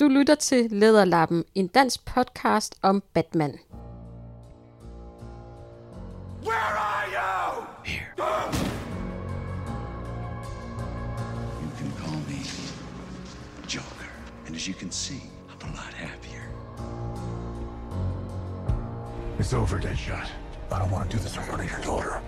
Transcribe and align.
Du 0.00 0.08
lytter 0.08 0.34
til 0.34 0.70
Lederlappen, 0.70 1.44
en 1.54 1.66
dansk 1.66 2.04
podcast 2.04 2.74
om 2.82 3.02
Batman. 3.14 3.58
Where 6.42 6.56
are 6.56 7.06
you? 7.16 7.66
Here. 7.84 8.06
You 11.62 11.70
can 11.78 11.92
call 11.98 12.16
me 12.28 12.40
Joker. 13.68 14.10
And 14.46 14.56
as 14.56 14.66
you 14.68 14.74
can 14.74 14.90
see, 14.90 15.22
I'm 15.50 15.68
a 15.68 15.76
lot 15.76 15.94
happier. 15.94 16.44
It's 19.38 19.52
over, 19.52 19.78
Deadshot. 19.78 20.28
I 20.72 20.78
don't 20.78 20.90
want 20.90 21.10
to 21.10 21.16
do 21.16 21.22
this 21.22 21.36
in 21.36 21.42
front 21.42 21.62
of 21.62 21.70
your 21.70 21.80
daughter. 21.80 22.22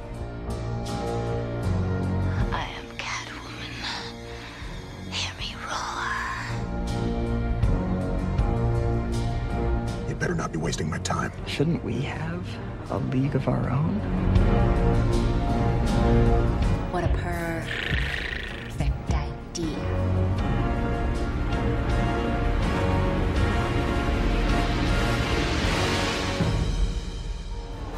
Be 10.53 10.59
wasting 10.59 10.91
my 10.91 10.99
time. 10.99 11.33
Shouldn't 11.47 11.83
we 11.83 12.03
have 12.03 12.47
a 12.91 12.99
league 12.99 13.35
of 13.35 13.49
our 13.49 13.71
own? 13.71 13.95
What 16.91 17.05
a 17.05 17.09
perfect 17.09 17.95
idea. 19.15 19.79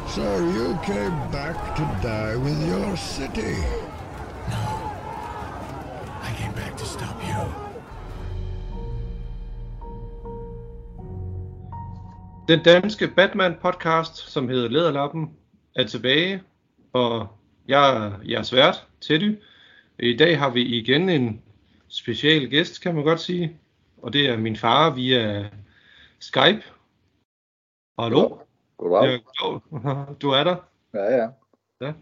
So 0.07 0.39
you 0.39 0.79
came 0.83 1.31
back 1.31 1.75
to 1.75 1.81
die 2.01 2.37
with 2.37 2.65
your 2.67 2.95
city. 2.95 3.57
Den 12.47 12.63
danske 12.63 13.07
Batman-podcast, 13.07 14.15
som 14.15 14.49
hedder 14.49 14.69
Lederlappen, 14.69 15.37
er 15.75 15.83
tilbage, 15.83 16.43
og 16.93 17.27
jeg 17.67 18.05
er 18.05 18.19
jeres 18.29 18.53
vært, 18.53 18.87
Teddy. 19.01 19.37
I 19.99 20.17
dag 20.17 20.39
har 20.39 20.49
vi 20.49 20.61
igen 20.61 21.09
en 21.09 21.41
special 21.87 22.49
gæst, 22.49 22.81
kan 22.81 22.95
man 22.95 23.03
godt 23.03 23.19
sige, 23.19 23.59
og 23.97 24.13
det 24.13 24.29
er 24.29 24.37
min 24.37 24.55
far 24.55 24.89
via 24.89 25.49
Skype. 26.19 26.63
Hallo? 27.99 28.37
Goddag. 28.77 29.21
Ja, 29.85 30.03
du 30.21 30.29
er 30.29 30.43
der? 30.43 30.55
Ja, 30.93 31.15
ja. 31.15 31.27
Ja. 31.81 31.93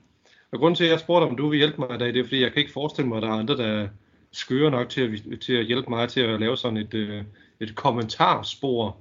Og 0.52 0.60
grunden 0.60 0.76
til, 0.76 0.84
at 0.84 0.92
jeg 0.92 1.00
spurgte, 1.00 1.26
om 1.26 1.38
du 1.38 1.50
vil 1.50 1.58
hjælpe 1.58 1.78
mig 1.78 1.96
i 1.96 1.98
dag, 1.98 2.08
det 2.08 2.20
er, 2.20 2.24
fordi 2.24 2.42
jeg 2.42 2.52
kan 2.52 2.60
ikke 2.60 2.74
forestille 2.74 3.08
mig, 3.08 3.18
at 3.18 3.24
der 3.24 3.30
er 3.30 3.34
andre, 3.34 3.58
der 3.58 3.68
er 3.68 3.88
skøre 4.32 4.72
nok 4.72 4.90
til 4.90 5.02
at, 5.02 5.40
til 5.40 5.54
at 5.54 5.66
hjælpe 5.66 5.90
mig 5.90 6.10
til 6.10 6.22
at 6.22 6.40
lave 6.40 6.58
sådan 6.58 6.78
et, 6.78 6.94
øh, 6.94 7.24
et 7.60 7.76
kommentarspor 7.76 8.98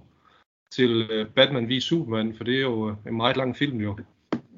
til 0.72 1.10
øh, 1.10 1.30
Batman 1.30 1.68
v 1.68 1.80
Superman, 1.80 2.34
for 2.34 2.44
det 2.44 2.56
er 2.56 2.60
jo 2.60 2.90
øh, 2.90 2.96
en 3.06 3.16
meget 3.16 3.36
lang 3.36 3.56
film 3.56 3.80
jo. 3.80 3.96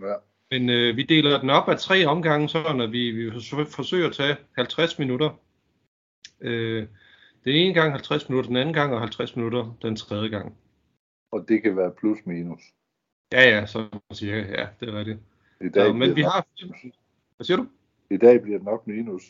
ja. 0.00 0.14
Men 0.50 0.70
øh, 0.70 0.96
vi 0.96 1.02
deler 1.02 1.40
den 1.40 1.50
op 1.50 1.68
af 1.68 1.78
tre 1.78 2.06
omgange, 2.06 2.48
sådan 2.48 2.80
at 2.80 2.92
vi, 2.92 3.10
vi 3.10 3.30
fors- 3.30 3.76
forsøger 3.76 4.08
at 4.08 4.14
tage 4.14 4.36
50 4.56 4.98
minutter. 4.98 5.40
Øh, 6.40 6.86
den 7.44 7.54
ene 7.54 7.74
gang 7.74 7.92
50 7.92 8.28
minutter, 8.28 8.48
den 8.48 8.56
anden 8.56 8.74
gang 8.74 8.94
og 8.94 9.00
50 9.00 9.36
minutter 9.36 9.76
den 9.82 9.96
tredje 9.96 10.28
gang. 10.28 10.56
Og 11.32 11.44
det 11.48 11.62
kan 11.62 11.76
være 11.76 11.92
plus 12.00 12.18
minus. 12.26 12.60
Ja, 13.32 13.42
ja, 13.50 13.66
så 13.66 13.88
siger 14.12 14.36
jeg, 14.36 14.46
ja, 14.48 14.66
det 14.80 14.94
er 14.94 14.98
rigtigt. 14.98 15.18
I 15.60 15.68
dag, 15.68 15.86
Ja, 15.86 15.92
men 15.92 16.16
vi 16.16 16.22
har... 16.22 16.46
Hvad 17.36 17.44
siger 17.44 17.56
du? 17.56 17.66
I 18.10 18.16
dag 18.16 18.42
bliver 18.42 18.58
det 18.58 18.64
nok 18.64 18.86
minus. 18.86 19.22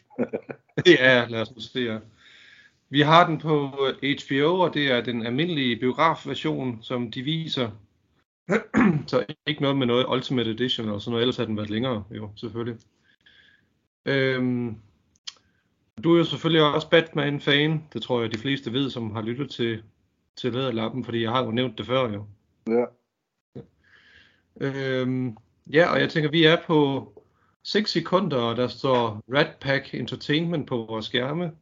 ja, 1.01 1.27
lad 1.29 1.41
os 1.41 1.55
nu 1.55 1.61
se 1.61 1.81
her. 1.81 2.01
Vi 2.89 3.01
har 3.01 3.27
den 3.27 3.39
på 3.39 3.87
øh, 4.03 4.17
HBO, 4.25 4.59
og 4.59 4.75
det 4.75 4.91
er 4.91 5.01
den 5.01 5.27
almindelige 5.27 5.77
biografversion, 5.77 6.83
som 6.83 7.11
de 7.11 7.23
viser. 7.23 7.71
så 9.07 9.25
ikke 9.47 9.63
noget 9.63 9.77
med 9.77 9.87
noget 9.87 10.07
Ultimate 10.09 10.51
Edition 10.51 10.89
og 10.89 11.01
sådan 11.01 11.11
noget, 11.11 11.23
ellers 11.23 11.37
har 11.37 11.45
den 11.45 11.57
været 11.57 11.71
længere, 11.71 12.05
jo, 12.11 12.31
selvfølgelig. 12.37 12.79
Øhm, 14.07 14.77
du 16.05 16.15
er 16.15 16.19
jo 16.19 16.25
selvfølgelig 16.25 16.75
også 16.75 16.91
Batman-fan, 16.91 17.83
det 17.93 18.03
tror 18.03 18.21
jeg 18.21 18.33
de 18.33 18.39
fleste 18.39 18.73
ved, 18.73 18.91
som 18.91 19.11
har 19.11 19.23
lyttet 19.23 19.51
til, 19.51 19.83
til 20.37 20.53
Læderlappen, 20.53 21.05
fordi 21.05 21.23
jeg 21.23 21.31
har 21.31 21.45
jo 21.45 21.51
nævnt 21.51 21.79
det 21.79 21.87
før 21.87 22.13
jo. 22.13 22.27
ja. 22.69 22.85
Øhm, 24.61 25.37
ja, 25.73 25.93
og 25.93 26.01
jeg 26.01 26.11
tænker, 26.11 26.31
vi 26.31 26.45
er 26.45 26.57
på 26.67 27.13
6 27.63 27.91
sekunder, 27.91 28.37
og 28.37 28.57
der 28.57 28.69
står 28.69 29.23
Rat 29.35 29.57
Pack 29.61 29.95
Entertainment 29.95 30.67
på 30.67 30.77
vores 30.77 31.07
skærme. 31.07 31.53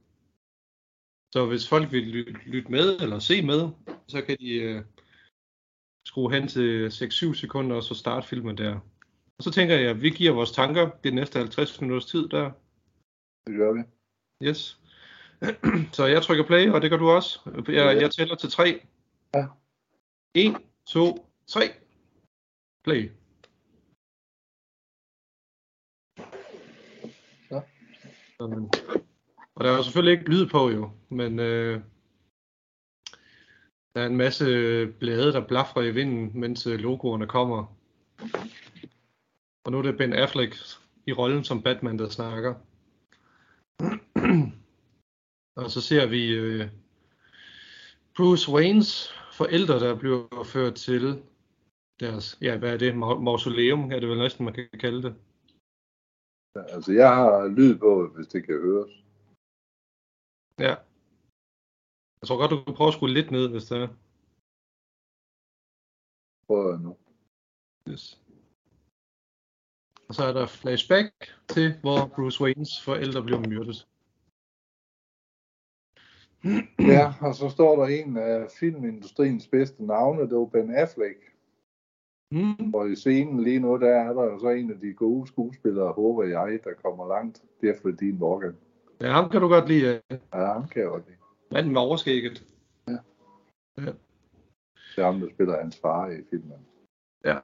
Så 1.33 1.47
hvis 1.47 1.69
folk 1.69 1.93
vil 1.93 2.03
ly- 2.03 2.37
lytte 2.47 2.71
med 2.71 3.01
eller 3.01 3.19
se 3.19 3.43
med, 3.43 3.71
så 4.09 4.23
kan 4.23 4.37
de 4.41 4.55
øh, 4.55 4.85
skrue 6.07 6.33
hen 6.33 6.49
til 6.49 6.89
6-7 6.89 7.35
sekunder, 7.35 7.77
og 7.77 7.83
så 7.83 7.95
starte 7.95 8.27
filmen 8.27 8.59
der. 8.59 8.75
Og 9.39 9.45
så 9.45 9.51
tænker 9.51 9.75
jeg, 9.79 9.91
at 9.91 10.03
vi 10.03 10.11
giver 10.11 10.33
vores 10.33 10.53
tanker 10.53 10.91
de 11.05 11.11
næste 11.11 11.39
50 11.39 11.81
minutters 11.81 12.07
tid 12.07 12.29
der. 12.29 12.51
Det 13.47 13.57
gør 13.57 13.73
vi. 13.73 13.83
Yes. 14.49 14.81
så 15.97 16.07
jeg 16.07 16.23
trykker 16.23 16.47
play, 16.47 16.71
og 16.71 16.83
det 16.83 16.91
gør 16.91 16.97
du 16.97 17.11
også. 17.11 17.41
Jeg, 17.69 18.01
jeg 18.01 18.11
tæller 18.11 18.35
til 18.37 18.51
3. 18.51 18.87
Ja. 19.35 19.47
1, 20.35 20.57
2, 20.89 21.27
3. 21.47 21.61
Play. 22.85 23.11
Ja. 27.51 27.61
Og 29.55 29.65
der 29.65 29.71
er 29.73 29.77
jo 29.77 29.83
selvfølgelig 29.83 30.19
ikke 30.19 30.31
lyd 30.31 30.47
på 30.47 30.71
jo, 30.71 30.91
men 31.13 31.39
øh, 31.39 31.81
der 33.95 34.01
er 34.03 34.07
en 34.07 34.17
masse 34.17 34.45
blade, 34.87 35.33
der 35.33 35.47
blafrer 35.47 35.83
i 35.83 35.91
vinden, 35.91 36.41
mens 36.41 36.67
øh, 36.67 36.79
logoerne 36.79 37.27
kommer. 37.27 37.77
Og 39.65 39.73
nu 39.73 39.79
er 39.79 39.83
det 39.83 39.99
Ben 39.99 40.13
Affleck 40.13 40.57
i 41.07 41.13
rollen 41.13 41.45
som 41.45 41.63
Batman, 41.63 41.99
der 41.99 42.09
snakker. 42.09 42.55
Og 45.57 45.71
så 45.71 45.81
ser 45.81 46.07
vi 46.07 46.33
øh, 46.35 46.69
Bruce 48.17 48.53
Waynes 48.53 49.09
forældre, 49.33 49.81
der 49.81 49.99
bliver 49.99 50.45
ført 50.45 50.75
til 50.75 51.23
deres, 52.01 52.39
ja, 52.41 52.59
hvad 52.59 52.73
er 52.73 52.77
det, 52.77 52.93
Ma- 52.93 53.21
mausoleum, 53.21 53.93
er 53.93 54.01
det 54.01 54.09
vel 54.09 54.19
næsten, 54.19 54.45
man 54.45 54.55
kan 54.55 54.69
kalde 54.81 55.03
det. 55.03 55.15
Altså, 56.55 56.93
jeg 56.93 57.15
har 57.15 57.49
lyd 57.49 57.79
på, 57.79 58.09
hvis 58.09 58.27
det 58.27 58.47
kan 58.47 58.61
høres. 58.61 58.93
Ja. 60.59 60.75
Jeg 62.23 62.29
tror 62.29 62.39
godt, 62.41 62.51
du 62.51 62.65
kan 62.65 62.75
prøve 62.75 62.89
at 62.89 62.95
skrue 62.95 63.09
lidt 63.09 63.31
ned, 63.31 63.49
hvis 63.49 63.65
det 63.65 63.79
er. 63.79 63.89
Prøv 66.47 66.79
nu. 66.79 66.97
Yes. 67.89 68.23
Og 70.09 70.15
så 70.15 70.25
er 70.25 70.33
der 70.33 70.47
flashback 70.47 71.13
til, 71.49 71.75
hvor 71.81 71.99
Bruce 72.15 72.41
Waynes 72.43 72.83
forældre 72.85 73.23
bliver 73.23 73.41
myrdet. 73.49 73.89
Ja, 76.95 77.15
og 77.21 77.35
så 77.35 77.49
står 77.49 77.77
der 77.77 77.87
en 77.87 78.17
af 78.17 78.51
filmindustriens 78.61 79.47
bedste 79.47 79.87
navne, 79.87 80.23
det 80.23 80.37
var 80.37 80.45
Ben 80.45 80.75
Affleck. 80.75 81.19
Mm. 82.31 82.75
Og 82.75 82.91
i 82.91 82.97
scenen 82.97 83.43
lige 83.43 83.61
nu, 83.61 83.79
der 83.79 83.89
er 83.89 84.13
der 84.13 84.25
jo 84.25 84.39
så 84.39 84.49
en 84.49 84.71
af 84.71 84.81
de 84.81 84.95
gode 84.95 85.27
skuespillere, 85.27 85.93
håber 85.93 86.25
jeg, 86.25 86.61
der 86.65 86.75
kommer 86.85 87.09
langt. 87.09 87.45
Jeffrey 87.65 87.93
Dean 88.01 88.19
Morgan. 88.19 88.57
Ja, 89.01 89.11
ham 89.13 89.31
kan 89.31 89.41
du 89.41 89.49
godt 89.49 89.69
lide. 89.69 90.03
ja. 90.11 90.17
Ja, 90.35 90.53
ham 90.53 90.69
kan 90.69 90.83
jeg 90.83 90.91
godt 90.91 91.07
lide. 91.07 91.22
Manden 91.53 91.73
med 91.73 91.81
overskægget. 91.81 92.47
Det 93.77 94.99
er 94.99 95.05
ham, 95.05 95.21
der 95.21 95.29
spiller 95.35 95.61
hans 95.61 95.79
far 95.81 96.11
i 96.11 96.23
filmen. 96.31 96.67
Ja. 97.25 97.39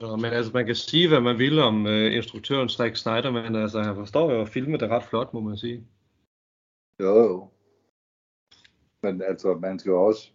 Så, 0.00 0.16
men 0.16 0.32
altså, 0.32 0.50
man 0.54 0.66
kan 0.66 0.74
sige, 0.74 1.08
hvad 1.08 1.20
man 1.20 1.38
vil 1.38 1.58
om 1.58 1.86
øh, 1.86 2.16
instruktøren 2.16 2.68
Zack 2.68 2.96
Snyder, 2.96 3.30
men 3.30 3.56
altså, 3.56 3.82
han 3.82 3.94
forstår 3.94 4.32
jo 4.32 4.40
at 4.40 4.48
filme 4.48 4.78
det 4.78 4.88
ret 4.90 5.04
flot, 5.04 5.34
må 5.34 5.40
man 5.40 5.56
sige. 5.56 5.86
Jo, 7.00 7.14
jo. 7.22 7.48
Men 9.02 9.22
altså, 9.22 9.54
man 9.54 9.78
skal 9.78 9.92
også, 9.92 10.30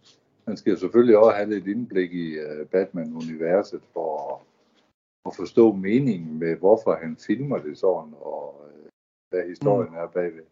man 0.46 0.56
skal 0.56 0.78
selvfølgelig 0.78 1.18
også 1.18 1.36
have 1.36 1.50
lidt 1.50 1.66
indblik 1.66 2.12
i 2.12 2.38
uh, 2.38 2.66
Batman-universet 2.66 3.82
for 3.92 4.34
at, 4.34 4.40
at 5.26 5.36
forstå 5.36 5.72
meningen 5.72 6.38
med, 6.38 6.56
hvorfor 6.56 6.94
han 6.94 7.16
filmer 7.16 7.58
det 7.58 7.78
sådan, 7.78 8.14
og 8.14 8.64
uh, 8.64 8.88
hvad 9.30 9.48
historien 9.48 9.90
mm. 9.90 9.96
er 9.96 10.06
bagved. 10.06 10.44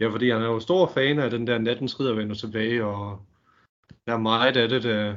Ja, 0.00 0.08
fordi 0.08 0.30
han 0.30 0.42
er 0.42 0.46
jo 0.46 0.60
stor 0.60 0.86
fan 0.86 1.18
af 1.18 1.30
den 1.30 1.46
der 1.46 1.58
Nattens 1.58 2.00
Ridder 2.00 2.14
vender 2.14 2.34
tilbage, 2.34 2.84
og 2.84 3.22
der 4.06 4.12
er 4.12 4.18
meget 4.18 4.56
af 4.56 4.68
det, 4.68 4.82
der, 4.82 5.16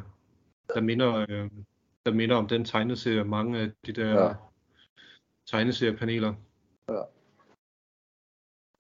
der, 0.74 0.82
minder, 0.82 1.26
øh, 1.30 1.50
der 2.06 2.12
minder 2.14 2.36
om 2.36 2.48
den 2.48 2.66
tegneserie, 2.66 3.24
mange 3.24 3.60
af 3.60 3.72
de 3.86 3.92
der 3.92 4.24
Ja. 4.24 4.34
tegneseriepaneler. 5.48 6.34
Ja. 6.90 7.02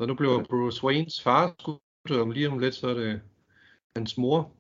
Så 0.02 0.06
nu 0.08 0.14
bliver 0.14 0.44
Bruce 0.44 0.84
Waynes 0.84 1.24
far 1.24 1.56
skudt, 1.60 2.22
om 2.22 2.32
lige 2.32 2.50
om 2.50 2.60
lidt, 2.60 2.76
så 2.76 2.88
er 2.88 2.94
det 2.94 3.22
hans 3.96 4.18
mor. 4.18 4.52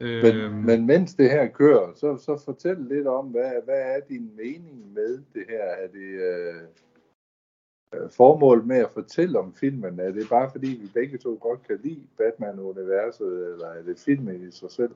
Men, 0.00 0.08
Øhm, 0.36 0.54
men 0.54 0.86
mens 0.86 1.14
det 1.14 1.30
her 1.30 1.48
kører, 1.48 1.94
så, 1.94 2.16
så 2.16 2.42
fortæl 2.44 2.76
lidt 2.76 3.06
om, 3.06 3.26
hvad, 3.26 3.52
hvad 3.64 3.80
er 3.96 4.00
din 4.08 4.36
mening 4.36 4.92
med 4.92 5.22
det 5.34 5.44
her? 5.48 5.62
Er 5.64 5.88
det, 5.88 5.98
øh, 5.98 6.62
formålet 8.10 8.66
med 8.66 8.76
at 8.76 8.90
fortælle 8.90 9.38
om 9.38 9.54
filmen? 9.54 10.00
Er 10.00 10.10
det 10.10 10.28
bare 10.28 10.50
fordi, 10.52 10.66
vi 10.66 10.88
begge 10.94 11.18
to 11.18 11.38
godt 11.40 11.66
kan 11.66 11.80
lide 11.82 12.06
Batman-universet, 12.16 13.52
eller 13.52 13.66
er 13.66 13.82
det 13.82 13.98
filmen 13.98 14.48
i 14.48 14.50
sig 14.50 14.70
selv? 14.70 14.94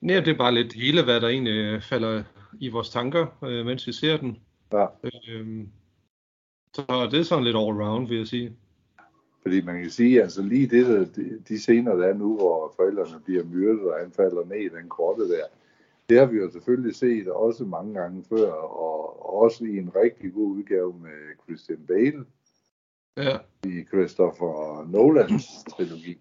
Nej, 0.00 0.20
det 0.20 0.28
er 0.28 0.38
bare 0.38 0.54
lidt 0.54 0.72
hele, 0.72 1.04
hvad 1.04 1.20
der 1.20 1.28
egentlig 1.28 1.54
øh, 1.54 1.82
falder 1.82 2.22
i 2.60 2.68
vores 2.68 2.90
tanker, 2.90 3.26
øh, 3.44 3.66
mens 3.66 3.86
vi 3.86 3.92
ser 3.92 4.16
den. 4.16 4.38
Ja. 4.72 4.86
Øhm, 5.28 5.68
så 6.74 7.08
det 7.10 7.20
er 7.20 7.22
sådan 7.22 7.44
lidt 7.44 7.56
all 7.56 7.80
around, 7.80 8.08
vil 8.08 8.18
jeg 8.18 8.26
sige. 8.26 8.56
Fordi 9.42 9.60
man 9.62 9.82
kan 9.82 9.90
sige, 9.90 10.22
altså 10.22 10.42
lige 10.42 10.66
det, 10.66 10.86
der, 10.86 11.04
de, 11.04 11.42
de 11.48 11.58
scener, 11.58 11.96
der 11.96 12.06
er 12.06 12.14
nu, 12.14 12.36
hvor 12.36 12.72
forældrene 12.76 13.20
bliver 13.24 13.44
myrdet, 13.44 13.80
og 13.80 13.98
han 13.98 14.12
falder 14.12 14.44
ned 14.44 14.56
i 14.56 14.68
den 14.68 14.88
korte 14.88 15.28
der, 15.28 15.44
det 16.08 16.18
har 16.18 16.26
vi 16.26 16.36
jo 16.36 16.50
selvfølgelig 16.50 16.96
set 16.96 17.28
også 17.28 17.64
mange 17.64 17.94
gange 18.00 18.24
før, 18.28 18.52
og 18.52 19.34
også 19.42 19.64
i 19.64 19.78
en 19.78 19.90
rigtig 19.96 20.32
god 20.32 20.56
udgave 20.56 20.94
med 20.98 21.36
Christian 21.46 21.86
Bale 21.86 22.24
Ja, 23.16 23.38
i 23.64 23.84
Christopher 23.84 24.86
Nolans 24.90 25.44
trilogi. 25.70 26.18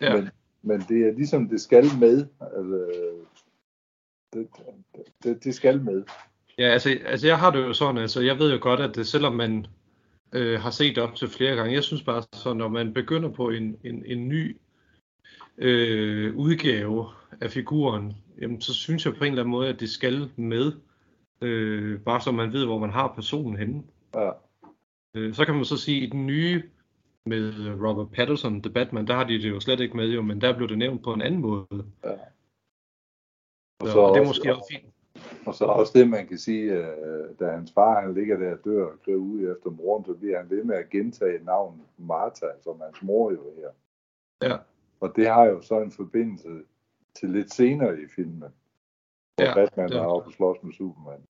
ja. 0.00 0.16
Men, 0.16 0.30
men 0.62 0.80
det 0.80 1.08
er 1.08 1.12
ligesom, 1.12 1.48
det 1.48 1.60
skal 1.60 1.84
med. 2.00 2.26
Altså, 2.40 2.88
det, 4.32 4.48
det, 5.22 5.44
det 5.44 5.54
skal 5.54 5.82
med. 5.82 6.04
Ja, 6.58 6.68
altså, 6.68 6.98
altså 7.06 7.26
jeg 7.26 7.38
har 7.38 7.50
det 7.50 7.58
jo 7.58 7.72
sådan, 7.72 7.98
altså 7.98 8.20
jeg 8.20 8.38
ved 8.38 8.52
jo 8.52 8.58
godt, 8.60 8.80
at 8.80 8.96
det, 8.96 9.06
selvom 9.06 9.34
man 9.34 9.66
øh, 10.32 10.60
har 10.60 10.70
set 10.70 10.98
op 10.98 11.14
til 11.14 11.28
flere 11.28 11.56
gange, 11.56 11.74
jeg 11.74 11.84
synes 11.84 12.02
bare 12.02 12.22
så, 12.32 12.54
når 12.54 12.68
man 12.68 12.94
begynder 12.94 13.28
på 13.28 13.50
en, 13.50 13.76
en, 13.84 14.04
en 14.06 14.28
ny 14.28 14.56
øh, 15.58 16.36
udgave 16.36 17.06
af 17.40 17.50
figuren, 17.50 18.16
jamen 18.40 18.60
så 18.60 18.74
synes 18.74 19.06
jeg 19.06 19.14
på 19.14 19.24
en 19.24 19.30
eller 19.32 19.42
anden 19.42 19.50
måde, 19.50 19.68
at 19.68 19.80
det 19.80 19.90
skal 19.90 20.30
med, 20.36 20.72
øh, 21.40 22.00
bare 22.00 22.20
så 22.20 22.32
man 22.32 22.52
ved, 22.52 22.64
hvor 22.66 22.78
man 22.78 22.90
har 22.90 23.12
personen 23.14 23.56
henne. 23.56 23.82
Ja. 24.14 24.30
Øh, 25.16 25.34
så 25.34 25.44
kan 25.44 25.54
man 25.54 25.64
så 25.64 25.76
sige, 25.76 25.96
at 26.02 26.02
i 26.08 26.10
den 26.10 26.26
nye 26.26 26.62
med 27.26 27.52
Robert 27.88 28.10
Pattinson, 28.10 28.62
The 28.62 28.72
Batman, 28.72 29.06
der 29.06 29.14
har 29.14 29.24
de 29.24 29.32
det 29.42 29.50
jo 29.50 29.60
slet 29.60 29.80
ikke 29.80 29.96
med, 29.96 30.08
jo, 30.08 30.22
men 30.22 30.40
der 30.40 30.56
blev 30.56 30.68
det 30.68 30.78
nævnt 30.78 31.02
på 31.04 31.12
en 31.12 31.22
anden 31.22 31.40
måde. 31.40 31.66
Ja. 32.04 32.10
Og, 33.80 33.86
så 33.86 33.92
så, 33.92 33.98
og 33.98 34.14
det 34.14 34.16
er 34.16 34.28
også- 34.28 34.28
måske 34.30 34.54
også 34.54 34.66
fint. 34.72 34.94
Og 35.46 35.54
så 35.54 35.64
også 35.64 35.92
det, 35.98 36.08
man 36.08 36.26
kan 36.26 36.38
sige, 36.38 36.72
øh, 36.72 37.24
da 37.40 37.50
hans 37.50 37.72
far 37.72 38.00
han 38.00 38.14
ligger 38.14 38.36
der 38.38 38.52
og 38.52 38.64
dør 38.64 38.84
og 38.84 39.02
kører 39.06 39.16
ud 39.16 39.56
efter 39.56 39.70
moren, 39.70 40.04
så 40.04 40.14
bliver 40.14 40.38
han 40.38 40.50
ved 40.50 40.64
med 40.64 40.76
at 40.76 40.90
gentage 40.90 41.44
navnet 41.44 41.84
Martha, 41.98 42.46
som 42.64 42.80
hans 42.80 43.02
mor 43.02 43.30
jo 43.30 43.42
her. 43.56 43.68
Ja, 44.48 44.56
Og 45.00 45.12
det 45.16 45.26
har 45.28 45.44
jo 45.44 45.60
så 45.62 45.80
en 45.80 45.92
forbindelse 45.92 46.48
til 47.20 47.30
lidt 47.30 47.54
senere 47.54 48.00
i 48.00 48.04
filmen, 48.16 48.38
hvor 48.38 48.48
Ja, 49.44 49.54
Batman 49.54 49.88
det 49.88 49.96
er 49.96 50.00
er 50.02 50.06
oppe 50.06 50.28
og 50.28 50.32
slås 50.32 50.56
med 50.62 50.72
Superman. 50.72 51.20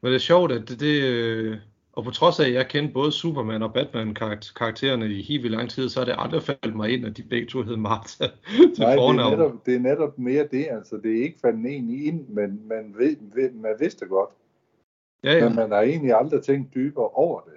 men 0.00 0.08
det 0.10 0.14
er 0.14 0.18
sjovt, 0.20 0.52
at 0.52 0.68
det, 0.68 0.80
det 0.80 1.02
øh, 1.02 1.58
og 1.92 2.04
på 2.04 2.10
trods 2.10 2.40
af, 2.40 2.44
at 2.46 2.52
jeg 2.52 2.68
kendte 2.68 2.92
både 2.94 3.12
Superman 3.12 3.62
og 3.62 3.72
Batman 3.72 4.14
karakter- 4.14 4.52
karaktererne 4.54 5.06
i 5.12 5.22
helt 5.22 5.50
lang 5.50 5.70
tid, 5.70 5.88
så 5.88 6.00
er 6.00 6.04
det 6.04 6.14
aldrig 6.18 6.42
faldet 6.42 6.76
mig 6.76 6.90
ind, 6.90 7.06
at 7.06 7.16
de 7.16 7.22
begge 7.22 7.46
to 7.46 7.62
hed 7.62 7.76
Martha 7.76 8.24
til 8.26 8.32
Nej, 8.58 8.90
det 8.90 8.92
er, 8.92 8.96
fornavn. 8.96 9.30
netop, 9.38 9.66
det 9.66 9.74
er 9.74 9.78
netop 9.78 10.18
mere 10.18 10.48
det, 10.50 10.66
altså 10.70 10.96
det 10.96 11.18
er 11.18 11.22
ikke 11.22 11.40
faldet 11.40 11.66
egentlig 11.66 12.06
ind, 12.06 12.28
men 12.28 12.68
man, 12.68 12.94
ved, 12.98 13.16
ved, 13.34 13.50
man 13.52 13.74
vidste 13.80 14.06
godt, 14.06 14.30
Ja, 15.24 15.32
ja. 15.32 15.48
men 15.48 15.56
man 15.56 15.70
har 15.70 15.80
egentlig 15.80 16.12
aldrig 16.14 16.42
tænkt 16.42 16.74
dybere 16.74 17.08
over 17.08 17.40
det. 17.40 17.52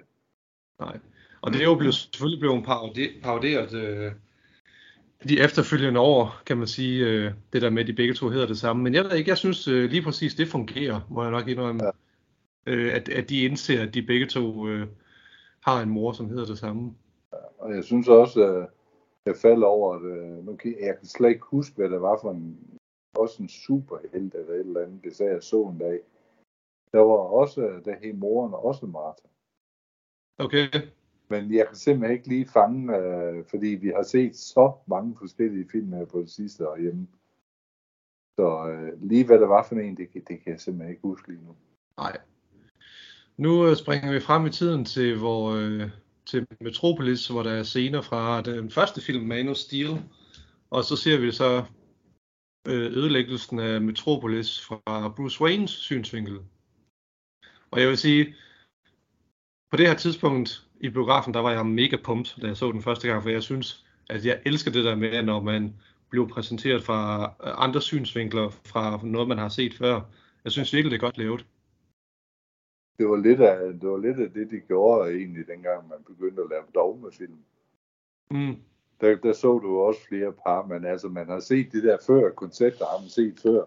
Nej. 0.80 0.98
Og 1.40 1.52
det 1.52 1.60
er 1.60 1.64
jo 1.64 1.74
blevet, 1.74 1.94
selvfølgelig 1.94 2.40
blevet 2.40 2.64
paroderet 3.22 3.74
øh, 3.74 4.12
de 5.24 5.40
efterfølgende 5.40 6.00
år, 6.00 6.42
kan 6.46 6.56
man 6.56 6.66
sige, 6.66 7.06
øh, 7.06 7.32
det 7.52 7.62
der 7.62 7.70
med, 7.70 7.82
at 7.82 7.86
de 7.86 7.92
begge 7.92 8.14
to 8.14 8.28
hedder 8.28 8.46
det 8.46 8.58
samme. 8.58 8.82
Men 8.82 8.94
jeg 8.94 9.04
ved 9.04 9.12
ikke, 9.12 9.28
jeg 9.28 9.38
synes 9.38 9.68
øh, 9.68 9.90
lige 9.90 10.02
præcis, 10.02 10.34
det 10.34 10.48
fungerer, 10.48 11.00
må 11.10 11.22
jeg 11.22 11.30
nok 11.30 11.48
indrømme. 11.48 11.84
Ja. 11.84 11.90
Øh, 12.66 12.94
at, 12.94 13.08
at 13.08 13.28
de 13.28 13.44
indser, 13.44 13.82
at 13.82 13.94
de 13.94 14.02
begge 14.02 14.26
to 14.26 14.68
øh, 14.68 14.86
har 15.60 15.82
en 15.82 15.88
mor, 15.88 16.12
som 16.12 16.28
hedder 16.28 16.46
det 16.46 16.58
samme. 16.58 16.94
Og 17.58 17.74
jeg 17.74 17.84
synes 17.84 18.08
også, 18.08 18.44
at 18.44 18.68
jeg 19.26 19.36
falder 19.36 19.66
over, 19.66 19.94
at 19.94 20.02
øh, 20.02 20.46
nu 20.46 20.56
kan, 20.56 20.76
jeg 20.80 20.98
kan 20.98 21.06
slet 21.06 21.28
ikke 21.28 21.46
huske, 21.50 21.76
hvad 21.76 21.90
det 21.90 22.00
var 22.00 22.18
for 22.22 22.30
en, 22.30 22.58
også 23.14 23.42
en 23.42 23.48
superhelt 23.48 24.34
eller 24.34 24.54
et 24.54 24.60
eller 24.60 24.84
andet, 24.84 25.04
det 25.04 25.16
sagde 25.16 25.32
jeg 25.32 25.42
så 25.42 25.62
en 25.62 25.78
dag. 25.78 26.00
Der 26.92 26.98
var 26.98 27.16
også, 27.16 27.80
der 27.84 27.94
hed 28.02 28.12
moren 28.12 28.54
også 28.54 28.86
Martha. 28.86 29.28
Okay, 30.38 30.68
men 31.28 31.54
jeg 31.54 31.66
kan 31.66 31.76
simpelthen 31.76 32.16
ikke 32.16 32.28
lige 32.28 32.46
fange, 32.46 32.96
øh, 32.96 33.44
fordi 33.50 33.66
vi 33.66 33.88
har 33.88 34.02
set 34.02 34.36
så 34.36 34.72
mange 34.86 35.16
forskellige 35.18 35.68
film 35.72 35.92
her 35.92 36.04
på 36.04 36.20
det 36.20 36.30
sidste 36.30 36.64
hjemme. 36.80 37.06
Så 38.38 38.68
øh, 38.68 39.02
lige 39.02 39.26
hvad 39.26 39.38
det 39.38 39.48
var 39.48 39.66
for 39.68 39.74
en, 39.74 39.96
det, 39.96 40.08
det 40.14 40.42
kan 40.42 40.52
jeg 40.52 40.60
simpelthen 40.60 40.90
ikke 40.90 41.02
huske 41.02 41.28
lige 41.28 41.44
nu. 41.44 41.56
nej. 41.96 42.16
Nu 43.36 43.68
øh, 43.68 43.76
springer 43.76 44.12
vi 44.12 44.20
frem 44.20 44.46
i 44.46 44.50
tiden 44.50 44.84
til, 44.84 45.18
hvor, 45.18 45.50
øh, 45.50 45.90
til 46.26 46.46
Metropolis, 46.60 47.28
hvor 47.28 47.42
der 47.42 47.50
er 47.50 47.62
scener 47.62 48.00
fra 48.00 48.42
den 48.42 48.70
første 48.70 49.00
film, 49.00 49.26
Man 49.26 49.48
of 49.48 49.56
Steel. 49.56 50.02
Og 50.70 50.84
så 50.84 50.96
ser 50.96 51.20
vi 51.20 51.32
så 51.32 51.64
øh, 52.68 52.92
ødelæggelsen 52.96 53.58
af 53.58 53.80
Metropolis 53.80 54.64
fra 54.66 55.08
Bruce 55.16 55.40
Waynes 55.40 55.70
synsvinkel. 55.70 56.38
Og 57.70 57.80
jeg 57.80 57.88
vil 57.88 57.98
sige, 57.98 58.34
på 59.70 59.76
det 59.76 59.86
her 59.86 59.94
tidspunkt 59.94 60.65
i 60.80 60.88
biografen, 60.88 61.34
der 61.34 61.40
var 61.40 61.50
jeg 61.50 61.66
mega 61.66 61.96
pumped, 62.04 62.40
da 62.42 62.46
jeg 62.46 62.56
så 62.56 62.72
den 62.72 62.82
første 62.82 63.08
gang, 63.08 63.22
for 63.22 63.30
jeg 63.30 63.42
synes, 63.42 63.86
at 64.10 64.26
jeg 64.26 64.40
elsker 64.44 64.70
det 64.70 64.84
der 64.84 64.94
med, 64.94 65.22
når 65.22 65.40
man 65.40 65.74
bliver 66.10 66.28
præsenteret 66.28 66.82
fra 66.82 67.24
øh, 67.24 67.64
andre 67.64 67.82
synsvinkler, 67.82 68.50
fra 68.50 69.00
noget, 69.02 69.28
man 69.28 69.38
har 69.38 69.48
set 69.48 69.74
før. 69.74 70.00
Jeg 70.44 70.52
synes 70.52 70.72
virkelig, 70.72 70.90
det 70.90 70.96
er 70.96 71.06
godt 71.06 71.18
lavet. 71.18 71.46
Det 72.98 73.08
var 73.08 73.16
lidt 73.16 73.40
af 73.40 73.72
det, 73.72 73.88
var 73.88 73.98
lidt 73.98 74.20
af 74.20 74.30
det 74.30 74.50
de 74.50 74.60
gjorde 74.60 75.10
egentlig, 75.10 75.46
dengang 75.46 75.88
man 75.88 75.98
begyndte 76.06 76.42
at 76.42 76.48
lave 76.50 76.62
dogmefilm. 76.74 77.38
Mm. 78.30 78.56
Der, 79.00 79.16
der 79.16 79.32
så 79.32 79.58
du 79.58 79.78
også 79.78 80.00
flere 80.08 80.32
par, 80.32 80.66
men 80.66 80.84
altså 80.84 81.08
man 81.08 81.26
har 81.26 81.40
set 81.40 81.72
det 81.72 81.82
der 81.82 81.96
før, 82.06 82.30
koncepter 82.30 82.84
har 82.84 83.00
man 83.00 83.08
set 83.08 83.34
før. 83.42 83.64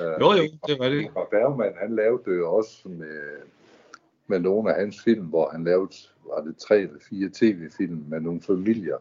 Øh, 0.00 0.20
Jo, 0.20 0.32
jo, 0.32 0.42
det 0.66 0.78
var 0.78 0.88
det. 0.88 1.00
Ingmar 1.00 1.28
Bergman, 1.30 1.74
han 1.76 1.96
lavede 1.96 2.22
det 2.30 2.36
jo 2.36 2.54
også 2.54 2.88
med, 2.88 3.36
med 4.26 4.38
nogle 4.40 4.74
af 4.74 4.80
hans 4.80 5.02
film, 5.02 5.26
hvor 5.26 5.50
han 5.50 5.64
lavede, 5.64 5.92
var 6.28 6.42
det 6.42 6.56
tre 6.56 6.78
eller 6.78 7.00
fire 7.00 7.30
tv-film 7.34 8.04
med 8.08 8.20
nogle 8.20 8.40
familier, 8.40 8.98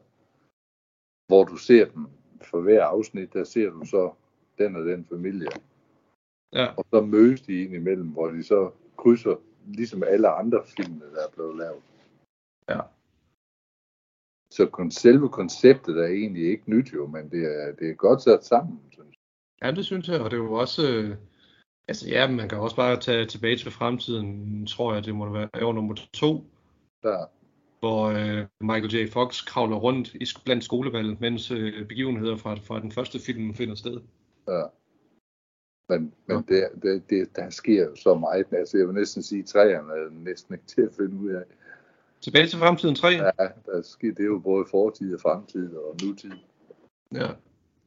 hvor 1.28 1.44
du 1.44 1.58
ser 1.58 1.86
dem 1.86 2.08
for 2.42 2.62
hver 2.62 2.84
afsnit, 2.84 3.34
der 3.34 3.44
ser 3.44 3.70
du 3.70 3.86
så 3.86 4.14
den 4.58 4.76
og 4.76 4.86
den 4.86 5.06
familie. 5.06 5.50
Ja, 6.54 6.68
Og 6.78 6.86
så 6.94 7.02
mødes 7.02 7.42
de 7.42 7.64
ind 7.64 7.74
imellem, 7.74 8.08
hvor 8.08 8.28
de 8.28 8.44
så 8.44 8.72
krydser, 8.98 9.36
ligesom 9.66 10.04
alle 10.04 10.30
andre 10.30 10.64
film, 10.66 11.00
der 11.00 11.22
er 11.28 11.32
blevet 11.34 11.58
lavet. 11.58 11.82
Ja. 12.70 12.82
Så 14.50 14.70
kon- 14.78 14.90
selve 14.90 15.30
konceptet 15.30 15.98
er 15.98 16.08
egentlig 16.08 16.44
ikke 16.50 16.70
nyt 16.70 16.94
jo, 16.94 17.08
men 17.08 17.30
det 17.30 17.44
er, 17.64 17.72
det 17.72 17.90
er 17.90 17.94
godt 17.94 18.22
sat 18.22 18.46
sammen, 18.46 18.80
synes 18.92 19.16
jeg. 19.62 19.68
ja 19.68 19.76
det 19.76 19.86
synes 19.86 20.08
jeg, 20.08 20.22
og 20.22 20.32
det 20.32 20.38
er 20.38 20.44
jo 20.44 20.54
også... 20.54 20.82
Øh, 20.94 21.16
altså 21.88 22.10
ja, 22.10 22.32
man 22.32 22.50
kan 22.50 22.58
også 22.60 22.76
bare 22.76 23.00
tage 23.00 23.26
tilbage 23.26 23.58
til 23.58 23.72
fremtiden, 23.72 24.66
tror 24.68 24.94
jeg, 24.94 25.06
det 25.06 25.16
må 25.16 25.30
være 25.30 25.50
år 25.66 25.74
nummer 25.74 25.96
to, 26.14 26.46
Der, 27.06 27.26
hvor 27.80 28.06
øh, 28.06 28.46
Michael 28.62 28.94
J. 28.96 29.12
Fox 29.12 29.46
kravler 29.46 29.76
rundt 29.76 30.14
i, 30.14 30.26
blandt 30.46 30.64
skolevalget, 30.64 31.22
mens 31.22 31.52
øh, 31.52 31.88
begivenheder 31.88 32.36
fra, 32.36 32.56
fra 32.56 32.80
den 32.80 32.92
første 32.92 33.20
film 33.20 33.54
finder 33.54 33.76
sted. 33.76 34.02
Ja. 34.48 34.64
Men, 35.90 36.14
men 36.26 36.38
det, 36.38 36.70
det, 36.82 37.10
det, 37.10 37.36
der 37.36 37.50
sker 37.50 37.84
jo 37.84 37.96
så 37.96 38.16
meget. 38.16 38.46
Altså, 38.52 38.78
jeg 38.78 38.88
vil 38.88 38.96
næsten 38.96 39.24
sige, 39.24 39.42
at 39.42 39.46
træerne 39.48 39.94
er 39.94 40.10
næsten 40.12 40.54
ikke 40.54 40.66
til 40.66 40.82
at 40.82 40.94
finde 40.98 41.16
ud 41.16 41.30
af. 41.30 41.44
Tilbage 42.22 42.48
til 42.48 42.60
fremtiden 42.60 42.96
3. 42.96 43.08
Ja. 43.08 43.24
Ja, 43.24 43.48
der 43.66 43.82
sker, 43.82 44.14
det 44.14 44.20
er 44.20 44.26
jo 44.26 44.40
både 44.40 44.66
fortid 44.72 45.16
og 45.16 45.22
fremtid 45.22 45.76
og 45.76 45.96
nutid. 46.04 46.32
ja. 47.14 47.28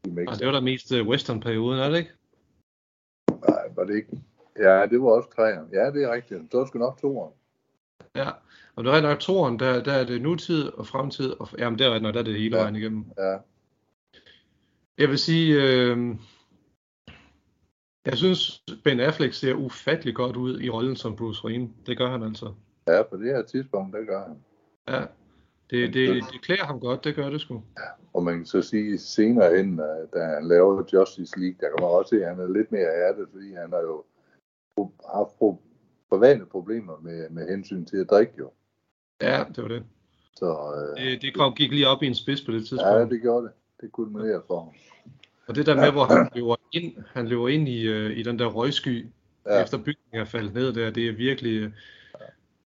Og 0.04 0.38
det 0.38 0.46
var 0.46 0.52
da 0.52 0.60
mest 0.60 0.92
øh, 0.92 1.08
western-perioden, 1.08 1.80
er 1.80 1.88
det 1.88 1.98
ikke? 1.98 2.12
Nej, 3.48 3.68
var 3.76 3.84
det 3.84 3.96
ikke? 3.96 4.20
Ja, 4.58 4.86
det 4.86 5.02
var 5.02 5.08
også 5.08 5.30
træerne. 5.36 5.68
Ja, 5.72 5.90
det 5.90 6.04
er 6.04 6.12
rigtigt. 6.12 6.52
Det 6.52 6.60
var 6.60 6.66
sgu 6.66 6.78
nok 6.78 7.00
toeren. 7.00 7.32
Ja. 8.16 8.30
Og 8.78 8.84
det 8.84 8.94
er 8.94 9.00
nok 9.00 9.18
toren, 9.18 9.58
der, 9.58 9.82
der 9.82 9.92
er 9.92 10.04
det 10.04 10.22
nutid 10.22 10.64
og 10.68 10.86
fremtid, 10.86 11.30
og 11.40 11.48
jamen 11.58 11.78
det 11.78 11.86
er 11.86 11.90
rigtig 11.90 12.02
nok, 12.02 12.14
der 12.14 12.20
er 12.20 12.24
det 12.24 12.34
hele 12.34 12.56
Ja. 12.56 12.62
vejen 12.62 12.76
igennem. 12.76 13.04
Ja, 13.18 13.36
Jeg 14.98 15.08
vil 15.08 15.18
sige, 15.18 15.62
øh, 15.62 16.16
jeg 18.06 18.16
synes, 18.18 18.62
Ben 18.84 19.00
Affleck 19.00 19.34
ser 19.34 19.54
ufattelig 19.54 20.14
godt 20.14 20.36
ud 20.36 20.60
i 20.60 20.70
rollen 20.70 20.96
som 20.96 21.16
Bruce 21.16 21.44
Wayne. 21.44 21.70
Det 21.86 21.98
gør 21.98 22.10
han 22.10 22.22
altså. 22.22 22.54
ja, 22.88 23.02
på 23.02 23.16
det 23.16 23.26
her 23.26 23.42
tidspunkt, 23.42 23.96
der 23.96 24.04
gør 24.04 24.22
han. 24.28 24.36
Ja. 24.88 25.04
Det, 25.70 25.94
det, 25.94 26.24
det 26.32 26.42
klæder 26.42 26.64
ham 26.64 26.80
godt, 26.80 27.04
det 27.04 27.14
gør 27.14 27.30
det 27.30 27.40
sgu. 27.40 27.62
Og 28.12 28.22
man 28.22 28.34
kan 28.36 28.46
så 28.46 28.62
sige 28.62 28.98
senere 28.98 29.56
hen, 29.56 29.80
øh, 29.80 30.08
da 30.12 30.24
han 30.24 30.48
laver 30.48 30.84
Justice 30.92 31.40
League, 31.40 31.56
der 31.60 31.66
kan 31.68 31.76
man 31.80 31.90
også 31.90 32.08
se, 32.10 32.22
at 32.24 32.28
han 32.28 32.40
er 32.40 32.52
lidt 32.52 32.72
mere 32.72 33.08
ærtet, 33.08 33.28
fordi 33.32 33.52
han 33.54 33.70
har 33.72 33.80
jo 33.80 34.04
haft 35.14 35.30
pro- 35.42 35.62
private 36.10 36.46
problemer 36.46 36.98
med, 37.02 37.30
med 37.30 37.48
hensyn 37.48 37.84
til 37.84 37.96
at 37.96 38.10
drikke 38.10 38.32
jo. 38.38 38.50
Ja, 39.22 39.44
det 39.56 39.62
var 39.62 39.68
det. 39.68 39.82
Så 40.36 40.72
øh, 40.98 41.04
Det, 41.04 41.22
det 41.22 41.34
kom, 41.34 41.54
gik 41.54 41.70
lige 41.70 41.88
op 41.88 42.02
i 42.02 42.06
en 42.06 42.14
spids 42.14 42.42
på 42.42 42.52
det 42.52 42.60
tidspunkt. 42.60 42.84
ja, 42.94 43.04
det 43.04 43.20
gjorde 43.22 43.44
det. 43.46 43.52
Det 43.80 43.92
kulminerede 43.92 44.42
for 44.46 44.60
ham. 44.60 44.72
Og 45.46 45.54
det 45.54 45.66
der 45.66 45.74
med, 45.76 45.90
hvor 45.92 46.04
han 46.04 46.30
løber 46.34 46.56
ind, 46.72 46.92
han 47.12 47.28
løber 47.28 47.48
ind 47.48 47.68
i, 47.68 47.82
øh, 47.82 48.18
i 48.18 48.22
den 48.22 48.38
der 48.38 48.46
røgsky, 48.46 49.06
ja. 49.46 49.54
Ja. 49.56 49.62
efter 49.62 49.78
bygningen 49.78 50.20
er 50.20 50.24
faldet 50.24 50.54
ned 50.54 50.72
der, 50.72 50.90
det 50.90 51.08
er 51.08 51.12
virkelig, 51.12 51.60
øh, 51.62 51.70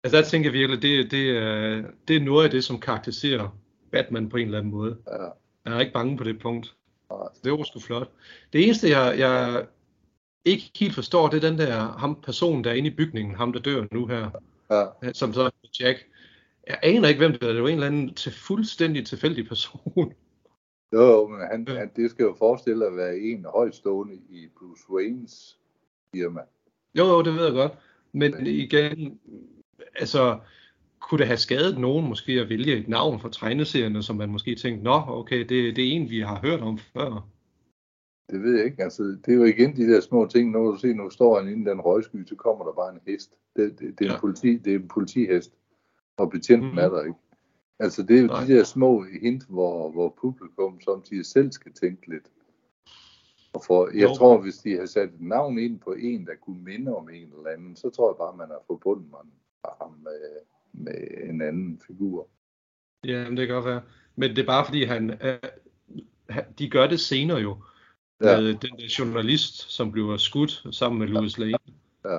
Altså, 0.04 0.16
jeg 0.16 0.26
tænker 0.26 0.50
virkelig, 0.50 0.82
det, 0.82 1.10
det, 1.10 1.30
er, 1.30 1.82
det 2.08 2.16
er 2.16 2.20
noget 2.20 2.44
af 2.44 2.50
det, 2.50 2.64
som 2.64 2.80
karakteriserer 2.80 3.56
Batman 3.92 4.28
på 4.28 4.36
en 4.36 4.44
eller 4.46 4.58
anden 4.58 4.72
måde. 4.72 4.96
Ja. 5.06 5.24
Jeg 5.64 5.76
er 5.76 5.80
ikke 5.80 5.92
bange 5.92 6.16
på 6.16 6.24
det 6.24 6.38
punkt. 6.40 6.74
Nej. 7.10 7.18
Det 7.44 7.52
var 7.52 7.62
sgu 7.64 7.80
flot. 7.80 8.08
Det 8.52 8.64
eneste, 8.64 8.88
jeg, 8.90 9.18
jeg 9.18 9.64
ikke 10.44 10.70
helt 10.76 10.94
forstår, 10.94 11.28
det 11.28 11.44
er 11.44 11.48
den 11.50 11.58
der 11.58 11.80
ham 11.98 12.20
person, 12.22 12.64
der 12.64 12.70
er 12.70 12.74
inde 12.74 12.88
i 12.88 12.94
bygningen, 12.94 13.34
ham 13.34 13.52
der 13.52 13.60
dør 13.60 13.84
nu 13.92 14.06
her, 14.06 14.30
Ja. 14.70 15.12
som 15.12 15.32
så 15.32 15.42
er 15.42 15.50
Jack. 15.80 16.06
Jeg 16.68 16.78
aner 16.82 17.08
ikke, 17.08 17.18
hvem 17.18 17.32
det 17.32 17.42
er. 17.42 17.52
Det 17.52 17.62
var 17.62 17.68
en 17.68 17.74
eller 17.74 17.86
anden 17.86 18.14
til 18.14 18.32
fuldstændig 18.32 19.06
tilfældig 19.06 19.48
person. 19.48 19.80
Jo, 20.92 21.28
men 21.28 21.40
han, 21.50 21.64
Ja. 21.68 21.78
han, 21.78 21.90
det 21.96 22.10
skal 22.10 22.24
jo 22.24 22.34
forestille 22.38 22.86
at 22.86 22.96
være 22.96 23.18
en 23.18 23.44
højstående 23.44 24.14
i 24.14 24.48
Bruce 24.58 24.82
Waynes 24.90 25.58
firma. 26.14 26.40
Jo, 26.98 27.04
jo, 27.04 27.22
det 27.22 27.34
ved 27.34 27.44
jeg 27.44 27.52
godt. 27.52 27.72
Men 28.12 28.46
igen, 28.46 29.20
altså, 29.94 30.38
kunne 31.00 31.18
det 31.18 31.26
have 31.26 31.36
skadet 31.36 31.78
nogen 31.78 32.08
måske 32.08 32.32
at 32.32 32.48
vælge 32.48 32.76
et 32.76 32.88
navn 32.88 33.20
for 33.20 33.28
tegneserierne, 33.28 34.02
som 34.02 34.16
man 34.16 34.28
måske 34.28 34.54
tænkte, 34.54 34.84
nå, 34.84 35.02
okay, 35.06 35.38
det, 35.38 35.76
det 35.76 35.78
er 35.88 35.92
en, 35.92 36.10
vi 36.10 36.20
har 36.20 36.40
hørt 36.40 36.60
om 36.60 36.78
før. 36.78 37.28
Det 38.30 38.42
ved 38.42 38.56
jeg 38.56 38.64
ikke. 38.66 38.82
Altså, 38.82 39.02
det 39.02 39.28
er 39.32 39.36
jo 39.36 39.44
igen 39.44 39.76
de 39.76 39.92
der 39.92 40.00
små 40.00 40.26
ting. 40.26 40.52
Kan 40.52 40.60
du 40.60 40.76
se, 40.80 40.92
nu 40.94 41.10
står 41.10 41.40
han 41.40 41.48
inde 41.52 41.62
i 41.62 41.70
den 41.70 41.80
røgsky, 41.80 42.26
så 42.26 42.34
kommer 42.34 42.64
der 42.64 42.72
bare 42.72 42.92
en 42.94 43.00
hest. 43.06 43.38
Det, 43.56 43.78
det, 43.78 43.98
det, 43.98 44.04
er, 44.06 44.10
en 44.10 44.14
Ja. 44.14 44.20
politi, 44.20 44.56
det 44.56 44.74
er 44.74 44.78
en 44.78 44.88
politihest, 44.88 45.54
og 46.18 46.30
betjenten 46.30 46.68
Mhm. 46.68 46.78
er 46.78 46.88
der 46.88 47.02
ikke. 47.04 47.18
Altså, 47.78 48.02
det 48.02 48.16
er 48.16 48.20
jo 48.20 48.26
Nej. 48.26 48.44
de 48.44 48.52
der 48.52 48.64
små 48.64 49.04
hint, 49.22 49.44
hvor, 49.48 49.90
hvor 49.90 50.14
publikum 50.20 50.80
samtidig 50.80 51.26
selv 51.26 51.52
skal 51.52 51.72
tænke 51.72 52.08
lidt. 52.10 52.28
Og 53.52 53.62
for, 53.66 53.90
jeg 53.94 54.02
Jo. 54.08 54.14
tror, 54.14 54.40
hvis 54.40 54.56
de 54.56 54.76
har 54.78 54.86
sat 54.86 55.08
et 55.08 55.20
navn 55.20 55.58
ind 55.58 55.80
på 55.80 55.92
en, 55.92 56.26
der 56.26 56.34
kunne 56.34 56.62
minde 56.62 56.96
om 56.96 57.08
en 57.08 57.32
eller 57.36 57.50
anden, 57.56 57.76
så 57.76 57.90
tror 57.90 58.10
jeg 58.10 58.16
bare, 58.18 58.36
man 58.36 58.48
har 58.48 58.62
forbundet 58.66 59.10
man 59.10 59.20
ham 59.80 59.90
med, 60.04 60.20
med 60.72 61.28
en 61.30 61.42
anden 61.42 61.80
figur. 61.86 62.28
Ja, 63.04 63.24
men 63.28 63.36
det 63.36 63.46
kan 63.46 63.54
godt 63.54 63.64
være. 63.64 63.82
Men 64.16 64.30
det 64.30 64.38
er 64.38 64.46
bare 64.46 64.64
fordi, 64.64 64.84
han, 64.84 65.10
øh, 65.10 65.38
de 66.58 66.70
gør 66.70 66.86
det 66.86 67.00
senere 67.00 67.38
jo. 67.38 67.56
Ja. 68.22 68.40
Med 68.40 68.46
den 68.54 68.76
der 68.78 68.94
journalist, 68.98 69.70
som 69.70 69.92
bliver 69.92 70.16
skudt 70.16 70.66
sammen 70.70 70.98
med 70.98 71.08
Louis 71.08 71.38
Lane. 71.38 71.58
Ja. 72.04 72.18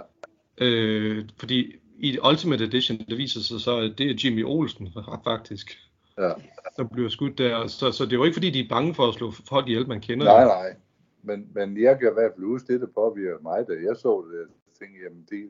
Øh, 0.57 1.29
fordi 1.37 1.75
i 1.99 2.17
Ultimate 2.29 2.63
Edition, 2.63 2.97
det 2.97 3.17
viser 3.17 3.39
sig 3.39 3.61
så, 3.61 3.77
at 3.77 3.97
det 3.97 4.09
er 4.11 4.19
Jimmy 4.23 4.43
Olsen 4.45 4.87
faktisk, 5.31 5.77
Ja. 6.17 6.33
som 6.75 6.89
bliver 6.89 7.09
skudt 7.09 7.37
der. 7.37 7.67
Så, 7.67 7.91
så 7.91 8.05
det 8.05 8.13
er 8.13 8.17
jo 8.17 8.23
ikke 8.23 8.35
fordi, 8.35 8.49
de 8.49 8.59
er 8.59 8.69
bange 8.69 8.93
for 8.93 9.07
at 9.07 9.13
slå 9.13 9.31
folk 9.31 9.67
ihjel, 9.67 9.87
man 9.87 10.01
kender. 10.01 10.25
Nej, 10.25 10.45
nej. 10.45 10.75
Men, 11.21 11.51
men 11.53 11.81
jeg 11.81 11.99
kan 11.99 12.09
i 12.09 12.13
hvert 12.13 12.31
fald 12.35 12.45
huske, 12.45 12.73
det 12.73 12.81
der 12.81 12.87
påvirker 12.87 13.39
mig, 13.41 13.67
da 13.67 13.73
jeg 13.87 13.97
så 13.97 14.25
det. 14.31 14.39
Jeg 14.39 14.87
tænkte, 14.87 15.03
jamen 15.03 15.25
det, 15.29 15.49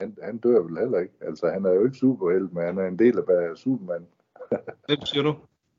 han, 0.00 0.16
han 0.22 0.38
dør 0.38 0.62
vel 0.62 0.78
heller 0.78 0.98
ikke. 0.98 1.14
Altså, 1.20 1.50
han 1.50 1.64
er 1.64 1.70
jo 1.70 1.84
ikke 1.84 1.96
superhelt, 1.96 2.52
men 2.52 2.64
han 2.64 2.78
er 2.78 2.86
en 2.88 2.98
del 2.98 3.18
af 3.18 3.56
Superman. 3.56 4.06
Hvem 4.88 5.00
siger 5.04 5.22
du? 5.22 5.34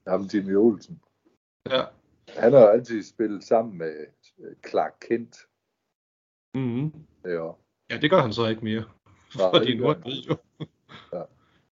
Ham 0.07 0.21
Jimmy 0.33 0.55
Olsen. 0.55 0.99
Ja. 1.69 1.83
Han 2.29 2.53
har 2.53 2.59
jo 2.59 2.67
altid 2.67 3.03
spillet 3.03 3.43
sammen 3.43 3.77
med 3.77 3.93
Clark 4.69 4.93
Kent. 5.09 5.37
Mm-hmm. 6.53 6.91
Ja, 7.25 7.51
Ja, 7.89 7.97
det 7.97 8.09
gør 8.09 8.21
han 8.21 8.33
så 8.33 8.47
ikke 8.47 8.63
mere. 8.63 8.83
Nej, 9.37 9.51
det 9.51 9.69
er 9.69 9.85
han 9.87 9.95
han 9.95 10.01
død 10.03 10.21
jo. 10.29 10.37
Ja. 11.13 11.21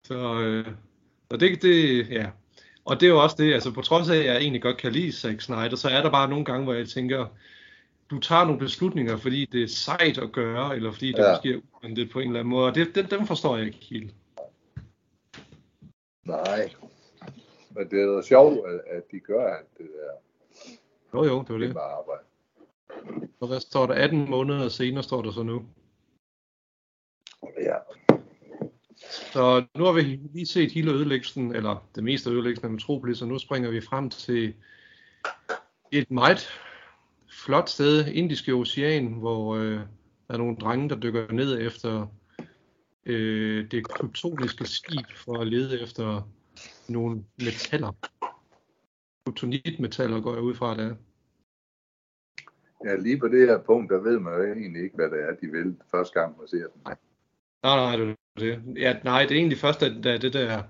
Så, 0.05 0.41
øh, 0.43 0.67
og 1.31 1.41
det, 1.41 1.63
det, 1.63 2.09
ja. 2.11 2.31
Og 2.85 3.01
det 3.01 3.07
er 3.07 3.11
jo 3.11 3.23
også 3.23 3.37
det, 3.39 3.55
altså 3.55 3.73
på 3.73 3.83
trods 3.83 4.09
af, 4.11 4.17
at 4.17 4.25
jeg 4.25 4.37
egentlig 4.37 4.63
godt 4.63 4.77
kan 4.77 4.93
lide 4.93 5.13
Zack 5.13 5.41
Snyder, 5.41 5.77
så 5.77 5.89
er 5.89 6.03
der 6.03 6.11
bare 6.11 6.29
nogle 6.29 6.45
gange, 6.45 6.65
hvor 6.65 6.75
jeg 6.75 6.89
tænker, 6.89 7.27
du 8.11 8.19
tager 8.21 8.45
nogle 8.45 8.59
beslutninger, 8.59 9.17
fordi 9.17 9.45
det 9.45 9.63
er 9.63 9.67
sejt 9.69 10.19
at 10.19 10.33
gøre, 10.33 10.77
eller 10.77 10.93
fordi 10.93 11.13
det 11.13 11.19
Ja. 11.19 11.33
måske 11.33 11.53
er 11.55 11.61
uventet 11.83 12.11
på 12.11 12.21
en 12.21 12.27
eller 12.27 12.41
anden 12.41 12.51
måde, 12.51 12.67
og 12.67 12.75
det, 12.75 12.95
dem, 12.95 13.07
dem 13.07 13.27
forstår 13.27 13.57
jeg 13.57 13.67
ikke 13.67 13.79
helt. 13.91 14.15
nej. 16.25 16.71
Men 17.71 17.91
det 17.91 18.03
er 18.03 18.17
da 18.17 18.23
sjovt, 18.23 18.59
at, 18.91 19.03
de 19.11 19.21
gør 19.21 19.55
alt 19.57 19.79
det 19.79 19.87
der 19.87 20.13
Jo 21.15 21.25
jo, 21.25 21.43
det 21.43 21.49
var 21.51 21.59
det. 21.59 21.67
kæmpe 21.69 21.81
arbejde. 21.81 22.23
Og 23.41 23.49
hvad 23.49 23.61
står 23.61 23.87
der? 23.87 23.95
18 23.95 24.31
måneder 24.31 24.69
senere 24.69 25.03
står 25.03 25.23
der 25.23 25.31
så 25.33 25.43
nu. 25.43 25.65
Ja, 27.61 27.77
Så 29.33 29.67
nu 29.75 29.85
har 29.85 29.93
vi 29.93 30.01
lige 30.03 30.47
set 30.47 30.73
hele 30.73 30.93
ødelæggelsen, 30.93 31.55
eller 31.55 31.89
det 31.95 32.05
meste 32.05 32.31
af 32.31 32.35
ødelæggelsen 32.35 32.67
af 32.67 32.73
Metropolis, 32.73 33.23
og 33.23 33.29
nu 33.29 33.39
springer 33.39 33.71
vi 33.71 33.81
frem 33.81 34.11
til 34.11 34.55
et 35.93 36.11
meget 36.11 36.49
flot 37.31 37.69
sted, 37.69 38.07
Indiske 38.07 38.53
Ocean, 38.53 39.07
hvor 39.07 39.57
øh, 39.57 39.81
der 40.29 40.35
er 40.35 40.39
nogle 40.39 40.57
drenge, 40.57 40.89
der 40.89 40.97
dykker 40.97 41.33
ned 41.33 41.61
efter 41.61 42.07
øh, 43.07 43.71
det 43.71 43.89
kryptoniske 43.89 44.67
skib 44.67 45.07
for 45.17 45.41
at 45.41 45.47
lede 45.47 45.81
efter 45.83 46.29
nogle 46.89 47.25
metaller. 47.39 47.93
Kryptonitmetaller 49.27 50.21
går 50.21 50.35
jeg 50.35 50.43
ud 50.43 50.55
fra, 50.55 50.77
det 50.77 50.85
er. 50.85 50.95
ja, 52.85 52.97
lige 52.97 53.19
på 53.19 53.29
det 53.29 53.49
her 53.49 53.59
punkt, 53.59 53.91
der 53.93 54.01
ved 54.01 54.19
man 54.19 54.35
jo 54.35 54.53
egentlig 54.53 54.83
ikke, 54.83 54.97
hvad 54.97 55.11
det 55.11 55.23
er, 55.23 55.35
de 55.35 55.47
vil 55.47 55.77
første 55.91 56.21
gang, 56.21 56.39
man 56.39 56.49
ser 56.49 56.67
den. 56.67 56.83
Nej, 56.85 56.97
nej, 57.63 57.97
det 57.97 58.09
er 58.11 58.15
det. 58.39 58.63
Ja, 58.77 58.97
nej, 59.05 59.23
det 59.23 59.31
er 59.31 59.37
egentlig 59.37 59.59
først, 59.59 59.81
da, 59.81 59.95
da 60.05 60.19
det 60.19 60.33
der, 60.33 60.63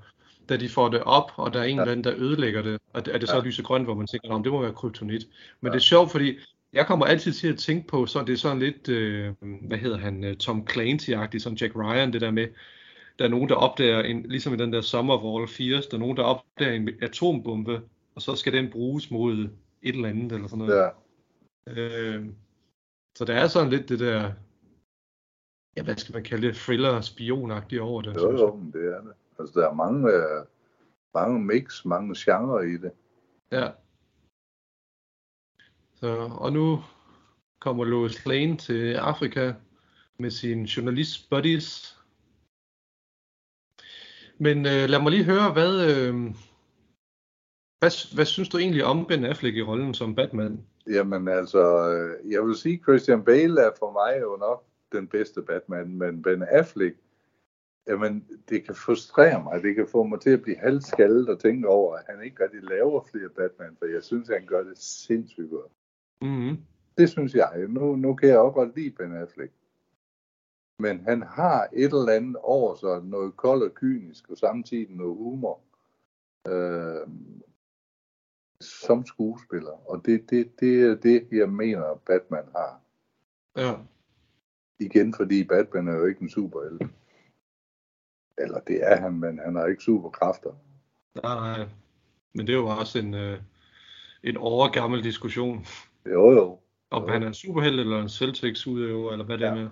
da 0.49 0.57
de 0.57 0.69
får 0.69 0.89
det 0.89 1.03
op, 1.03 1.31
og 1.37 1.53
der 1.55 1.61
er 1.61 1.65
en 1.65 1.77
Ja. 1.77 1.83
eller 1.83 1.93
anden, 1.93 2.05
der 2.05 2.15
ødelægger 2.17 2.63
det, 2.63 2.79
og 2.93 3.07
det- 3.07 3.15
er 3.15 3.19
det 3.19 3.29
så 3.29 3.37
Ja. 3.37 3.43
lysegrønt, 3.43 3.85
hvor 3.85 3.95
man 3.95 4.07
tænker, 4.07 4.31
om 4.31 4.43
det 4.43 4.53
må 4.53 4.63
være 4.63 4.73
kryptonit. 4.73 5.27
Men 5.61 5.69
Ja. 5.69 5.73
det 5.73 5.77
er 5.77 5.81
sjovt, 5.85 6.11
fordi 6.11 6.39
jeg 6.73 6.87
kommer 6.87 7.07
altid 7.07 7.33
til 7.33 7.49
at 7.53 7.59
tænke 7.59 7.89
på, 7.89 8.07
så 8.07 8.25
det 8.25 8.33
er 8.33 8.37
sådan 8.37 8.59
lidt, 8.59 8.89
øh, 8.89 9.33
hvad 9.41 9.79
hedder 9.79 9.99
han, 9.99 10.25
øh, 10.25 10.37
Tom 10.37 10.67
Clancy-agtig, 10.71 11.39
som 11.39 11.55
Jack 11.55 11.77
Ryan, 11.77 12.13
det 12.13 12.21
der 12.21 12.31
med, 12.31 12.47
der 13.19 13.25
er 13.25 13.29
nogen, 13.29 13.49
der 13.49 13.55
opdager, 13.55 14.01
en, 14.03 14.23
ligesom 14.23 14.55
i 14.55 14.57
den 14.57 14.73
der 14.73 14.81
Summerwall 14.81 15.49
80, 15.49 15.87
der 15.87 15.97
er 15.97 16.01
nogen, 16.01 16.17
der 16.17 16.23
opdager 16.23 16.73
en 16.73 16.89
atombombe, 17.03 17.81
og 18.15 18.23
så 18.23 18.35
skal 18.37 18.53
den 18.53 18.71
bruges 18.71 19.11
mod 19.11 19.49
et 19.83 19.95
eller 19.95 20.09
andet, 20.09 20.33
eller 20.33 20.49
sådan 20.49 20.65
noget. 20.67 20.77
Ja, 20.83 20.89
Øh, 21.69 22.25
så 23.19 23.25
der 23.25 23.35
er 23.35 23.47
sådan 23.47 23.71
lidt 23.71 23.89
det 23.89 24.01
der, 24.01 24.33
ja, 25.77 25.83
hvad 25.83 25.97
skal 25.97 26.15
man 26.15 26.25
kalde 26.25 26.47
det, 26.47 26.57
thriller 26.57 27.01
spionagtigt 27.01 27.81
over 27.81 28.03
det. 28.03 28.17
jo, 28.17 28.33
jo, 28.33 28.55
men 28.55 28.73
det 28.73 28.95
er 28.95 29.01
det. 29.01 29.13
Altså, 29.39 29.61
der 29.61 29.69
er 29.69 29.75
mange, 29.75 30.13
øh, 30.13 30.45
mange 31.15 31.41
mix, 31.41 31.85
mange 31.85 32.15
genrer 32.19 32.61
i 32.61 32.77
det. 32.77 32.93
Ja. 33.53 33.71
Så, 35.95 36.29
og 36.39 36.53
nu 36.53 36.83
kommer 37.61 37.85
Lois 37.85 38.27
Lane 38.27 38.57
til 38.57 38.95
Afrika 38.95 39.53
med 40.19 40.31
sine 40.31 40.69
journalist 40.77 41.31
buddies. 41.31 41.99
Men 44.39 44.59
øh, 44.59 44.89
lad 44.89 45.03
mig 45.03 45.11
lige 45.11 45.25
høre, 45.25 45.53
hvad, 45.53 45.73
øh, 45.91 46.15
hvad, 47.79 48.15
hvad 48.15 48.25
synes 48.25 48.49
du 48.49 48.59
egentlig 48.59 48.85
om 48.85 49.07
Ben 49.07 49.25
Affleck 49.25 49.57
i 49.57 49.63
rollen 49.63 49.95
som 49.95 50.15
Batman? 50.15 50.67
Jamen 50.87 51.29
altså, 51.29 51.91
øh, 51.91 52.33
jeg 52.33 52.47
vil 52.47 52.57
sige, 52.57 52.83
Christian 52.83 53.25
Bale 53.25 53.61
er 53.61 53.71
for 53.79 53.93
mig 53.93 54.23
jo 54.23 54.37
nok 54.41 54.65
den 54.97 55.09
bedste 55.09 55.43
Batman, 55.43 55.99
men 55.99 56.23
Ben 56.23 56.43
Affleck, 56.43 56.97
jamen 57.87 58.27
det 58.49 58.65
kan 58.65 58.75
frustrere 58.75 59.43
mig, 59.43 59.63
det 59.63 59.75
kan 59.75 59.89
få 59.89 60.03
mig 60.03 60.21
til 60.21 60.31
at 60.31 60.43
blive 60.43 60.57
halvskaldet 60.57 61.29
og 61.29 61.41
tænke 61.41 61.69
over, 61.69 61.97
at 61.97 62.05
han 62.09 62.25
ikke 62.25 62.45
rigtig 62.45 62.63
laver 62.63 63.03
flere 63.11 63.29
Batman, 63.29 63.77
for 63.79 63.87
jeg 63.87 64.03
synes, 64.03 64.29
han 64.29 64.47
gør 64.47 64.63
det 64.63 64.79
sindssygt 64.79 65.51
godt. 65.51 65.73
Mm-hmm. 66.23 66.57
Det 66.99 67.11
synes 67.11 67.35
jeg. 67.35 67.65
Nu, 67.69 67.97
nu 67.97 68.15
kan 68.15 68.29
jeg 68.29 68.39
også 68.39 68.55
godt 68.55 68.77
lide 68.77 68.91
Ben 68.91 69.17
Affleck. 69.17 69.53
Men 70.79 71.01
han 71.01 71.23
har 71.23 71.69
et 71.73 71.85
eller 71.85 72.13
andet 72.13 72.37
over 72.37 72.75
sig, 72.75 73.05
noget 73.05 73.37
koldt 73.37 73.65
og 73.65 73.75
kynisk, 73.75 74.31
og 74.31 74.37
samtidig 74.37 74.91
noget 74.91 75.17
humor. 75.17 75.61
Øh, 76.49 77.09
som 78.61 79.07
skuespiller. 79.07 79.91
Og 79.91 80.07
det, 80.07 80.31
det, 80.31 80.61
det 80.61 80.83
er 80.83 80.95
det, 80.95 81.29
jeg 81.33 81.49
mener, 81.49 82.01
Batman 82.07 82.45
har. 82.57 82.81
Ja. 83.57 83.75
Igen, 84.79 85.15
fordi 85.15 85.45
Batman 85.45 85.89
er 85.89 85.97
jo 85.97 86.07
ikke 86.07 86.23
en 86.23 86.31
superhelt. 86.31 86.83
Eller 88.39 88.61
det 88.61 88.79
er 88.93 88.97
han, 88.97 89.13
men 89.13 89.39
han 89.39 89.55
har 89.55 89.67
ikke 89.67 89.83
superkræfter. 89.83 90.51
Nej, 91.23 91.57
nej. 91.57 91.69
Men 92.33 92.47
det 92.47 92.53
er 92.53 92.57
jo 92.59 92.67
også 92.67 92.99
en, 92.99 93.15
øh, 93.15 93.39
en 94.23 94.37
overgammel 94.37 95.05
diskussion, 95.05 95.67
Jo, 96.07 96.31
jo. 96.31 96.59
om 96.91 97.03
Jo. 97.03 97.09
han 97.09 97.23
er 97.23 97.27
en 97.27 97.35
superheld 97.35 97.81
eller 97.81 98.03
en 98.03 98.09
selvtægtsudøver, 98.09 99.13
eller 99.13 99.25
hvad 99.25 99.39
det 99.39 99.47
er 99.47 99.55
Ja. 99.55 99.55
med. 99.63 99.69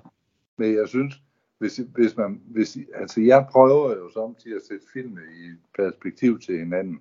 Men 0.57 0.75
jeg 0.75 0.89
synes, 0.89 1.15
hvis, 1.59 1.77
hvis 1.77 2.17
man, 2.17 2.43
hvis, 2.45 2.79
altså 2.95 3.21
jeg 3.21 3.47
prøver 3.51 3.97
jo 3.97 4.11
samtidig 4.11 4.57
at 4.57 4.63
sætte 4.69 4.87
filme 4.93 5.21
i 5.21 5.51
perspektiv 5.79 6.41
til 6.41 6.59
hinanden. 6.59 7.01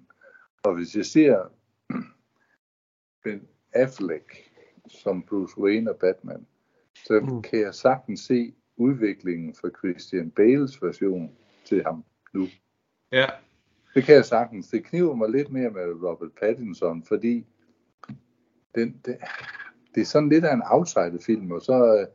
Og 0.64 0.76
hvis 0.76 0.96
jeg 0.96 1.06
ser 1.06 1.52
Ben 3.24 3.48
Affleck 3.74 4.52
som 4.88 5.24
Bruce 5.24 5.58
Wayne 5.58 5.92
og 5.92 5.98
Batman, 6.00 6.48
så 7.06 7.20
Mm. 7.20 7.42
kan 7.42 7.60
jeg 7.60 7.74
sagtens 7.76 8.20
se 8.20 8.54
udviklingen 8.78 9.56
fra 9.56 9.70
Christian 9.70 10.32
Bales 10.32 10.82
version 10.82 11.32
til 11.66 11.84
ham 11.84 12.04
nu. 12.34 12.46
Ja, 13.12 13.26
Det 13.96 14.04
kan 14.04 14.16
jeg 14.16 14.26
sagtens. 14.26 14.68
Det 14.70 14.84
kniver 14.86 15.16
mig 15.16 15.30
lidt 15.30 15.52
mere 15.52 15.70
med 15.70 15.82
Robert 16.10 16.32
Pattinson, 16.42 17.04
fordi 17.04 17.46
den, 18.76 19.02
det, 19.06 19.18
det 19.96 20.02
er 20.02 20.06
sådan 20.06 20.30
lidt 20.30 20.46
af 20.46 20.54
en 20.54 20.64
outsider-film, 20.66 21.52
og 21.52 21.62
så, 21.62 21.98
øh, 22.00 22.08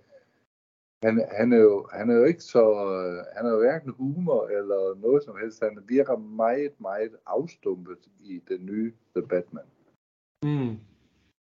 han, 1.03 1.25
han, 1.33 1.53
er 1.53 1.57
jo, 1.57 1.89
han 1.93 2.11
er 2.11 2.15
jo 2.15 2.25
ikke 2.25 2.41
så, 2.41 2.65
øh, 2.71 3.25
han 3.37 3.47
er 3.47 3.51
jo 3.51 3.59
hverken 3.59 3.91
humor 3.91 4.47
eller 4.49 4.95
noget 5.01 5.23
som 5.25 5.37
helst. 5.41 5.63
Han 5.63 5.79
virker 5.89 6.17
meget, 6.17 6.81
meget 6.81 7.17
afstumpet 7.27 7.99
i 8.21 8.43
den 8.49 8.67
nye 8.67 8.93
The 9.17 9.27
Batman. 9.27 9.65
Mm. 10.43 10.77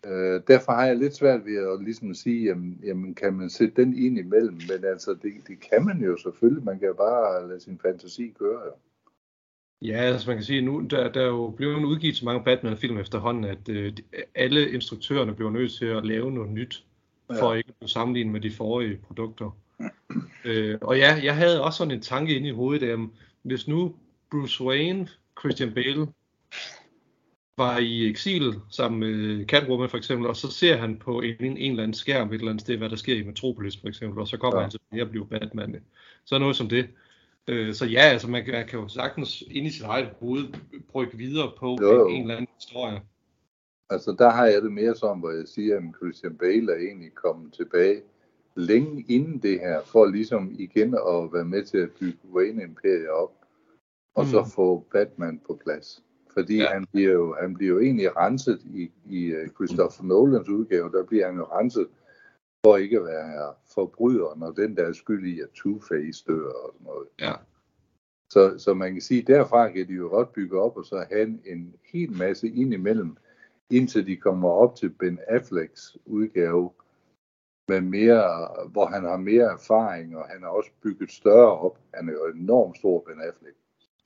Øh, 0.06 0.42
derfor 0.48 0.72
har 0.72 0.86
jeg 0.86 0.96
lidt 0.96 1.14
svært 1.14 1.44
ved 1.44 1.56
at 1.72 1.84
ligesom 1.84 2.14
sige, 2.14 2.44
jamen, 2.44 2.80
jamen 2.84 3.14
kan 3.14 3.34
man 3.34 3.50
sætte 3.50 3.82
den 3.82 3.98
ind 3.98 4.18
imellem, 4.18 4.54
men 4.54 4.84
altså 4.84 5.10
det, 5.22 5.32
det 5.48 5.60
kan 5.70 5.84
man 5.84 6.00
jo 6.02 6.16
selvfølgelig, 6.16 6.64
man 6.64 6.78
kan 6.78 6.94
bare 6.96 7.48
lade 7.48 7.60
sin 7.60 7.78
fantasi 7.82 8.34
køre 8.38 8.60
jo. 8.66 8.72
Ja, 9.82 9.96
altså 9.96 10.30
man 10.30 10.36
kan 10.36 10.44
sige, 10.44 10.62
nu 10.62 10.80
der, 10.80 11.12
der 11.12 11.20
er 11.20 11.26
jo 11.26 11.54
blevet 11.56 11.84
udgivet 11.84 12.16
så 12.16 12.24
mange 12.24 12.44
Batman-film 12.44 12.98
efterhånden, 12.98 13.44
at 13.44 13.68
øh, 13.68 13.92
alle 14.34 14.70
instruktørerne 14.70 15.34
bliver 15.34 15.50
nødt 15.50 15.72
til 15.72 15.86
at 15.86 16.06
lave 16.06 16.32
noget 16.32 16.50
nyt, 16.50 16.84
for 17.38 17.52
Ja. 17.52 17.56
ikke 17.56 17.68
at 17.68 17.74
blive 17.76 17.88
sammenlignet 17.88 18.32
med 18.32 18.40
de 18.40 18.50
forrige 18.50 18.96
produkter. 19.06 19.50
øh, 20.44 20.78
og 20.80 20.98
ja, 20.98 21.20
jeg 21.22 21.36
havde 21.36 21.64
også 21.64 21.76
sådan 21.76 21.94
en 21.94 22.00
tanke 22.02 22.34
inde 22.36 22.48
i 22.48 22.52
hovedet, 22.52 22.88
at 22.88 22.98
hvis 23.42 23.68
nu 23.68 23.94
Bruce 24.30 24.64
Wayne, 24.64 25.08
Christian 25.40 25.74
Bale, 25.74 26.06
var 27.58 27.78
i 27.78 28.10
eksil 28.10 28.54
sammen 28.70 29.00
med 29.00 29.46
Catwoman 29.46 29.88
for 29.90 29.96
eksempel, 29.96 30.26
og 30.28 30.36
så 30.36 30.50
ser 30.50 30.76
han 30.76 30.96
på 30.96 31.20
en, 31.20 31.34
en 31.40 31.56
eller 31.70 31.82
anden 31.82 31.94
skærm 31.94 32.28
et 32.28 32.34
eller 32.34 32.48
andet 32.50 32.60
sted, 32.60 32.76
hvad 32.76 32.90
der 32.90 32.96
sker 32.96 33.14
i 33.14 33.22
Metropolis 33.22 33.76
for 33.76 33.88
eksempel, 33.88 34.20
og 34.20 34.28
så 34.28 34.36
kommer 34.36 34.58
Ja. 34.58 34.62
han 34.62 34.70
tilbage 34.70 35.02
og 35.02 35.10
bliver 35.10 35.26
Batman. 35.26 35.76
Så 36.24 36.38
noget 36.38 36.56
som 36.56 36.68
det. 36.68 36.88
Øh, 37.48 37.74
så 37.74 37.86
ja, 37.86 38.00
altså 38.00 38.28
man 38.30 38.44
kan, 38.44 38.54
man 38.54 38.66
kan 38.66 38.78
jo 38.80 38.88
sagtens 38.88 39.42
ind 39.50 39.66
i 39.66 39.70
sit 39.70 39.82
eget 39.82 40.08
hoved 40.20 40.44
brygge 40.88 41.18
videre 41.18 41.52
på 41.58 41.78
Jo, 41.80 41.92
jo. 41.94 42.06
en, 42.08 42.14
en 42.14 42.22
eller 42.22 42.36
anden 42.36 42.50
historie. 42.60 43.02
Altså 43.90 44.14
der 44.18 44.30
har 44.30 44.46
jeg 44.46 44.62
det 44.62 44.72
mere 44.72 44.94
som, 44.94 45.18
hvor 45.18 45.30
jeg 45.30 45.48
siger, 45.48 45.76
at 45.76 45.82
Christian 45.96 46.36
Bale 46.36 46.72
er 46.72 46.76
egentlig 46.78 47.14
kommet 47.14 47.52
tilbage 47.52 48.00
længe 48.56 49.04
inden 49.08 49.38
det 49.38 49.60
her, 49.60 49.80
for 49.84 50.06
ligesom 50.06 50.56
igen 50.58 50.94
at 50.94 51.32
være 51.32 51.44
med 51.44 51.64
til 51.64 51.78
at 51.78 51.90
bygge 52.00 52.18
Wayne 52.34 52.62
Imperiet 52.62 53.08
op, 53.08 53.32
og 54.14 54.26
så 54.26 54.40
Mm. 54.40 54.50
få 54.50 54.86
Batman 54.92 55.40
på 55.46 55.60
plads. 55.64 56.02
Fordi 56.32 56.56
ja. 56.56 56.72
Han, 56.72 56.86
bliver 56.92 57.12
jo, 57.12 57.36
han 57.40 57.54
bliver 57.54 57.74
jo 57.74 57.80
egentlig 57.80 58.16
renset 58.16 58.60
i, 58.64 58.90
i 59.06 59.24
øh, 59.24 59.48
Christopher 59.48 60.04
Nolans 60.04 60.48
udgave, 60.48 60.90
der 60.90 61.04
bliver 61.04 61.26
han 61.26 61.36
jo 61.36 61.44
renset 61.44 61.88
for 62.64 62.76
ikke 62.76 62.96
at 62.96 63.04
være 63.04 63.54
forbryder, 63.74 64.34
når 64.36 64.50
den 64.50 64.76
der 64.76 64.86
er 64.86 64.92
skyld 64.92 65.26
i, 65.26 65.40
at 65.40 65.48
Two-Face 65.48 66.24
dør 66.26 66.52
og 66.52 66.72
sådan 66.72 66.86
noget. 66.86 67.08
Ja. 67.20 67.32
Så, 68.32 68.58
så 68.58 68.74
man 68.74 68.92
kan 68.92 69.02
sige, 69.02 69.22
derfra 69.22 69.68
kan 69.68 69.88
de 69.88 69.92
jo 69.92 70.08
godt 70.08 70.32
bygge 70.32 70.60
op, 70.60 70.76
og 70.76 70.84
så 70.84 71.06
have 71.10 71.22
en, 71.22 71.42
en 71.46 71.74
hel 71.92 72.12
masse 72.12 72.48
ind 72.48 72.74
imellem, 72.74 73.16
indtil 73.70 74.06
de 74.06 74.16
kommer 74.16 74.48
op 74.48 74.76
til 74.76 74.90
Ben 74.90 75.18
Afflecks 75.28 75.96
udgave, 76.06 76.70
med 77.68 77.80
mere, 77.80 78.48
hvor 78.72 78.86
han 78.86 79.04
har 79.04 79.16
mere 79.16 79.52
erfaring, 79.52 80.16
og 80.16 80.28
han 80.28 80.42
har 80.42 80.48
også 80.48 80.70
bygget 80.82 81.10
større 81.12 81.58
op. 81.58 81.78
Han 81.94 82.08
er 82.08 82.12
jo 82.12 82.26
enormt 82.34 82.76
stor, 82.76 83.04
Ben 83.06 83.20
Affleck, 83.20 83.56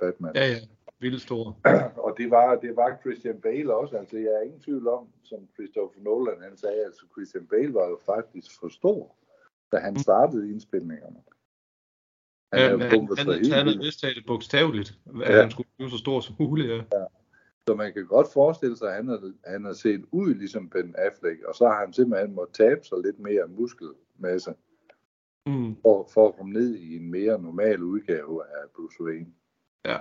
Batman. 0.01 0.33
Ja, 0.35 0.47
ja. 0.47 0.59
Vildt 1.03 1.23
stor. 1.23 1.57
Og 2.07 2.15
det 2.19 2.31
var, 2.31 2.55
det 2.57 2.77
var 2.77 2.99
Christian 3.03 3.41
Bale 3.41 3.75
også. 3.75 3.97
Altså, 3.97 4.17
jeg 4.17 4.27
er 4.39 4.41
ingen 4.41 4.61
tvivl 4.61 4.89
om, 4.89 5.07
som 5.23 5.39
Christopher 5.55 6.03
Nolan 6.03 6.41
han 6.43 6.57
sagde, 6.57 6.85
altså 6.85 7.07
Christian 7.13 7.47
Bale 7.47 7.75
var 7.75 7.87
jo 7.89 7.99
faktisk 8.07 8.61
for 8.61 8.69
stor, 8.69 9.17
da 9.73 9.77
han 9.77 9.97
startede 9.97 10.51
indspilningerne. 10.51 11.21
Han 12.53 12.61
Ja, 12.61 12.69
havde 12.69 12.79
han, 12.79 13.09
havde 13.67 13.79
vist 13.79 14.01
taget 14.01 14.17
det 14.17 14.25
bogstaveligt, 14.27 14.99
at 15.25 15.35
Ja. 15.35 15.41
han 15.41 15.51
skulle 15.51 15.69
blive 15.77 15.91
så 15.91 15.99
stor 15.99 16.21
som 16.21 16.35
muligt. 16.41 16.69
Ja. 16.73 16.83
Så 17.69 17.75
man 17.75 17.93
kan 17.93 18.07
godt 18.07 18.27
forestille 18.33 18.77
sig, 18.77 18.89
at 18.89 18.95
han 18.95 19.09
har, 19.09 19.33
han 19.47 19.65
har 19.65 19.73
set 19.73 20.05
ud 20.11 20.35
ligesom 20.35 20.71
Ben 20.71 20.95
Affleck, 20.99 21.43
og 21.43 21.55
så 21.55 21.67
har 21.69 21.81
han 21.85 21.93
simpelthen 21.93 22.35
måttet 22.35 22.55
tabe 22.57 22.81
sig 22.85 22.99
lidt 23.05 23.19
mere 23.19 23.47
muskelmasse, 23.49 24.55
Mm, 25.47 25.77
for, 25.83 26.09
for 26.15 26.29
at 26.29 26.37
komme 26.37 26.53
ned 26.53 26.75
i 26.75 26.97
en 26.97 27.11
mere 27.11 27.43
normal 27.43 27.83
udgave 27.83 28.45
af 28.47 28.71
Bruce 28.77 29.03
Wayne. 29.05 29.33
ja. 29.85 29.99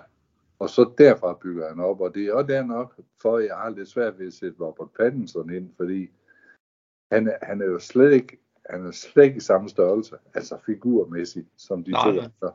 Og 0.62 0.70
så 0.70 0.94
derfra 0.98 1.40
bygger 1.42 1.70
han 1.70 1.80
op, 1.80 2.02
og 2.02 2.16
det 2.16 2.26
er 2.26 2.34
også 2.34 2.48
der 2.48 2.64
nok, 2.64 3.00
for 3.22 3.40
jeg 3.40 3.56
har 3.56 3.70
lidt 3.70 3.90
svært 3.90 4.20
ved 4.20 4.28
at 4.28 4.34
sætte 4.34 4.60
Robert 4.60 4.92
Pattinson 4.92 5.54
ind, 5.54 5.76
fordi 5.76 6.10
han 7.12 7.28
er, 7.28 7.38
han 7.42 7.62
er 7.62 7.66
jo 7.66 7.80
slet 7.80 8.14
ikke, 8.14 8.38
han 8.70 8.86
er 8.86 8.92
slet 8.92 9.24
ikke 9.24 9.38
i 9.38 9.40
samme 9.40 9.70
størrelse, 9.70 10.16
altså 10.34 10.58
figurmæssigt, 10.66 11.48
som 11.58 11.84
de 11.84 11.92
Nej, 11.92 12.04
to 12.04 12.10
andre. 12.10 12.54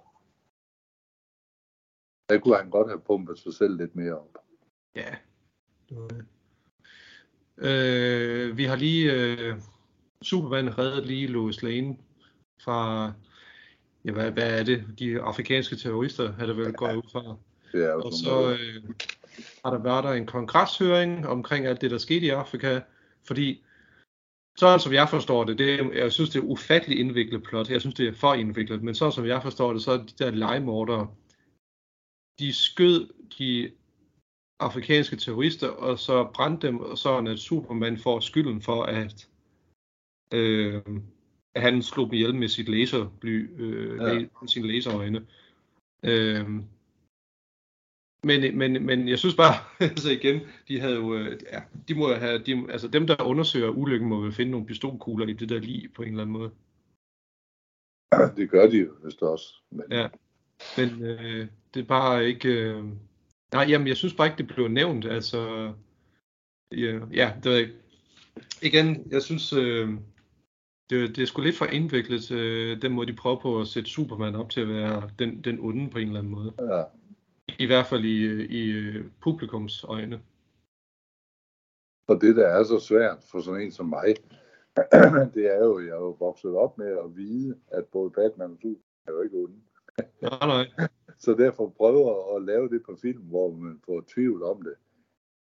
Der 2.28 2.38
kunne 2.38 2.57
han 2.57 2.70
godt 2.70 2.88
have 2.88 3.00
pumpet 3.00 3.38
sig 3.38 3.54
selv 3.54 3.76
lidt 3.76 3.96
mere 3.96 4.18
op. 4.18 4.38
Ja. 4.96 5.16
Det 5.88 5.96
var 5.96 6.09
det. 6.09 6.24
Øh, 7.57 8.57
vi 8.57 8.64
har 8.64 8.76
lige 8.76 9.12
øh, 9.12 9.61
Superman 10.22 10.78
reddet 10.78 11.07
lige 11.07 11.26
Lois 11.26 11.62
Lane 11.62 11.98
fra 12.61 13.12
ja, 14.04 14.12
hvad, 14.12 14.30
hvad 14.30 14.61
er 14.61 14.64
det? 14.64 14.85
De 14.98 15.20
afrikanske 15.20 15.76
terrorister 15.76 16.33
har 16.33 16.46
det 16.46 16.57
vel 16.57 16.72
gået 16.72 16.96
ud 16.96 17.11
fra. 17.12 17.37
Det 17.72 17.85
er 17.85 17.92
jo 17.92 18.00
Og 18.00 18.12
så 18.12 18.50
øh, 18.50 18.83
har 19.64 19.70
der 19.70 19.79
været 19.79 20.05
der 20.05 20.12
en 20.12 20.26
kongreshøring 20.26 21.26
omkring 21.26 21.66
alt 21.66 21.81
det, 21.81 21.90
der 21.90 21.98
skete 21.98 22.26
i 22.26 22.29
Afrika, 22.29 22.81
fordi 23.26 23.62
sådan 24.57 24.81
som 24.81 24.92
jeg 24.92 25.09
forstår 25.09 25.44
det, 25.44 25.59
det 25.59 25.81
er, 25.81 25.92
jeg 25.92 26.12
synes, 26.12 26.31
det 26.31 26.38
er 26.38 26.44
ufattelig 26.44 26.98
indviklet 26.98 27.42
plot. 27.42 27.70
Jeg 27.70 27.81
synes, 27.81 27.94
det 27.94 28.09
er 28.09 28.12
for 28.12 28.35
indviklet, 28.35 28.83
men 28.83 28.94
sådan 28.94 29.12
som 29.12 29.26
jeg 29.26 29.42
forstår 29.42 29.72
det, 29.72 29.83
så 29.83 29.92
er 29.92 29.96
de 29.96 30.12
der 30.18 30.31
legemordere, 30.31 31.09
de 32.38 32.52
skød 32.52 33.09
de 33.38 33.70
afrikanske 34.61 35.16
terrorister, 35.16 35.68
og 35.68 35.98
så 35.98 36.31
brændte 36.35 36.66
dem, 36.66 36.81
og 36.81 36.98
sådan 36.98 37.26
at 37.26 37.38
Superman 37.38 37.98
får 37.98 38.20
skylden 38.20 38.62
for, 38.62 38.83
at, 38.83 39.29
øh, 40.33 40.83
at 41.55 41.62
han 41.62 41.83
slog 41.83 42.07
dem 42.07 42.14
ihjel 42.14 42.35
med 42.35 42.48
sit 42.48 42.68
laserbly, 42.68 43.61
øh, 43.61 43.96
Ja. 43.96 44.12
ja. 44.12 44.26
sine 44.46 44.68
laserøjne. 44.68 45.26
Øh, 46.02 46.46
men, 48.24 48.59
men, 48.59 48.87
men 48.87 49.09
jeg 49.09 49.18
synes 49.18 49.35
bare, 49.35 49.55
altså 49.90 50.11
igen, 50.11 50.40
de 50.68 50.81
havde 50.81 50.94
jo, 50.94 51.14
øh, 51.14 51.40
ja, 51.52 51.62
de 51.88 51.94
må 51.94 52.14
have, 52.14 52.38
de, 52.38 52.66
altså 52.70 52.88
dem 52.88 53.07
der 53.07 53.22
undersøger 53.24 53.68
ulykken, 53.68 54.09
må 54.09 54.20
vel 54.20 54.33
finde 54.33 54.50
nogle 54.50 54.66
pistolkugler 54.66 55.26
i 55.26 55.33
det 55.33 55.48
der 55.48 55.59
lige 55.59 55.88
på 55.88 56.02
en 56.02 56.09
eller 56.09 56.22
anden 56.22 56.33
måde. 56.33 56.50
Det 58.37 58.50
gør 58.50 58.66
de 58.66 58.79
jo 58.79 58.92
vist 59.05 59.22
også. 59.22 59.55
Men, 59.70 59.85
Ja. 59.90 60.09
Men 60.76 61.02
øh, 61.02 61.46
det 61.74 61.81
er 61.81 61.87
bare 61.87 62.26
ikke, 62.26 62.48
øh, 62.48 62.85
nej, 63.52 63.66
jamen 63.68 63.88
jeg 63.88 63.96
synes 63.96 64.14
bare 64.14 64.26
ikke, 64.26 64.38
det 64.38 64.46
blev 64.46 64.68
nævnt, 64.68 65.05
altså, 65.05 65.72
ja, 66.72 67.00
ja 67.12 67.33
det 67.44 67.50
jeg 67.50 67.61
ikke. 67.61 67.74
Igen, 68.62 69.07
jeg 69.11 69.22
synes, 69.22 69.52
øh, 69.52 69.88
det, 70.90 71.16
det 71.16 71.22
er 71.22 71.26
sgu 71.26 71.42
lidt 71.42 71.57
for 71.57 71.66
indviklet, 71.66 72.31
øh, 72.31 72.83
den 72.83 72.92
måde 72.92 73.07
de 73.07 73.16
prøver 73.16 73.40
på 73.40 73.61
at 73.61 73.66
sætte 73.66 73.90
Superman 73.90 74.35
op 74.35 74.50
til 74.50 74.61
at 74.61 74.68
være 74.68 75.11
den, 75.18 75.44
den 75.44 75.59
onde 75.61 75.90
på 75.90 75.98
en 75.98 76.07
eller 76.07 76.18
anden 76.18 76.33
måde. 76.33 76.52
ja. 76.59 76.83
I 77.58 77.66
hvert 77.66 77.86
fald 77.86 78.04
i, 78.04 78.44
i 78.44 78.70
øh, 78.70 79.04
publikums 79.20 79.84
øjne. 79.84 80.22
Og 82.08 82.20
det, 82.20 82.36
der 82.36 82.46
er 82.46 82.64
så 82.64 82.78
svært 82.78 83.18
for 83.30 83.40
sådan 83.40 83.60
en 83.60 83.72
som 83.72 83.86
mig, 83.86 84.16
det 85.34 85.54
er 85.54 85.64
jo, 85.64 85.80
jeg 85.80 85.88
er 85.88 85.96
jo 85.96 86.16
vokset 86.20 86.54
op 86.54 86.78
med 86.78 86.86
at 86.86 87.16
vide, 87.16 87.58
at 87.68 87.84
både 87.84 88.10
Batman 88.10 88.50
og 88.50 88.58
Superman 88.62 88.82
er 89.06 89.12
jo 89.12 89.22
ikke 89.22 89.36
onde. 89.36 89.60
Nej, 90.22 90.66
nej. 90.76 90.88
Så 91.24 91.34
derfor 91.34 91.68
prøver 91.68 92.36
at 92.36 92.42
lave 92.42 92.68
det 92.68 92.82
på 92.82 92.98
film, 93.02 93.22
hvor 93.22 93.50
man 93.50 93.80
får 93.84 94.04
tvivl 94.14 94.42
om 94.42 94.62
det. 94.62 94.74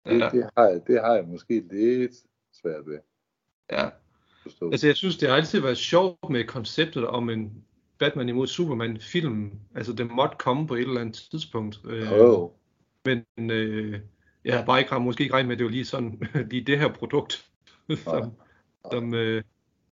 Det, 0.05 0.21
Ja, 0.21 0.31
det, 0.33 0.51
har, 0.57 0.69
jeg, 0.69 0.87
det 0.87 1.01
har 1.01 1.15
jeg 1.15 1.25
måske 1.25 1.61
lidt 1.61 2.15
svært 2.53 2.87
ved 2.87 2.99
ja. 3.71 3.91
forstå. 4.43 4.71
Altså, 4.71 4.87
jeg 4.87 4.97
synes, 4.97 5.17
det 5.19 5.29
har 5.29 5.37
altid 5.37 5.61
været 5.61 5.77
sjovt 5.77 6.31
med 6.31 6.45
konceptet 6.45 7.07
om 7.07 7.31
en 7.31 7.65
Batman 8.03 8.29
imod 8.29 8.47
Superman 8.47 8.99
film. 9.01 9.51
Altså, 9.75 9.93
det 9.93 10.11
måtte 10.11 10.37
komme 10.39 10.67
på 10.67 10.75
et 10.75 10.81
eller 10.81 11.01
andet 11.01 11.27
tidspunkt. 11.31 11.81
Øh, 11.85 12.03
Jo, 12.13 12.53
Men 13.05 13.51
øh, 13.51 14.01
jeg 14.45 14.59
har 14.59 14.65
bare 14.65 14.81
ikke 14.81 14.99
måske 15.01 15.23
ikke 15.23 15.35
regnet 15.35 15.49
med, 15.49 15.55
at 15.57 15.59
det 15.59 15.65
var 15.65 15.71
lige 15.71 15.85
sådan, 15.85 16.23
lige 16.51 16.65
det 16.65 16.79
her 16.79 16.93
produkt, 16.93 17.51
som, 18.05 18.33
som 18.93 19.15
øh, 19.15 19.43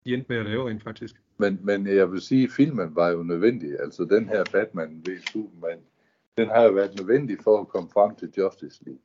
de 0.05 0.13
endte 0.13 0.25
med 0.29 0.37
at 0.37 0.45
lave 0.45 0.69
rent 0.69 0.83
faktisk. 0.83 1.15
men, 1.37 1.59
men 1.61 1.87
jeg 1.87 2.11
vil 2.11 2.21
sige, 2.21 2.43
at 2.43 2.49
filmen 2.51 2.95
var 2.95 3.09
jo 3.09 3.23
nødvendig. 3.23 3.79
Altså 3.79 4.03
den 4.03 4.29
her 4.29 4.43
Batman 4.51 5.01
ved 5.05 5.19
Superman, 5.31 5.79
den 6.37 6.47
har 6.49 6.63
jo 6.63 6.71
været 6.71 6.95
nødvendig 6.99 7.37
for 7.43 7.61
at 7.61 7.67
komme 7.67 7.89
frem 7.93 8.15
til 8.15 8.31
Justice 8.37 8.83
League. 8.85 9.01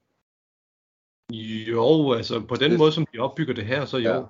Jo, 1.72 2.12
altså 2.12 2.40
på 2.48 2.54
den 2.54 2.70
Det- 2.70 2.78
måde, 2.78 2.92
som 2.92 3.06
de 3.12 3.18
opbygger 3.18 3.54
det 3.54 3.64
her, 3.64 3.84
så 3.84 3.96
jo. 3.98 4.10
Ja. 4.10 4.22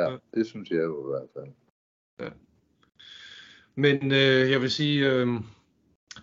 Ja. 0.00 0.10
Ja, 0.10 0.16
det 0.34 0.46
synes 0.46 0.70
jeg 0.70 0.78
jo 0.78 1.04
i 1.06 1.08
hvert 1.10 1.28
fald. 1.36 1.52
Men 3.78 4.12
øh, 4.12 4.50
jeg 4.50 4.60
vil 4.60 4.70
sige, 4.70 5.10
øh, 5.10 5.26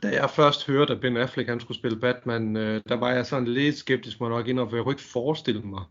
da 0.03 0.07
jeg 0.07 0.29
først 0.29 0.67
hørte, 0.67 0.93
at 0.93 1.01
Ben 1.01 1.17
Affleck 1.17 1.49
han 1.49 1.59
skulle 1.59 1.77
spille 1.77 1.99
Batman, 1.99 2.57
øh, 2.57 2.81
der 2.89 2.95
var 2.95 3.11
jeg 3.11 3.25
sådan 3.25 3.47
lidt 3.47 3.77
skeptisk, 3.77 4.19
må 4.19 4.29
nok 4.29 4.47
indrømme, 4.47 4.69
for 4.69 4.77
jeg 4.77 4.83
kunne 4.83 4.93
ikke 4.93 5.11
forestille 5.11 5.61
mig, 5.61 5.83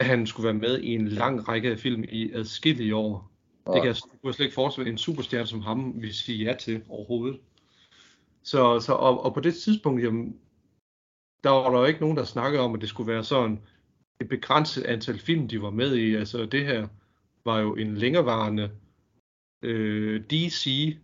at 0.00 0.06
han 0.06 0.26
skulle 0.26 0.44
være 0.44 0.54
med 0.54 0.80
i 0.80 0.94
en 0.94 1.08
lang 1.08 1.48
række 1.48 1.70
af 1.70 1.78
film 1.78 2.04
i 2.08 2.32
adskillige 2.32 2.96
år. 2.96 3.30
Det 3.66 3.82
kan 3.82 3.86
jeg, 3.86 3.96
kunne 4.10 4.20
jeg 4.24 4.34
slet 4.34 4.44
ikke 4.44 4.54
forestille 4.54 4.84
mig, 4.84 4.92
en 4.92 4.98
superstjerne 4.98 5.46
som 5.46 5.60
ham 5.60 6.02
vil 6.02 6.14
sige 6.14 6.44
ja 6.44 6.54
til 6.54 6.82
overhovedet. 6.88 7.40
Så, 8.42 8.80
så 8.80 8.92
og, 8.92 9.24
og 9.24 9.34
på 9.34 9.40
det 9.40 9.54
tidspunkt, 9.54 10.02
jamen, 10.02 10.38
der 11.44 11.50
var 11.50 11.70
der 11.70 11.78
jo 11.78 11.84
ikke 11.84 12.00
nogen, 12.00 12.16
der 12.16 12.24
snakkede 12.24 12.62
om, 12.62 12.74
at 12.74 12.80
det 12.80 12.88
skulle 12.88 13.12
være 13.12 13.24
sådan 13.24 13.60
et 14.20 14.28
begrænset 14.28 14.84
antal 14.84 15.18
film, 15.18 15.48
de 15.48 15.62
var 15.62 15.70
med 15.70 15.96
i. 15.96 16.14
Altså 16.14 16.46
det 16.46 16.66
her 16.66 16.88
var 17.44 17.58
jo 17.58 17.74
en 17.74 17.94
længerevarende 17.94 18.70
øh, 19.64 20.20
DC 20.30 20.96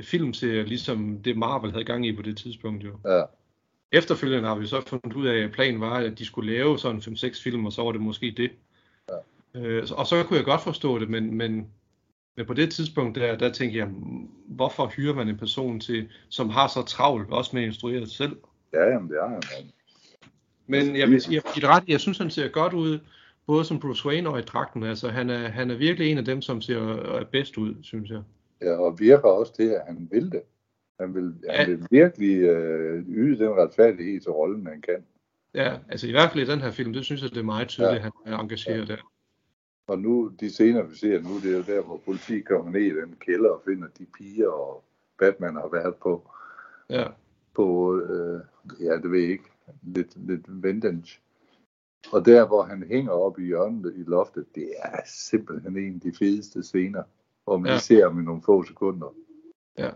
filmserie, 0.00 0.64
ligesom 0.64 1.18
det 1.22 1.36
Marvel 1.36 1.72
havde 1.72 1.84
gang 1.84 2.06
i 2.06 2.16
på 2.16 2.22
det 2.22 2.36
tidspunkt 2.36 2.84
jo. 2.84 2.98
Ja. 3.04 3.22
Efterfølgende 3.92 4.48
har 4.48 4.54
vi 4.54 4.66
så 4.66 4.80
fundet 4.86 5.12
ud 5.12 5.26
af, 5.26 5.38
at 5.38 5.52
planen 5.52 5.80
var, 5.80 5.94
at 5.94 6.18
de 6.18 6.24
skulle 6.24 6.52
lave 6.52 6.78
sådan 6.78 7.00
5-6 7.00 7.42
film, 7.42 7.66
og 7.66 7.72
så 7.72 7.82
var 7.82 7.92
det 7.92 8.00
måske 8.00 8.34
det. 8.36 8.50
Ja. 9.08 9.60
Øh, 9.60 9.86
og 9.96 10.06
så 10.06 10.22
kunne 10.22 10.36
jeg 10.36 10.44
godt 10.44 10.60
forstå 10.60 10.98
det, 10.98 11.08
men, 11.10 11.34
men, 11.34 11.66
men 12.36 12.46
på 12.46 12.54
det 12.54 12.72
tidspunkt, 12.72 13.18
der, 13.18 13.36
der 13.36 13.52
tænkte 13.52 13.78
jeg, 13.78 13.88
hvorfor 14.46 14.86
hyrer 14.86 15.14
man 15.14 15.28
en 15.28 15.38
person 15.38 15.80
til, 15.80 16.08
som 16.28 16.48
har 16.48 16.68
så 16.68 16.82
travlt, 16.82 17.30
også 17.30 17.50
med 17.56 17.62
at 17.62 17.66
instruere 17.66 18.06
selv? 18.06 18.36
Ja, 18.72 18.84
jamen 18.84 19.08
det 19.08 19.16
er 19.16 19.28
han. 19.28 19.42
Men 20.66 20.96
jeg 20.96 21.10
vil 21.10 21.22
jeg, 21.30 21.42
jeg, 21.56 21.68
ret, 21.68 21.84
jeg 21.88 22.00
synes, 22.00 22.18
han 22.18 22.30
ser 22.30 22.48
godt 22.48 22.72
ud, 22.72 22.98
både 23.46 23.64
som 23.64 23.80
Bruce 23.80 24.06
Wayne 24.08 24.28
og 24.28 24.38
i 24.38 24.42
dragten. 24.42 24.82
Altså, 24.82 25.08
han 25.08 25.30
er, 25.30 25.48
han 25.48 25.70
er 25.70 25.74
virkelig 25.76 26.10
en 26.12 26.18
af 26.18 26.24
dem, 26.24 26.42
som 26.42 26.60
ser 26.60 27.14
øh, 27.16 27.26
bedst 27.26 27.58
ud, 27.58 27.74
synes 27.82 28.10
jeg. 28.10 28.22
Ja, 28.62 28.76
og 28.76 29.00
virker 29.00 29.28
også 29.28 29.54
til, 29.54 29.68
at 29.68 29.82
han 29.86 30.08
vil 30.10 30.32
det. 30.32 30.42
Han 31.00 31.14
vil, 31.14 31.34
Ja. 31.44 31.52
han 31.52 31.70
vil 31.70 31.86
virkelig 31.90 32.36
øh, 32.42 33.04
yde 33.08 33.38
den 33.44 33.50
retfærdighed 33.50 34.20
til 34.20 34.30
rollen, 34.30 34.66
han 34.66 34.80
kan. 34.80 35.04
Ja, 35.54 35.78
altså 35.88 36.08
i 36.08 36.10
hvert 36.10 36.32
fald 36.32 36.48
i 36.48 36.52
den 36.52 36.60
her 36.60 36.70
film, 36.70 36.92
det 36.92 37.04
synes 37.04 37.22
jeg, 37.22 37.30
det 37.30 37.36
er 37.38 37.42
meget 37.42 37.68
tydeligt, 37.68 37.94
ja. 37.96 38.00
han 38.00 38.12
er 38.26 38.38
engageret 38.38 38.88
der. 38.88 38.96
Og 39.88 39.98
nu, 39.98 40.32
de 40.40 40.50
scener, 40.50 40.82
vi 40.82 40.96
ser 40.96 41.20
nu, 41.22 41.40
det 41.40 41.52
er 41.52 41.56
jo 41.56 41.62
der, 41.76 41.82
hvor 41.82 42.00
politiet 42.04 42.44
kommer 42.44 42.70
ned 42.72 42.80
i 42.80 42.90
den 43.00 43.14
kælder 43.20 43.50
og 43.50 43.62
finder 43.64 43.88
de 43.98 44.06
piger, 44.18 44.48
og 44.48 44.84
Batman 45.18 45.54
har 45.54 45.68
været 45.72 45.94
på, 45.94 46.30
Ja. 46.90 47.04
på 47.54 47.96
øh, 48.00 48.40
ja, 48.80 48.96
det 48.96 49.10
ved 49.10 49.20
jeg 49.20 49.30
ikke, 49.30 49.44
lidt, 49.82 50.26
lidt 50.28 50.62
vintage. 50.64 51.20
Og 52.12 52.24
der, 52.26 52.46
hvor 52.46 52.62
han 52.62 52.84
hænger 52.88 53.12
op 53.12 53.38
i 53.38 53.44
hjørnet 53.44 53.94
i 53.96 54.02
loftet, 54.06 54.44
det 54.54 54.68
er 54.82 54.96
simpelthen 55.06 55.76
en 55.78 55.94
af 55.94 56.00
de 56.00 56.12
fedeste 56.18 56.62
scener, 56.62 57.02
hvor 57.44 57.56
man 57.58 57.72
Ja. 57.72 57.78
ser 57.78 58.08
ham 58.08 58.20
i 58.20 58.22
nogle 58.22 58.42
få 58.42 58.64
sekunder. 58.64 59.14
Ja. 59.78 59.90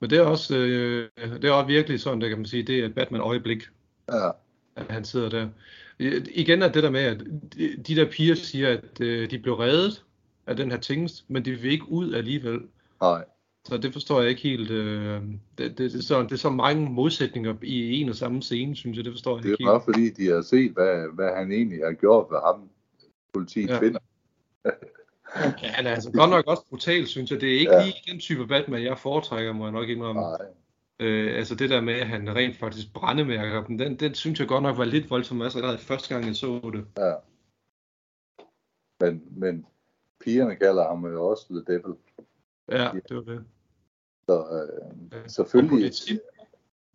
Men 0.00 0.10
det 0.10 0.18
er 0.18 0.22
også, 0.22 0.56
øh, 0.58 1.08
det 1.18 1.44
er 1.44 1.52
også 1.52 1.66
virkelig 1.66 2.00
sådan, 2.00 2.20
der 2.20 2.28
kan 2.28 2.38
man 2.38 2.46
sige, 2.46 2.62
det 2.62 2.80
er 2.80 2.84
et 2.86 2.94
Batman-øjeblik, 2.94 3.62
Ja, 4.12 4.30
at 4.76 4.86
han 4.90 5.04
sidder 5.04 5.28
der. 5.28 5.48
Igen 6.34 6.62
er 6.62 6.72
det 6.72 6.82
der 6.82 6.90
med, 6.90 7.00
at 7.00 7.20
de, 7.54 7.76
de 7.76 7.96
der 7.96 8.10
piger 8.10 8.34
siger, 8.34 8.68
at 8.68 9.00
øh, 9.00 9.30
de 9.30 9.38
blev 9.38 9.54
reddet 9.54 10.04
af 10.46 10.56
den 10.56 10.70
her 10.70 10.78
tingest, 10.78 11.30
men 11.30 11.44
de 11.44 11.50
vil 11.50 11.70
ikke 11.72 11.88
ud 11.88 12.14
alligevel. 12.14 12.60
nej. 13.00 13.24
Så 13.68 13.76
det 13.76 13.92
forstår 13.92 14.20
jeg 14.20 14.30
ikke 14.30 14.42
helt. 14.42 14.70
Øh, 14.70 15.22
det, 15.22 15.38
det, 15.58 15.78
det, 15.78 15.94
er 15.94 16.02
så, 16.02 16.22
det 16.22 16.32
er 16.32 16.36
så 16.36 16.50
mange 16.50 16.90
modsætninger 16.90 17.54
i 17.62 18.00
en 18.00 18.08
og 18.08 18.14
samme 18.14 18.42
scene, 18.42 18.76
synes 18.76 18.96
jeg. 18.96 19.04
Det 19.04 19.12
forstår 19.12 19.36
jeg 19.36 19.42
Det 19.42 19.48
er 19.48 19.52
ikke 19.52 19.64
jo 19.64 19.72
nok 19.72 19.84
fordi, 19.84 20.10
de 20.10 20.26
har 20.26 20.42
set, 20.42 20.72
hvad, 20.72 21.14
hvad 21.14 21.34
han 21.36 21.52
egentlig 21.52 21.78
har 21.84 21.92
gjort 21.92 22.26
ved 22.30 22.38
ham, 22.44 22.70
politiet 23.32 23.68
Ja. 23.68 23.78
finder. 23.80 23.98
helt. 24.64 24.74
Ja, 25.62 25.68
han 25.68 25.86
er 25.86 25.90
altså 25.90 26.12
godt 26.12 26.30
nok 26.30 26.46
også 26.46 26.62
brutal, 26.70 27.06
synes 27.06 27.30
jeg. 27.30 27.40
Det 27.40 27.54
er 27.54 27.58
ikke 27.60 27.72
Ja. 27.74 27.84
lige 27.84 27.94
den 28.12 28.20
type 28.20 28.46
Batman, 28.46 28.82
jeg 28.82 28.98
foretrækker, 28.98 29.52
må 29.52 29.64
jeg 29.64 29.72
nok 29.72 29.88
indrømme. 29.88 30.20
Nej. 30.22 30.38
Øh, 31.00 31.38
altså 31.38 31.54
det 31.54 31.70
der 31.70 31.80
med, 31.80 31.94
at 31.94 32.06
han 32.06 32.36
rent 32.36 32.56
faktisk 32.56 32.92
brændemærker 32.94 33.64
dem, 33.64 33.78
den, 33.78 33.96
den 33.96 34.14
synes 34.14 34.40
jeg 34.40 34.48
godt 34.48 34.62
nok 34.62 34.78
var 34.78 34.84
lidt 34.84 35.10
voldsom, 35.10 35.42
altså 35.42 35.58
allerede 35.58 35.78
første 35.78 36.14
gang, 36.14 36.26
jeg 36.26 36.36
så 36.36 36.70
det. 36.74 36.84
Ja. 36.98 37.12
Men, 39.00 39.22
men 39.30 39.66
pigerne 40.20 40.56
kalder 40.56 40.88
ham 40.88 41.04
jo 41.06 41.26
også 41.26 41.46
The 41.50 41.74
Devil. 41.74 41.94
Ja, 42.70 42.90
det 43.08 43.16
var 43.16 43.22
det. 43.22 43.44
Så 44.28 44.66
øh, 45.12 45.30
selvfølgelig, 45.30 45.92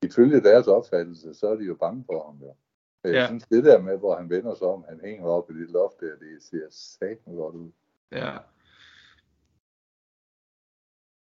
ifølge 0.03 0.41
deres 0.41 0.67
opfattelse, 0.67 1.33
så 1.33 1.47
er 1.47 1.55
de 1.55 1.63
jo 1.63 1.75
bange 1.75 2.03
for 2.05 2.25
ham 2.25 2.37
jo. 2.41 2.55
Men 3.03 3.13
jeg 3.13 3.21
Ja. 3.21 3.27
synes, 3.27 3.43
det 3.43 3.63
der 3.63 3.81
med, 3.81 3.97
hvor 3.97 4.15
han 4.15 4.29
vender 4.29 4.55
sig 4.55 4.67
om, 4.67 4.85
han 4.89 4.99
hænger 5.03 5.25
op 5.25 5.51
i 5.51 5.53
det 5.53 5.69
loft 5.69 5.99
der, 5.99 6.15
det 6.17 6.43
ser 6.43 6.67
satme 6.69 7.33
godt 7.33 7.55
ud. 7.55 7.71
Ja. 8.11 8.37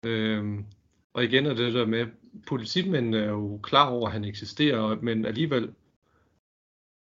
Øhm, 0.06 0.66
og 1.14 1.24
igen 1.24 1.46
er 1.46 1.54
det 1.54 1.74
der 1.74 1.86
med, 1.86 2.08
politimændene 2.48 3.18
er 3.18 3.30
jo 3.30 3.60
klar 3.64 3.90
over, 3.90 4.06
at 4.08 4.14
han 4.14 4.26
eksisterer, 4.26 4.96
men 5.02 5.26
alligevel 5.26 5.74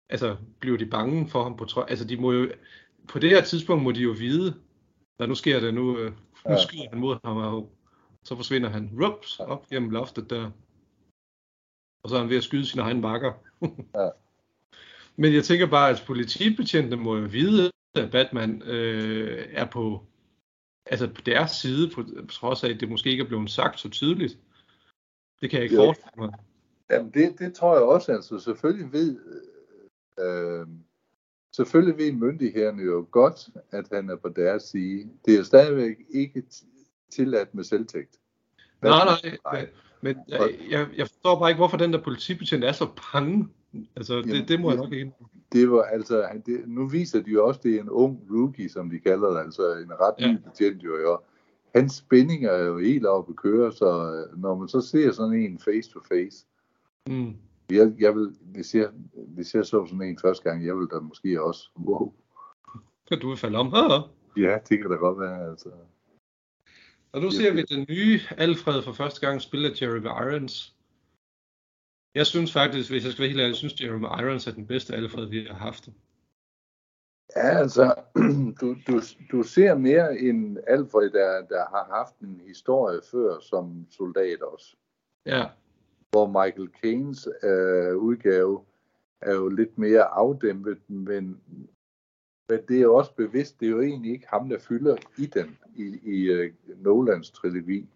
altså, 0.09 0.37
bliver 0.59 0.77
de 0.77 0.85
bange 0.85 1.27
for 1.29 1.43
ham 1.43 1.57
på 1.57 1.65
trods. 1.65 1.89
Altså, 1.89 2.05
de 2.07 2.17
må 2.21 2.31
jo, 2.31 2.51
på 3.09 3.19
det 3.19 3.29
her 3.29 3.41
tidspunkt 3.43 3.83
må 3.83 3.91
de 3.91 4.01
jo 4.01 4.11
vide, 4.11 4.53
der 5.19 5.25
nu 5.25 5.35
sker 5.35 5.59
det, 5.59 5.73
nu, 5.73 5.97
øh, 5.97 6.11
nu 6.11 6.17
Ja. 6.51 6.57
skyder 6.67 6.89
han 6.89 6.99
mod 6.99 7.17
ham, 7.23 7.37
og 7.37 7.71
så 8.23 8.35
forsvinder 8.35 8.69
han 8.69 8.89
rups, 9.01 9.39
op 9.39 9.67
gennem 9.67 9.89
loftet 9.89 10.29
der. 10.29 10.51
Og 12.03 12.09
så 12.09 12.15
er 12.15 12.19
han 12.19 12.29
ved 12.29 12.37
at 12.37 12.43
skyde 12.43 12.65
sine 12.65 12.81
egne 12.81 13.01
bakker. 13.01 13.33
Ja. 13.95 14.09
Men 15.15 15.33
jeg 15.33 15.43
tænker 15.43 15.69
bare, 15.69 15.89
at 15.89 16.03
politibetjentene 16.07 16.95
må 16.95 17.17
jo 17.17 17.27
vide, 17.31 17.71
at 17.95 18.11
Batman 18.11 18.61
øh, 18.61 19.47
er 19.51 19.65
på, 19.65 20.03
altså 20.85 21.07
på 21.07 21.21
deres 21.21 21.51
side, 21.51 21.89
på, 21.95 22.03
trods 22.29 22.63
af, 22.63 22.69
at 22.69 22.79
det 22.79 22.89
måske 22.89 23.09
ikke 23.09 23.23
er 23.23 23.27
blevet 23.27 23.51
sagt 23.51 23.79
så 23.79 23.89
tydeligt. 23.89 24.39
Det 25.41 25.49
kan 25.49 25.57
jeg 25.57 25.63
ikke 25.63 25.75
Jo. 25.75 25.81
forestille 25.81 26.11
mig. 26.17 26.33
Jamen 26.91 27.11
det, 27.11 27.39
det 27.39 27.53
tror 27.53 27.73
jeg 27.73 27.83
også, 27.83 28.11
altså 28.11 28.39
selvfølgelig 28.39 28.93
ved, 28.93 29.19
øh, 30.19 30.67
selvfølgelig 31.55 31.97
ved 31.97 32.11
myndighederne 32.11 32.83
jo 32.83 33.07
godt, 33.11 33.49
at 33.71 33.87
han 33.91 34.09
er 34.09 34.15
på 34.15 34.29
deres 34.29 34.63
side. 34.63 35.09
Det 35.25 35.39
er 35.39 35.43
stadigvæk 35.43 35.95
ikke 36.09 36.43
tilladt 37.11 37.55
med 37.55 37.63
selvtægt. 37.63 38.17
Nej, 38.81 39.05
nej, 39.05 39.37
nej. 39.45 39.69
men 40.01 40.15
jeg, 40.27 40.49
jeg, 40.69 40.87
jeg 40.97 41.07
forstår 41.07 41.39
bare 41.39 41.49
ikke, 41.49 41.57
hvorfor 41.59 41.77
den 41.77 41.93
der 41.93 42.01
politibetjent 42.03 42.63
er 42.63 42.71
så 42.71 42.87
bange. 43.13 43.47
Altså, 43.95 44.15
det, 44.17 44.27
Jamen, 44.27 44.47
det 44.47 44.59
må 44.61 44.69
jeg 44.71 44.77
nok 44.77 44.91
ikke. 44.93 45.11
Det 45.51 45.71
var 45.71 45.81
altså, 45.81 46.25
han- 46.31 46.41
det, 46.45 46.61
nu 46.67 46.87
viser 46.87 47.21
de 47.21 47.31
jo 47.31 47.47
også, 47.47 47.59
det 47.63 47.75
er 47.75 47.81
en 47.81 47.89
ung 47.89 48.19
rookie, 48.31 48.69
som 48.69 48.89
de 48.89 48.99
kalder 48.99 49.29
det, 49.29 49.39
altså 49.39 49.73
en 49.73 49.91
ret 49.99 50.13
ny 50.19 50.23
Ja. 50.25 50.37
betjent 50.49 50.83
jo, 50.83 50.97
jo. 50.97 51.19
Hans 51.75 51.93
spænding 51.93 52.45
er 52.45 52.57
jo 52.57 52.77
helt 52.77 53.05
oppe 53.05 53.31
at 53.31 53.35
køre, 53.35 53.71
så 53.71 53.85
øh, 54.31 54.41
når 54.41 54.55
man 54.55 54.67
så 54.67 54.81
ser 54.81 55.11
sådan 55.11 55.33
en 55.33 55.59
face 55.59 55.89
to 55.91 55.99
face, 56.07 56.45
Mm. 57.09 57.33
jeg, 57.69 57.93
jeg 57.99 58.15
vil, 58.15 58.35
hvis 58.41 58.75
jeg, 58.75 58.89
hvis 59.13 59.55
jeg 59.55 59.65
så 59.65 59.85
sådan 59.85 60.01
en 60.01 60.17
første 60.21 60.43
gang, 60.49 60.65
jeg 60.65 60.77
vil 60.77 60.87
da 60.93 60.99
måske 60.99 61.43
også, 61.43 61.69
wow, 61.79 62.13
Du 63.21 63.27
vil 63.29 63.37
falde 63.37 63.57
om. 63.57 63.73
Ah. 63.73 64.01
ja, 64.37 64.57
det 64.69 64.79
kan 64.81 64.89
da 64.89 64.95
godt 64.95 65.19
være, 65.19 65.49
altså. 65.49 65.69
Og 67.13 67.21
nu 67.21 67.31
ser 67.31 67.53
vi 67.53 67.61
den 67.61 67.85
nye 67.89 68.19
Alfred 68.37 68.81
for 68.83 68.91
første 68.91 69.27
gang 69.27 69.41
spille 69.41 69.69
af 69.69 69.81
Jeremy 69.81 70.05
Irons. 70.05 70.75
Jeg 72.15 72.25
synes 72.25 72.53
faktisk, 72.53 72.89
hvis 72.89 73.03
jeg 73.03 73.11
skal 73.11 73.21
være 73.21 73.29
helt 73.29 73.39
ærlig, 73.39 73.49
jeg 73.49 73.55
synes 73.55 73.81
Jeremy 73.81 74.05
Irons 74.05 74.47
er 74.47 74.51
den 74.51 74.67
bedste 74.67 74.95
Alfred, 74.95 75.25
vi 75.25 75.45
har 75.45 75.53
haft. 75.53 75.89
Ja, 77.35 77.59
altså, 77.59 77.95
du, 78.61 78.75
du, 78.87 79.01
du 79.31 79.43
ser 79.43 79.75
mere 79.75 80.19
en 80.19 80.57
Alfred, 80.67 81.09
der, 81.09 81.45
der 81.45 81.65
har 81.69 81.97
haft 81.97 82.19
en 82.19 82.41
historie 82.47 82.99
før 83.11 83.39
som 83.39 83.87
soldat 83.89 84.41
også. 84.41 84.75
Ja, 85.25 85.45
Hvor 86.09 86.27
Michael 86.27 86.69
Caines 86.81 87.27
øh, 87.43 87.97
udgave 87.97 88.65
er 89.21 89.33
jo 89.33 89.47
lidt 89.49 89.77
mere 89.77 90.03
afdæmpet, 90.03 90.77
men, 90.87 91.41
men 92.49 92.59
det 92.67 92.77
er 92.77 92.81
jo 92.81 92.95
også 92.95 93.15
bevidst, 93.15 93.59
det 93.59 93.65
er 93.65 93.69
jo 93.71 93.81
egentlig 93.81 94.11
ikke 94.11 94.27
ham, 94.27 94.49
der 94.49 94.59
fylder 94.59 94.95
i 95.17 95.25
den, 95.25 95.57
i, 95.75 95.99
i 96.03 96.33
uh, 96.33 96.51
Nolans 96.83 97.31
trilogi. 97.31 97.89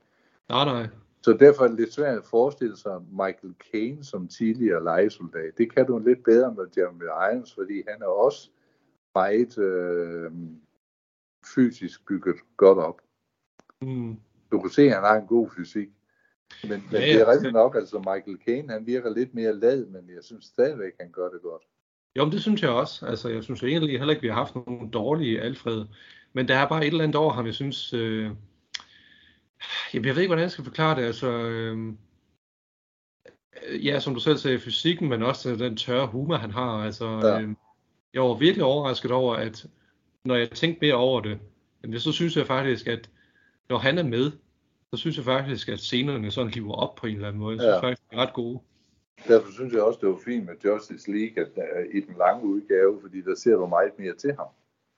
nej, 0.49 0.65
nej. 0.65 0.88
Så 1.25 1.34
derfor 1.34 1.63
er 1.63 1.67
det 1.67 1.79
lidt 1.79 1.93
svært 1.93 2.17
at 2.17 2.25
forestille 2.25 2.77
sig 2.77 3.01
Michael 3.12 3.55
Caine 3.71 4.03
som 4.03 4.27
tidligere 4.27 4.84
legesoldat. 4.84 5.58
Det 5.58 5.73
kan 5.73 5.86
du 5.86 5.99
lidt 5.99 6.23
bedre 6.23 6.53
med 6.53 6.65
Jeremy 6.77 7.03
Irons, 7.03 7.53
fordi 7.53 7.84
han 7.88 8.01
er 8.01 8.08
også 8.08 8.49
meget 9.15 9.58
øh, 9.58 10.31
fysisk 11.55 12.08
bygget 12.08 12.36
godt 12.58 12.77
op. 12.77 13.01
Mm. 13.81 14.15
Du 14.51 14.60
kan 14.62 14.69
se, 14.69 14.81
at 14.81 14.93
han 14.93 15.03
har 15.03 15.15
en 15.15 15.27
god 15.27 15.49
fysik. 15.58 15.89
Men, 16.63 16.71
men 16.71 16.81
Ja, 16.91 16.99
ja, 16.99 17.05
ja. 17.05 17.13
det 17.13 17.21
er 17.21 17.31
rigtigt 17.31 17.53
nok, 17.53 17.75
altså 17.75 17.97
Michael 17.97 18.38
Caine, 18.45 18.73
han 18.73 18.86
virker 18.86 19.10
lidt 19.10 19.34
mere 19.34 19.53
lad, 19.53 19.86
men 19.86 20.10
jeg 20.15 20.23
synes 20.23 20.45
stadigvæk, 20.45 20.93
han 20.99 21.12
gør 21.12 21.29
det 21.29 21.41
godt. 21.41 21.63
Jo, 22.17 22.23
men 22.25 22.32
det 22.32 22.41
synes 22.41 22.62
jeg 22.62 22.69
også. 22.69 23.06
Altså, 23.06 23.30
jeg 23.30 23.43
synes 23.43 23.63
egentlig 23.63 23.97
heller 23.99 24.12
ikke, 24.12 24.21
vi 24.21 24.28
har 24.28 24.36
haft 24.36 24.56
nogen 24.56 24.89
dårlige 24.89 25.41
Alfred. 25.41 25.86
Men 26.34 26.47
der 26.47 26.56
er 26.56 26.67
bare 26.67 26.82
et 26.82 26.88
eller 26.91 27.04
andet 27.04 27.15
over 27.15 27.34
ham, 27.34 27.45
jeg 27.45 27.54
synes... 27.54 27.93
Øh... 27.93 28.30
Jamen, 29.93 30.06
jeg 30.06 30.15
ved 30.15 30.21
ikke, 30.21 30.30
hvordan 30.30 30.43
jeg 30.43 30.51
skal 30.51 30.63
forklare 30.63 30.99
det. 30.99 31.06
Altså, 31.06 31.28
øh... 31.28 31.93
Ja, 33.86 33.99
som 33.99 34.13
du 34.13 34.19
selv 34.19 34.38
sagde, 34.38 34.60
fysikken, 34.60 35.10
men 35.10 35.23
også 35.23 35.56
den 35.56 35.78
tørre 35.78 36.08
humor, 36.08 36.36
han 36.36 36.51
har. 36.51 36.84
Altså, 36.84 37.06
Ja. 37.10 37.41
øh... 37.41 37.49
Jeg 38.13 38.21
var 38.23 38.34
virkelig 38.34 38.63
overrasket 38.65 39.12
over, 39.12 39.36
at 39.36 39.65
når 40.25 40.36
jeg 40.36 40.49
tænkte 40.49 40.86
mere 40.86 40.93
over 40.93 41.21
det, 41.21 41.39
jamen, 41.84 41.99
så 41.99 42.12
synes 42.12 42.38
jeg 42.38 42.47
faktisk, 42.47 42.88
at 42.88 43.10
når 43.69 43.78
han 43.78 43.97
er 43.97 44.04
med, 44.04 44.32
så 44.93 44.97
synes 44.97 45.17
jeg 45.17 45.25
faktisk, 45.25 45.69
at 45.69 45.80
scenerne 45.80 46.32
sådan 46.32 46.54
hiver 46.54 46.73
op 46.73 46.95
på 46.95 47.08
en 47.08 47.15
eller 47.15 47.28
anden 47.28 47.39
måde. 47.39 47.56
Jeg 47.56 47.62
synes 47.62 47.73
Ja. 47.75 47.88
faktisk, 47.88 48.01
er 48.12 48.17
ret 48.17 48.34
gode. 48.34 48.60
Derfor 49.28 49.51
synes 49.51 49.73
jeg 49.73 49.82
også, 49.82 49.99
det 50.01 50.10
var 50.10 50.17
fint 50.25 50.45
med 50.45 50.56
Justice 50.65 51.12
League 51.12 51.43
at, 51.45 51.51
uh, 51.58 51.95
i 51.95 51.99
den 51.99 52.15
lange 52.17 52.43
udgave, 52.45 53.01
fordi 53.01 53.21
der 53.21 53.36
ser 53.36 53.56
du 53.56 53.65
meget 53.67 53.99
mere 53.99 54.13
til 54.15 54.34
ham. 54.36 54.47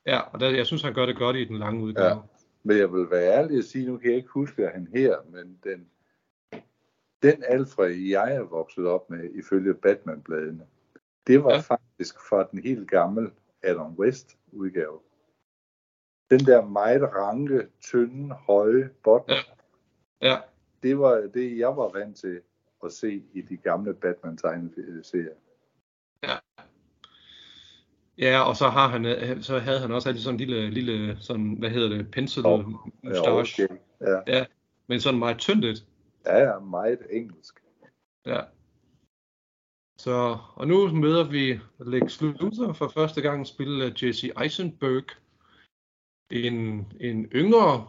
Ja, 0.05 0.19
og 0.33 0.39
der, 0.39 0.49
jeg 0.49 0.65
synes, 0.65 0.81
han 0.81 0.93
gør 0.93 1.05
det 1.05 1.17
godt 1.17 1.35
i 1.35 1.45
den 1.45 1.57
lange 1.57 1.83
udgave. 1.83 2.07
Ja. 2.07 2.15
Men 2.63 2.77
jeg 2.77 2.93
vil 2.93 3.09
være 3.11 3.33
ærlig 3.33 3.57
og 3.57 3.63
sige, 3.63 3.87
nu 3.87 3.97
kan 3.97 4.09
jeg 4.09 4.17
ikke 4.17 4.29
huske, 4.29 4.65
at 4.67 4.73
han 4.73 4.87
her, 4.93 5.15
men 5.29 5.59
den, 5.63 5.87
den 7.23 7.43
Alfred, 7.47 7.89
jeg 7.91 8.35
er 8.35 8.41
vokset 8.41 8.87
op 8.87 9.09
med, 9.09 9.29
ifølge 9.33 9.73
Batman-bladene, 9.73 10.65
det 11.27 11.43
var 11.43 11.53
Ja. 11.53 11.59
faktisk 11.59 12.15
fra 12.29 12.47
den 12.51 12.59
helt 12.63 12.89
gamle 12.89 13.31
Adam 13.63 13.93
West 13.93 14.37
udgave. 14.51 14.99
den 16.31 16.39
der 16.39 16.65
meget 16.65 17.01
ranke, 17.03 17.67
tynde, 17.81 18.33
høje 18.35 18.89
bot, 19.03 19.29
Ja. 19.29 19.35
Ja, 20.21 20.37
det 20.83 20.99
var 20.99 21.15
det, 21.33 21.57
jeg 21.57 21.67
var 21.77 21.89
vant 21.99 22.17
til 22.17 22.41
at 22.83 22.91
se 22.91 23.23
i 23.33 23.41
de 23.41 23.57
gamle 23.57 23.93
Batman-tegneserier. 23.93 25.35
ja, 28.17 28.39
og 28.41 28.55
så 28.55 28.69
har 28.69 28.87
han, 28.87 29.05
øh, 29.05 29.41
så 29.41 29.59
havde 29.59 29.79
han 29.79 29.91
også 29.91 30.09
altid 30.09 30.23
sådan 30.23 30.39
en 30.41 30.47
lille, 30.47 30.69
lille 30.69 31.17
sådan, 31.19 31.53
hvad 31.53 31.69
hedder 31.69 31.89
det, 31.89 32.11
pencil 32.11 32.43
Top. 32.43 32.65
mustache. 33.03 33.63
okay. 33.63 33.75
ja. 34.01 34.37
Ja, 34.37 34.45
men 34.87 34.99
sådan 34.99 35.19
meget 35.19 35.37
tyndt 35.37 35.85
ja, 36.27 36.37
ja, 36.37 36.59
meget 36.59 36.99
engelsk. 37.09 37.59
Ja. 38.25 38.41
Så, 39.97 40.37
og 40.55 40.67
nu 40.67 40.87
møder 40.87 41.23
vi 41.23 41.59
Lex 41.79 42.21
Luthor 42.21 42.73
for 42.73 42.87
første 42.87 43.21
gang, 43.21 43.47
spillet 43.47 43.85
af 43.85 44.03
Jesse 44.03 44.31
Eisenberg. 44.43 45.03
En, 46.31 46.87
en 46.99 47.25
yngre 47.25 47.87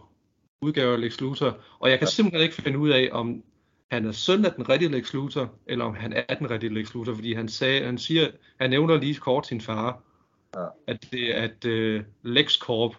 udgave 0.62 0.92
af 0.92 1.00
Lex 1.00 1.20
Luthor. 1.20 1.58
Og 1.78 1.90
jeg 1.90 1.98
kan 1.98 2.08
simpelthen 2.08 2.42
ikke 2.42 2.62
finde 2.62 2.78
ud 2.78 2.90
af, 2.90 3.08
om 3.12 3.44
han 3.90 4.04
er 4.04 4.12
søn 4.12 4.44
af 4.44 4.52
den 4.52 4.68
rigtige 4.68 4.90
Lex 4.90 5.14
Luthor, 5.14 5.54
eller 5.66 5.84
om 5.84 5.94
han 5.94 6.12
er 6.12 6.34
den 6.34 6.50
rigtige 6.50 6.74
Lex 6.74 6.94
Luthor, 6.94 7.14
fordi 7.14 7.32
han 7.32 7.48
sagde, 7.48 7.84
han 7.84 7.98
siger, 7.98 8.30
han 8.60 8.70
nævner 8.70 8.96
lige 9.00 9.14
kort 9.14 9.46
sin 9.46 9.60
far, 9.60 10.02
Ja. 10.56 10.66
at 10.86 11.08
det 11.12 11.28
at 11.28 11.64
uh, 11.64 12.04
Lex 12.22 12.58
Corp, 12.58 12.96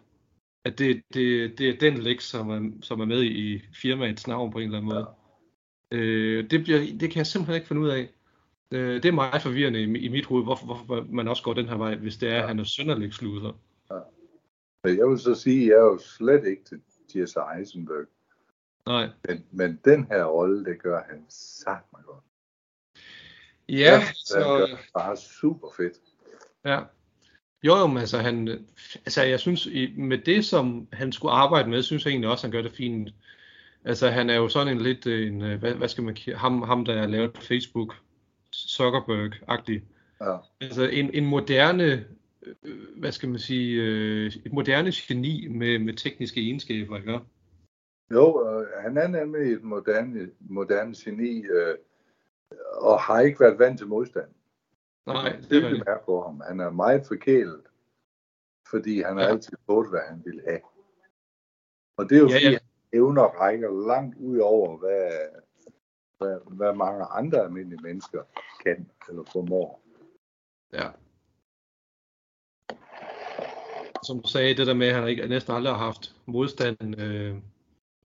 at 0.65 0.79
det, 0.79 1.01
det, 1.13 1.57
det 1.59 1.69
er 1.69 1.77
den 1.79 1.97
Lex, 1.97 2.23
som 2.23 2.49
er, 2.49 2.71
som 2.81 2.99
er 2.99 3.05
med 3.05 3.23
i 3.23 3.61
firmaets 3.81 4.27
navn 4.27 4.51
på 4.51 4.57
en 4.59 4.63
eller 4.65 4.77
anden 4.77 4.91
måde. 4.93 5.07
Øh, 5.93 6.49
det, 6.51 6.63
bliver, 6.63 6.79
det 6.79 7.11
kan 7.11 7.17
jeg 7.17 7.27
simpelthen 7.27 7.55
ikke 7.55 7.67
finde 7.67 7.81
ud 7.81 7.89
af. 7.89 8.09
Øh, 8.73 8.95
det 9.03 9.05
er 9.05 9.11
meget 9.11 9.41
forvirrende 9.41 9.81
i, 9.81 9.83
i 9.83 10.07
mit 10.07 10.25
hoved, 10.25 10.43
hvorfor, 10.43 10.65
hvorfor 10.65 11.05
man 11.09 11.27
også 11.27 11.43
går 11.43 11.53
den 11.53 11.67
her 11.69 11.77
vej, 11.77 11.95
hvis 11.95 12.17
det 12.17 12.29
er, 12.29 12.41
at 12.41 12.47
han 12.47 12.59
er 12.59 12.63
søn 12.63 12.89
af 12.89 12.99
Lex 12.99 13.21
Luthor. 13.21 13.55
Men 14.83 14.97
jeg 14.97 15.07
vil 15.09 15.19
så 15.19 15.35
sige, 15.35 15.61
at 15.61 15.67
jeg 15.67 15.75
er 15.75 15.83
jo 15.83 15.97
slet 15.97 16.45
ikke 16.47 16.63
til 16.63 16.81
Jesse 17.15 17.39
Eisenberg. 17.57 18.07
Nej. 18.85 19.09
Men, 19.27 19.45
men 19.51 19.79
den 19.85 20.07
her 20.11 20.23
rolle, 20.23 20.65
det 20.65 20.81
gør 20.81 21.03
han 21.09 21.25
sagt 21.29 21.93
mig 21.93 22.01
godt. 22.05 22.23
Ja, 23.69 23.99
Han 23.99 24.15
så, 24.15 24.39
gør 24.39 24.65
det 24.65 24.77
bare 24.93 25.17
super 25.17 25.67
fedt. 25.77 25.97
ja. 26.65 26.79
Jo, 27.63 27.77
jo, 27.77 27.87
men 27.87 27.97
altså, 27.97 28.17
han, 28.17 28.65
altså 29.05 29.23
jeg 29.23 29.39
synes, 29.39 29.67
med 29.97 30.17
det, 30.17 30.45
som 30.45 30.87
han 30.93 31.11
skulle 31.11 31.31
arbejde 31.31 31.69
med, 31.69 31.83
synes 31.83 32.05
jeg 32.05 32.11
egentlig 32.11 32.29
også, 32.29 32.47
han 32.47 32.51
gør 32.51 32.61
det 32.61 32.71
fint. 32.71 33.09
Altså, 33.85 34.09
han 34.09 34.29
er 34.29 34.35
jo 34.35 34.49
sådan 34.49 34.73
en 34.77 34.81
lidt, 34.81 35.05
øh, 35.07 35.27
en, 35.27 35.41
øh, 35.41 35.59
hvad, 35.59 35.73
hvad 35.73 35.87
skal 35.87 36.03
man 36.03 36.17
ham, 36.35 36.61
ham 36.61 36.85
der 36.85 37.07
lavet 37.07 37.37
Facebook, 37.37 37.95
Zuckerberg-agtig. 38.55 39.81
Ja. 40.21 40.37
Altså, 40.61 40.89
en, 40.89 41.13
en 41.13 41.25
moderne, 41.25 42.05
øh, 42.63 42.77
hvad 42.97 43.11
skal 43.11 43.29
man 43.29 43.39
sige, 43.39 43.81
et 44.27 44.53
moderne 44.53 44.91
geni 44.91 45.47
med, 45.47 45.79
med 45.79 45.93
tekniske 45.93 46.41
egenskaber, 46.41 46.97
ikke? 46.97 47.19
Jo, 48.11 48.47
øh, 48.49 48.67
han 48.81 48.97
er 48.97 49.07
nemlig 49.07 49.53
et 49.53 49.63
moderne, 49.63 50.31
moderne 50.39 50.93
geni, 50.97 51.45
øh, 51.45 51.77
og 52.73 52.99
har 53.01 53.19
ikke 53.19 53.39
været 53.39 53.59
vant 53.59 53.77
til 53.77 53.87
modstand. 53.87 54.29
Nej, 55.05 55.29
det 55.29 55.49
Det 55.49 55.65
er 55.65 55.83
mærke 55.85 56.05
på 56.05 56.21
ham. 56.21 56.41
Han 56.47 56.59
er 56.59 56.69
meget 56.69 57.05
forkælet, 57.07 57.61
fordi 58.69 59.01
han 59.01 59.17
har 59.17 59.23
Ja. 59.23 59.29
altid 59.29 59.57
fået, 59.65 59.89
hvad 59.89 59.99
han 60.07 60.21
ville 60.25 60.41
have. 60.47 60.59
Og 61.97 62.09
det 62.09 62.15
er 62.15 62.19
jo 62.19 62.27
Ja, 62.27 62.33
fordi, 62.35 62.45
ja. 62.51 62.57
evner 62.93 63.23
rækker 63.23 63.87
langt 63.87 64.17
ud 64.17 64.37
over, 64.37 64.77
hvad, 64.77 65.11
hvad, 66.17 66.39
hvad 66.45 66.73
mange 66.75 67.03
andre 67.05 67.43
almindelige 67.43 67.81
mennesker 67.83 68.23
kan 68.65 68.89
eller 69.09 69.23
formår. 69.31 69.81
Ja. 70.73 70.89
Som 74.03 74.21
du 74.21 74.27
sagde, 74.27 74.55
det 74.55 74.67
der 74.67 74.73
med, 74.73 74.87
at 74.87 74.95
han 74.95 75.07
ikke, 75.07 75.27
næsten 75.27 75.53
aldrig 75.55 75.73
har 75.75 75.85
haft 75.85 76.15
modstand. 76.25 76.99
Øh, 77.01 77.35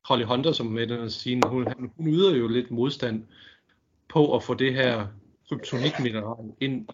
Holly 0.04 0.24
Hunter, 0.24 0.52
som 0.52 0.66
er 0.66 0.70
med 0.70 0.82
i 0.90 0.98
den 0.98 1.10
scene, 1.10 1.40
hun, 1.48 1.66
han- 1.66 1.92
hun 1.96 2.08
yder 2.08 2.36
jo 2.36 2.48
lidt 2.48 2.70
modstand 2.70 3.24
på 4.08 4.36
at 4.36 4.42
få 4.42 4.54
det 4.54 4.74
her 4.74 5.06
kryptonikmineral 5.48 6.52
ind, 6.60 6.88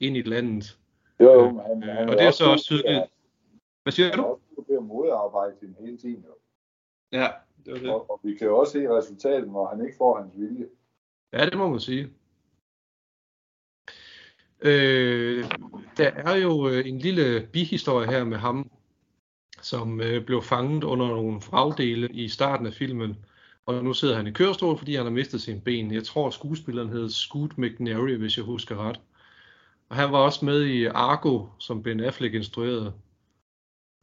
ind 0.00 0.16
i 0.16 0.22
landet. 0.22 0.78
Jo, 1.20 1.46
Øh, 1.48 1.54
men 1.54 1.60
han, 1.62 1.82
øh, 1.82 1.88
han 1.94 2.08
og 2.08 2.14
det 2.16 2.22
er 2.26 2.30
så 2.30 2.44
også 2.44 2.64
tydeligt. 2.64 3.00
Hvad 3.82 3.92
siger 3.92 4.10
Han 4.10 4.18
er 4.18 4.22
du? 4.22 4.28
også 4.28 4.42
god 4.56 4.64
til 4.64 4.72
at 4.72 4.82
modarbejde 4.82 5.54
sin 5.60 5.76
hele 5.80 5.96
tiden. 5.98 6.24
Jo. 6.28 6.34
Ja, 7.12 7.28
det 7.64 7.72
var 7.72 7.78
det. 7.78 7.90
Og, 7.90 8.10
og, 8.10 8.20
vi 8.22 8.34
kan 8.34 8.46
jo 8.46 8.58
også 8.58 8.72
se 8.72 8.88
resultatet, 8.88 9.48
når 9.48 9.66
han 9.68 9.84
ikke 9.84 9.96
får 9.98 10.18
hans 10.20 10.32
vilje. 10.36 10.66
Ja, 11.32 11.44
det 11.46 11.58
må 11.58 11.68
man 11.68 11.80
sige. 11.80 12.08
Øh, 14.60 15.44
der 15.96 16.10
er 16.14 16.34
jo 16.36 16.68
øh, 16.68 16.88
en 16.88 16.98
lille 16.98 17.48
bihistorie 17.52 18.06
her 18.06 18.24
med 18.24 18.36
ham, 18.38 18.70
som 19.66 20.00
øh, 20.00 20.24
blev 20.24 20.42
fanget 20.42 20.84
under 20.84 21.06
nogle 21.06 21.40
fragdele 21.40 22.08
i 22.12 22.28
starten 22.28 22.66
af 22.66 22.72
filmen. 22.72 23.16
Og 23.66 23.84
nu 23.84 23.92
sidder 23.92 24.16
han 24.16 24.26
i 24.26 24.30
kørestol, 24.30 24.78
fordi 24.78 24.94
han 24.94 25.04
har 25.04 25.12
mistet 25.12 25.42
sine 25.42 25.60
ben. 25.60 25.94
Jeg 25.94 26.04
tror, 26.04 26.30
skuespilleren 26.30 26.88
hed 26.88 27.10
Scoot 27.10 27.58
McNary, 27.58 28.16
hvis 28.16 28.36
jeg 28.36 28.44
husker 28.44 28.76
ret. 28.76 29.00
Og 29.88 29.96
han 29.96 30.12
var 30.12 30.18
også 30.18 30.44
med 30.44 30.62
i 30.62 30.84
Argo, 30.84 31.46
som 31.58 31.82
Ben 31.82 32.00
Affleck 32.00 32.34
instruerede. 32.34 32.92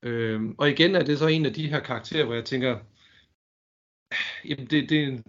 Øhm, 0.04 0.56
og 0.58 0.70
igen 0.70 0.96
er 0.96 1.04
det 1.04 1.20
så 1.20 1.28
en 1.28 1.46
af 1.46 1.54
de 1.54 1.70
her 1.70 1.80
karakterer, 1.80 2.26
hvor 2.26 2.34
jeg 2.34 2.46
tænker, 2.46 2.80
jamen 4.46 4.66
det, 4.66 4.90
det, 4.90 5.04
er 5.04 5.08
en, 5.08 5.24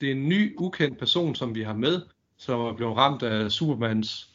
det 0.00 0.08
er 0.08 0.12
en 0.12 0.28
ny, 0.28 0.54
ukendt 0.58 0.98
person, 0.98 1.34
som 1.34 1.54
vi 1.54 1.62
har 1.62 1.74
med, 1.74 2.02
som 2.36 2.60
er 2.60 2.76
blevet 2.76 2.96
ramt 2.96 3.22
af 3.22 3.52
Supermans, 3.52 4.34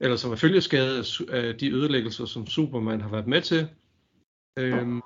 eller 0.00 0.16
som 0.16 0.32
er 0.32 0.36
følgeskadet 0.36 1.20
af 1.30 1.48
af 1.48 1.58
de 1.58 1.70
ødelæggelser, 1.70 2.26
som 2.26 2.46
Superman 2.46 3.00
har 3.00 3.08
været 3.08 3.26
med 3.26 3.42
til. 3.42 3.68
Øhm, 4.58 5.02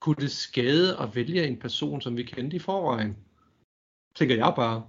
kunne 0.00 0.16
det 0.16 0.30
skade 0.30 0.98
at 1.00 1.16
vælge 1.16 1.46
en 1.46 1.58
person, 1.58 2.00
som 2.00 2.16
vi 2.16 2.22
kendte 2.22 2.56
i 2.56 2.58
forvejen? 2.58 3.16
Tænker 4.14 4.36
jeg 4.36 4.52
bare. 4.56 4.88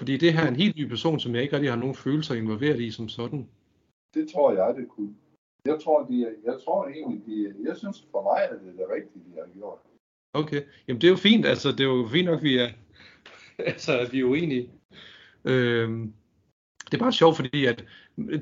Fordi 0.00 0.16
det 0.16 0.32
her 0.32 0.42
er 0.42 0.48
en 0.48 0.56
helt 0.56 0.76
ny 0.76 0.88
person, 0.88 1.20
som 1.20 1.34
jeg 1.34 1.42
ikke 1.42 1.54
rigtig 1.54 1.70
har 1.70 1.78
nogen 1.78 1.94
følelser 1.94 2.34
involveret 2.34 2.80
i 2.80 2.90
som 2.90 3.08
sådan. 3.08 3.48
Det 4.14 4.28
tror 4.32 4.52
jeg, 4.52 4.74
det 4.76 4.88
kunne. 4.88 5.14
Jeg 5.64 5.80
tror, 5.80 6.06
de, 6.06 6.36
jeg 6.44 6.60
tror 6.64 6.88
egentlig, 6.88 7.26
de, 7.26 7.54
jeg 7.68 7.76
synes 7.76 8.06
for 8.10 8.22
mig, 8.22 8.42
at 8.42 8.60
det 8.60 8.68
er 8.68 8.76
det 8.76 8.94
rigtige, 8.94 9.24
de 9.24 9.40
har 9.40 9.48
gjort. 9.58 9.78
Okay, 10.32 10.62
jamen 10.88 11.00
det 11.00 11.06
er 11.06 11.10
jo 11.10 11.16
fint, 11.16 11.46
altså 11.46 11.68
det 11.72 11.80
er 11.80 11.84
jo 11.84 12.08
fint 12.12 12.26
nok, 12.26 12.42
vi 12.42 12.58
er, 12.58 12.68
altså, 13.72 13.98
at 13.98 14.12
vi 14.12 14.20
er 14.20 14.24
uenige. 14.24 14.70
Øhm, 15.44 16.12
det 16.84 16.94
er 16.94 16.98
bare 16.98 17.12
sjovt, 17.12 17.36
fordi 17.36 17.64
at 17.66 17.84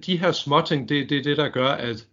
de 0.07 0.19
her 0.19 0.33
småting, 0.33 0.89
det, 0.89 1.11
det 1.11 1.19
er 1.19 1.23
det, 1.23 1.37
der 1.37 1.49
gør, 1.49 1.69
at 1.69 2.09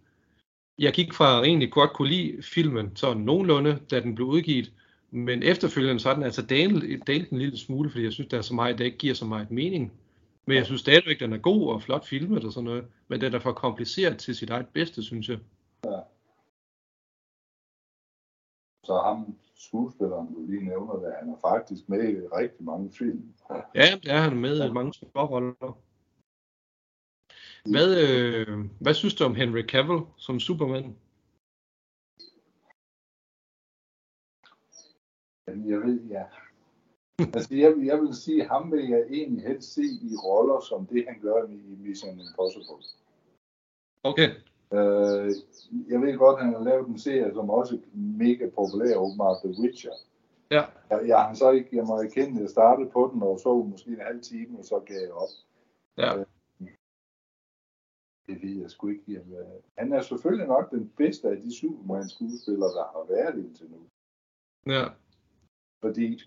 jeg 0.78 0.92
gik 0.92 1.12
fra 1.12 1.40
at 1.40 1.46
egentlig 1.46 1.72
godt 1.72 1.92
kunne 1.92 2.08
lide 2.08 2.42
filmen, 2.42 2.96
sådan 2.96 3.22
nogenlunde, 3.22 3.78
da 3.90 4.00
den 4.00 4.14
blev 4.14 4.26
udgivet, 4.26 4.72
men 5.10 5.42
efterfølgende 5.42 6.00
så 6.00 6.10
er 6.10 6.14
den 6.14 6.22
altså 6.22 6.46
dalet, 6.46 7.06
dalet 7.06 7.30
en 7.30 7.38
lille 7.38 7.58
smule, 7.58 7.90
fordi 7.90 8.04
jeg 8.04 8.12
synes, 8.12 8.28
der 8.28 8.38
er 8.38 8.42
så 8.42 8.54
meget, 8.54 8.78
der 8.78 8.84
ikke 8.84 8.98
giver 8.98 9.14
så 9.14 9.24
meget 9.24 9.50
mening. 9.50 9.92
Men 10.46 10.56
jeg 10.56 10.66
synes 10.66 10.80
stadigvæk, 10.80 11.20
den 11.20 11.32
er 11.32 11.38
god 11.38 11.68
og 11.68 11.82
flot 11.82 12.06
filmet 12.06 12.44
og 12.44 12.52
sådan 12.52 12.64
noget, 12.64 12.84
men 13.08 13.20
den 13.20 13.34
er 13.34 13.38
for 13.38 13.52
kompliceret 13.52 14.18
til 14.18 14.36
sit 14.36 14.50
eget 14.50 14.68
bedste, 14.68 15.02
synes 15.02 15.28
jeg. 15.28 15.38
Så 18.84 19.00
ham, 19.04 19.36
skuespilleren, 19.54 20.34
du 20.34 20.46
lige 20.46 20.64
nævner 20.64 20.92
det, 20.94 21.12
han 21.20 21.28
er 21.28 21.36
faktisk 21.48 21.88
med 21.88 22.08
i 22.08 22.16
rigtig 22.16 22.64
mange 22.64 22.90
film. 22.98 23.34
Ja, 23.74 23.86
det 24.02 24.10
er 24.12 24.20
han 24.20 24.36
med 24.36 24.68
i 24.68 24.72
mange 24.72 24.94
små 24.94 25.24
roller. 25.24 25.78
Hvad, 27.70 27.88
øh, 28.04 28.58
hvad 28.80 28.94
synes 28.94 29.14
du 29.14 29.24
om 29.24 29.34
Henry 29.34 29.62
Cavill 29.62 30.00
som 30.16 30.40
Superman? 30.40 30.96
Jeg 35.46 35.80
ved, 35.80 36.00
ja. 36.10 36.24
Altså, 37.18 37.54
jeg, 37.54 37.74
jeg 37.84 38.00
vil 38.00 38.14
sige, 38.14 38.42
at 38.42 38.48
ham 38.48 38.72
vil 38.72 38.88
jeg 38.88 39.04
egentlig 39.10 39.46
helst 39.46 39.74
se 39.74 39.82
i 39.82 40.16
roller, 40.24 40.60
som 40.60 40.86
det 40.86 41.04
han 41.08 41.20
gør 41.20 41.46
i 41.46 41.76
Mission 41.78 42.20
Impossible. 42.20 42.84
Okay. 44.02 44.28
Øh, 44.72 45.30
jeg 45.88 46.00
ved 46.00 46.18
godt, 46.18 46.38
at 46.38 46.44
han 46.44 46.54
har 46.54 46.64
lavet 46.64 46.88
en 46.88 46.98
serie, 46.98 47.34
som 47.34 47.50
også 47.50 47.74
er 47.74 47.80
mega 47.94 48.48
populær, 48.48 48.96
åbenbart 48.96 49.36
The 49.44 49.54
Witcher. 49.62 49.92
Ja. 50.50 50.62
Jeg, 50.90 51.08
jeg 51.08 51.18
har 51.18 51.34
så 51.34 51.50
ikke, 51.50 51.76
jeg 51.76 51.84
må 51.84 51.94
erkende, 51.96 52.36
at 52.36 52.42
jeg 52.42 52.50
startede 52.50 52.90
på 52.90 53.10
den 53.12 53.22
og 53.22 53.40
så 53.40 53.54
måske 53.54 53.90
en 53.90 54.00
halv 54.00 54.22
time, 54.22 54.58
og 54.58 54.64
så 54.64 54.78
gav 54.86 55.00
jeg 55.00 55.12
op. 55.12 55.28
Ja. 55.98 56.24
Det 58.26 58.42
ved 58.42 58.60
jeg 58.60 58.70
sgu 58.70 58.88
ikke. 58.88 59.12
Jamen, 59.12 59.62
han 59.78 59.92
er 59.92 60.00
selvfølgelig 60.00 60.48
nok 60.48 60.70
den 60.70 60.92
bedste 60.96 61.28
af 61.28 61.36
de 61.36 61.56
Superman-skuespillere, 61.58 62.74
der 62.78 62.84
har 62.94 63.04
været 63.08 63.38
indtil 63.44 63.70
nu. 63.70 63.80
Ja. 64.66 64.84
Fordi, 65.84 66.20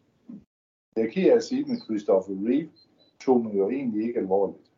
jeg 0.96 1.12
kan 1.14 1.24
jeg 1.26 1.44
sige 1.44 1.66
med 1.66 1.82
Christopher 1.82 2.36
Reeve, 2.48 2.72
tog 3.20 3.44
man 3.44 3.58
jo 3.58 3.70
egentlig 3.70 4.08
ikke 4.08 4.20
alvorligt. 4.20 4.72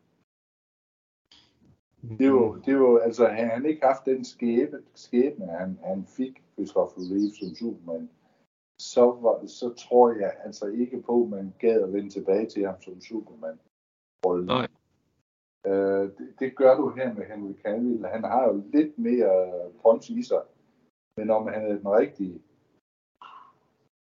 Det 2.18 2.32
var, 2.32 2.60
det 2.66 2.80
var 2.80 2.98
altså, 2.98 3.26
havde 3.26 3.48
han 3.48 3.66
ikke 3.66 3.86
haft 3.86 4.04
den 4.04 4.24
skæbe, 4.24 4.82
skæbne, 4.94 5.46
han, 5.46 5.78
han 5.84 6.06
fik, 6.06 6.42
Christopher 6.54 7.02
Reeve 7.10 7.34
som 7.38 7.54
Superman, 7.54 8.10
så, 8.80 9.04
var, 9.04 9.46
så 9.46 9.74
tror 9.74 10.12
jeg 10.12 10.36
altså 10.44 10.66
ikke 10.66 11.02
på, 11.02 11.22
at 11.22 11.28
man 11.30 11.54
gad 11.58 11.82
at 11.82 11.92
vende 11.92 12.10
tilbage 12.10 12.46
til 12.48 12.66
ham 12.66 12.82
som 12.82 13.00
Superman. 13.00 13.58
Nej. 14.46 14.66
Øh, 15.66 16.02
det, 16.18 16.34
det 16.38 16.56
gør 16.56 16.76
du 16.76 16.90
her 16.90 17.14
med 17.14 17.24
Henry 17.24 17.52
Cavill. 17.62 18.06
Han 18.06 18.24
har 18.24 18.48
jo 18.48 18.64
lidt 18.72 18.98
mere 18.98 19.52
punch 19.82 20.10
i 20.10 20.22
sig. 20.22 20.42
Men 21.16 21.30
om 21.30 21.48
han 21.48 21.62
er 21.64 21.76
den 21.76 21.88
rigtige, 21.88 22.42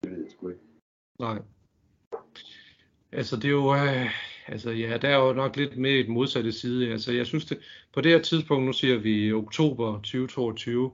det 0.02 0.11
ved 0.12 0.22
jeg 0.22 0.30
sgu 0.30 0.48
ikke. 0.48 0.61
Nej. 1.18 1.38
Altså, 3.12 3.37
det 3.37 3.44
er 3.44 3.48
jo... 3.50 3.74
Øh, 3.74 4.11
altså, 4.46 4.70
ja, 4.70 4.96
der 4.96 5.09
er 5.09 5.26
jo 5.26 5.33
nok 5.33 5.57
lidt 5.57 5.76
mere 5.76 6.02
den 6.02 6.12
modsatte 6.12 6.52
side. 6.52 6.92
Altså, 6.92 7.12
jeg 7.12 7.26
synes, 7.26 7.44
det, 7.44 7.59
på 7.92 8.00
det 8.00 8.12
her 8.12 8.22
tidspunkt, 8.22 8.66
nu 8.66 8.72
siger 8.72 8.98
vi 8.98 9.33
oktober 9.33 9.92
2022, 9.92 10.92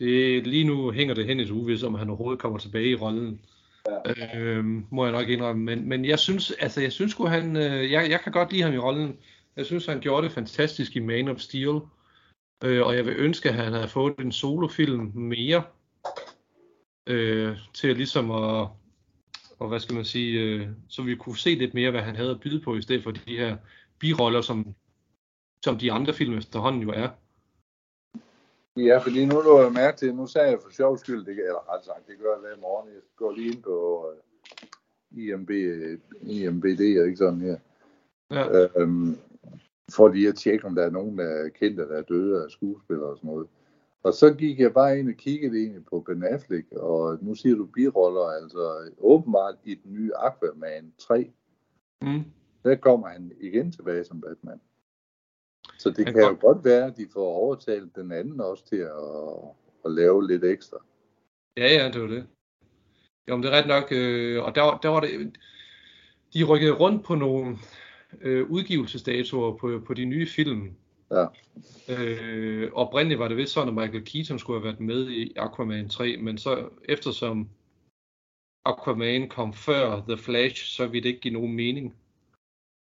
det, 0.00 0.46
lige 0.46 0.66
nu 0.66 0.90
hænger 0.90 1.14
det 1.14 1.26
hen 1.26 1.40
i 1.40 1.42
et 1.42 1.50
uvis, 1.50 1.82
om 1.82 1.94
han 1.94 2.08
overhovedet 2.08 2.40
kommer 2.40 2.58
tilbage 2.58 2.90
i 2.90 2.94
rollen. 2.94 3.40
Ja. 3.88 4.38
Øhm, 4.38 4.86
må 4.90 5.04
jeg 5.04 5.12
nok 5.12 5.28
indrømme. 5.28 5.64
Men, 5.64 5.88
men 5.88 6.04
jeg 6.04 6.18
synes, 6.18 6.50
altså, 6.50 6.80
jeg 6.80 6.92
synes 6.92 7.12
sgu, 7.12 7.26
han, 7.26 7.56
øh, 7.56 7.92
jeg, 7.92 8.10
jeg 8.10 8.20
kan 8.20 8.32
godt 8.32 8.52
lide 8.52 8.62
ham 8.62 8.74
i 8.74 8.78
rollen. 8.78 9.18
Jeg 9.58 9.66
synes, 9.66 9.86
han 9.86 10.00
gjorde 10.00 10.24
det 10.24 10.32
fantastisk 10.32 10.96
i 10.96 11.00
Man 11.00 11.28
of 11.28 11.38
Steel. 11.38 11.80
Øh, 12.64 12.86
og 12.86 12.96
jeg 12.96 13.06
vil 13.06 13.14
ønske, 13.16 13.48
at 13.48 13.54
han 13.54 13.72
havde 13.72 13.88
fået 13.88 14.18
en 14.18 14.32
solofilm 14.32 15.12
mere. 15.14 15.62
Øh, 17.08 17.56
til 17.74 17.96
ligesom 17.96 18.30
at, 18.30 18.68
og 19.58 19.68
hvad 19.68 19.80
skal 19.80 19.94
man 19.94 20.04
sige, 20.04 20.40
øh, 20.40 20.68
så 20.88 21.02
vi 21.02 21.16
kunne 21.16 21.36
se 21.36 21.50
lidt 21.54 21.74
mere, 21.74 21.90
hvad 21.90 22.02
han 22.02 22.16
havde 22.16 22.30
at 22.30 22.40
byde 22.40 22.60
på, 22.60 22.76
i 22.76 22.82
stedet 22.82 23.02
for 23.02 23.10
de 23.10 23.36
her 23.36 23.56
biroller, 23.98 24.40
som, 24.40 24.74
som 25.64 25.78
de 25.78 25.92
andre 25.92 26.14
film 26.14 26.38
efterhånden 26.38 26.82
jo 26.82 26.90
er. 26.90 27.08
Ja, 28.76 28.98
fordi 28.98 29.24
nu 29.24 29.40
lå 29.40 29.62
jeg 29.62 29.72
mærke 29.72 29.96
til, 29.96 30.14
nu 30.14 30.26
sagde 30.26 30.48
jeg 30.48 30.58
for 30.62 30.70
sjov 30.70 30.98
skyld, 30.98 31.24
det, 31.24 31.30
eller 31.30 31.74
ret 31.74 31.84
sagt, 31.84 32.06
det 32.06 32.18
gør 32.18 32.32
jeg 32.32 32.40
hver 32.40 32.60
morgen, 32.60 32.88
jeg 32.88 33.00
går 33.16 33.32
lige 33.32 33.52
ind 33.52 33.62
på 33.62 34.06
uh, 34.06 35.18
IMB, 35.18 35.50
IMBD, 36.22 36.80
ikke 36.80 37.16
sådan 37.16 37.40
her. 37.40 37.56
Ja. 38.30 38.66
Øhm, 38.76 39.18
for 39.94 40.08
lige 40.08 40.28
at 40.28 40.36
tjekke, 40.36 40.64
om 40.64 40.74
der 40.74 40.82
er 40.86 40.90
nogen, 40.90 41.18
der 41.18 41.24
er 41.24 41.48
kendte, 41.48 41.82
der 41.88 41.96
er 41.98 42.02
døde 42.02 42.44
af 42.44 42.50
skuespillere 42.50 43.08
og 43.10 43.16
sådan 43.16 43.30
noget. 43.30 43.48
Og 44.02 44.14
så 44.14 44.34
gik 44.34 44.60
jeg 44.60 44.72
bare 44.74 44.98
ind 44.98 45.08
og 45.08 45.14
kiggede 45.14 45.58
egentlig 45.58 45.84
på 45.86 46.00
Ben 46.00 46.22
Affleck, 46.24 46.72
og 46.72 47.18
nu 47.22 47.34
siger 47.34 47.56
du 47.56 47.66
biroller, 47.66 48.42
altså 48.42 48.90
åbenbart 48.98 49.54
i 49.64 49.74
den 49.74 49.92
nye 49.94 50.10
Aquaman 50.16 50.92
3, 50.98 51.30
Mm. 52.02 52.24
der 52.64 52.74
kommer 52.76 53.08
han 53.08 53.32
igen 53.40 53.72
tilbage 53.72 54.04
som 54.04 54.20
Batman. 54.20 54.60
Så 55.78 55.90
det 55.90 56.04
Han 56.04 56.14
kan 56.14 56.22
jo 56.22 56.28
kom- 56.28 56.36
godt 56.38 56.64
være, 56.64 56.86
at 56.86 56.96
de 56.96 57.06
får 57.12 57.26
overtalt 57.26 57.96
den 57.96 58.12
anden 58.12 58.40
også 58.40 58.64
til 58.66 58.76
at, 58.76 58.92
at 59.84 59.90
lave 59.92 60.26
lidt 60.26 60.44
ekstra. 60.44 60.76
Ja, 61.56 61.66
ja, 61.74 61.90
det 61.92 62.00
var 62.02 62.06
det. 62.08 62.26
Jo, 63.28 63.36
men 63.36 63.42
det 63.42 63.52
er 63.52 63.58
ret 63.58 63.68
nok, 63.68 63.88
øh, 63.92 64.44
og 64.44 64.54
der, 64.54 64.78
der 64.82 64.88
var 64.88 65.00
det, 65.00 65.36
de 66.34 66.44
rykkede 66.44 66.72
rundt 66.72 67.04
på 67.04 67.14
nogle 67.14 67.56
øh, 68.20 68.50
udgivelsesdatoer 68.50 69.56
på, 69.56 69.82
på 69.86 69.94
de 69.94 70.04
nye 70.04 70.26
film. 70.26 70.72
Ja. 71.10 71.26
Øh, 71.88 72.72
oprindeligt 72.72 73.20
var 73.20 73.28
det 73.28 73.36
vist 73.36 73.52
sådan, 73.52 73.68
at 73.68 73.74
Michael 73.74 74.04
Keaton 74.04 74.38
skulle 74.38 74.60
have 74.60 74.64
været 74.64 74.80
med 74.80 75.10
i 75.10 75.32
Aquaman 75.36 75.88
3, 75.88 76.16
men 76.16 76.38
så 76.38 76.68
eftersom 76.84 77.48
Aquaman 78.64 79.28
kom 79.28 79.52
før 79.52 80.02
The 80.08 80.16
Flash, 80.16 80.64
så 80.64 80.86
ville 80.86 81.02
det 81.02 81.08
ikke 81.08 81.20
give 81.20 81.34
nogen 81.34 81.56
mening. 81.56 81.96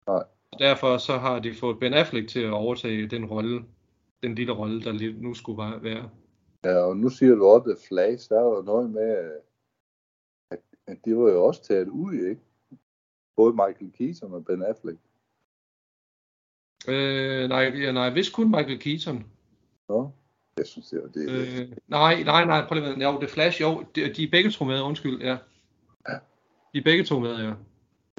Nej. 0.07 0.23
Derfor 0.59 0.97
så 0.97 1.17
har 1.17 1.39
de 1.39 1.53
fået 1.53 1.79
Ben 1.79 1.93
Affleck 1.93 2.29
til 2.29 2.39
at 2.39 2.51
overtage 2.51 3.07
den 3.07 3.25
rolle, 3.25 3.65
den 4.23 4.35
lille 4.35 4.53
rolle, 4.53 4.81
der 4.81 5.21
nu 5.21 5.33
skulle 5.33 5.81
være. 5.81 6.09
Ja, 6.63 6.75
og 6.75 6.97
nu 6.97 7.09
siger 7.09 7.35
du 7.35 7.45
også, 7.45 7.69
The 7.69 7.87
Flash, 7.87 8.29
der 8.29 8.41
var 8.41 8.55
jo 8.55 8.61
noget 8.61 8.89
med, 8.89 9.31
at, 10.51 10.59
at 10.87 10.97
det 11.05 11.17
var 11.17 11.31
jo 11.31 11.45
også 11.45 11.63
taget 11.63 11.87
ud, 11.87 12.13
ikke? 12.13 12.41
Både 13.35 13.53
Michael 13.53 13.91
Keaton 13.91 14.33
og 14.33 14.45
Ben 14.45 14.63
Affleck. 14.63 14.99
Øh, 16.87 17.49
nej, 17.49 17.61
ja, 17.75 17.91
nej, 17.91 18.09
vist 18.09 18.33
kun 18.33 18.51
Michael 18.51 18.79
Keaton. 18.79 19.25
Nå, 19.89 20.11
jeg 20.57 20.65
synes, 20.67 20.87
det 20.89 21.01
var 21.01 21.07
det. 21.07 21.29
Øh, 21.29 21.69
nej, 21.87 22.23
nej, 22.23 22.45
nej, 22.45 22.67
prøv 22.67 22.75
lige 22.79 22.87
at. 22.89 23.01
Jo, 23.03 23.19
det 23.19 23.23
er 23.23 23.27
Flash, 23.33 23.61
jo, 23.61 23.83
de, 23.95 24.13
de 24.13 24.23
er 24.23 24.31
begge 24.31 24.51
to 24.51 24.65
med, 24.65 24.81
undskyld, 24.81 25.21
ja. 25.21 25.37
De 26.73 26.77
er 26.77 26.83
begge 26.83 27.03
to 27.03 27.19
med, 27.19 27.35
ja. 27.35 27.53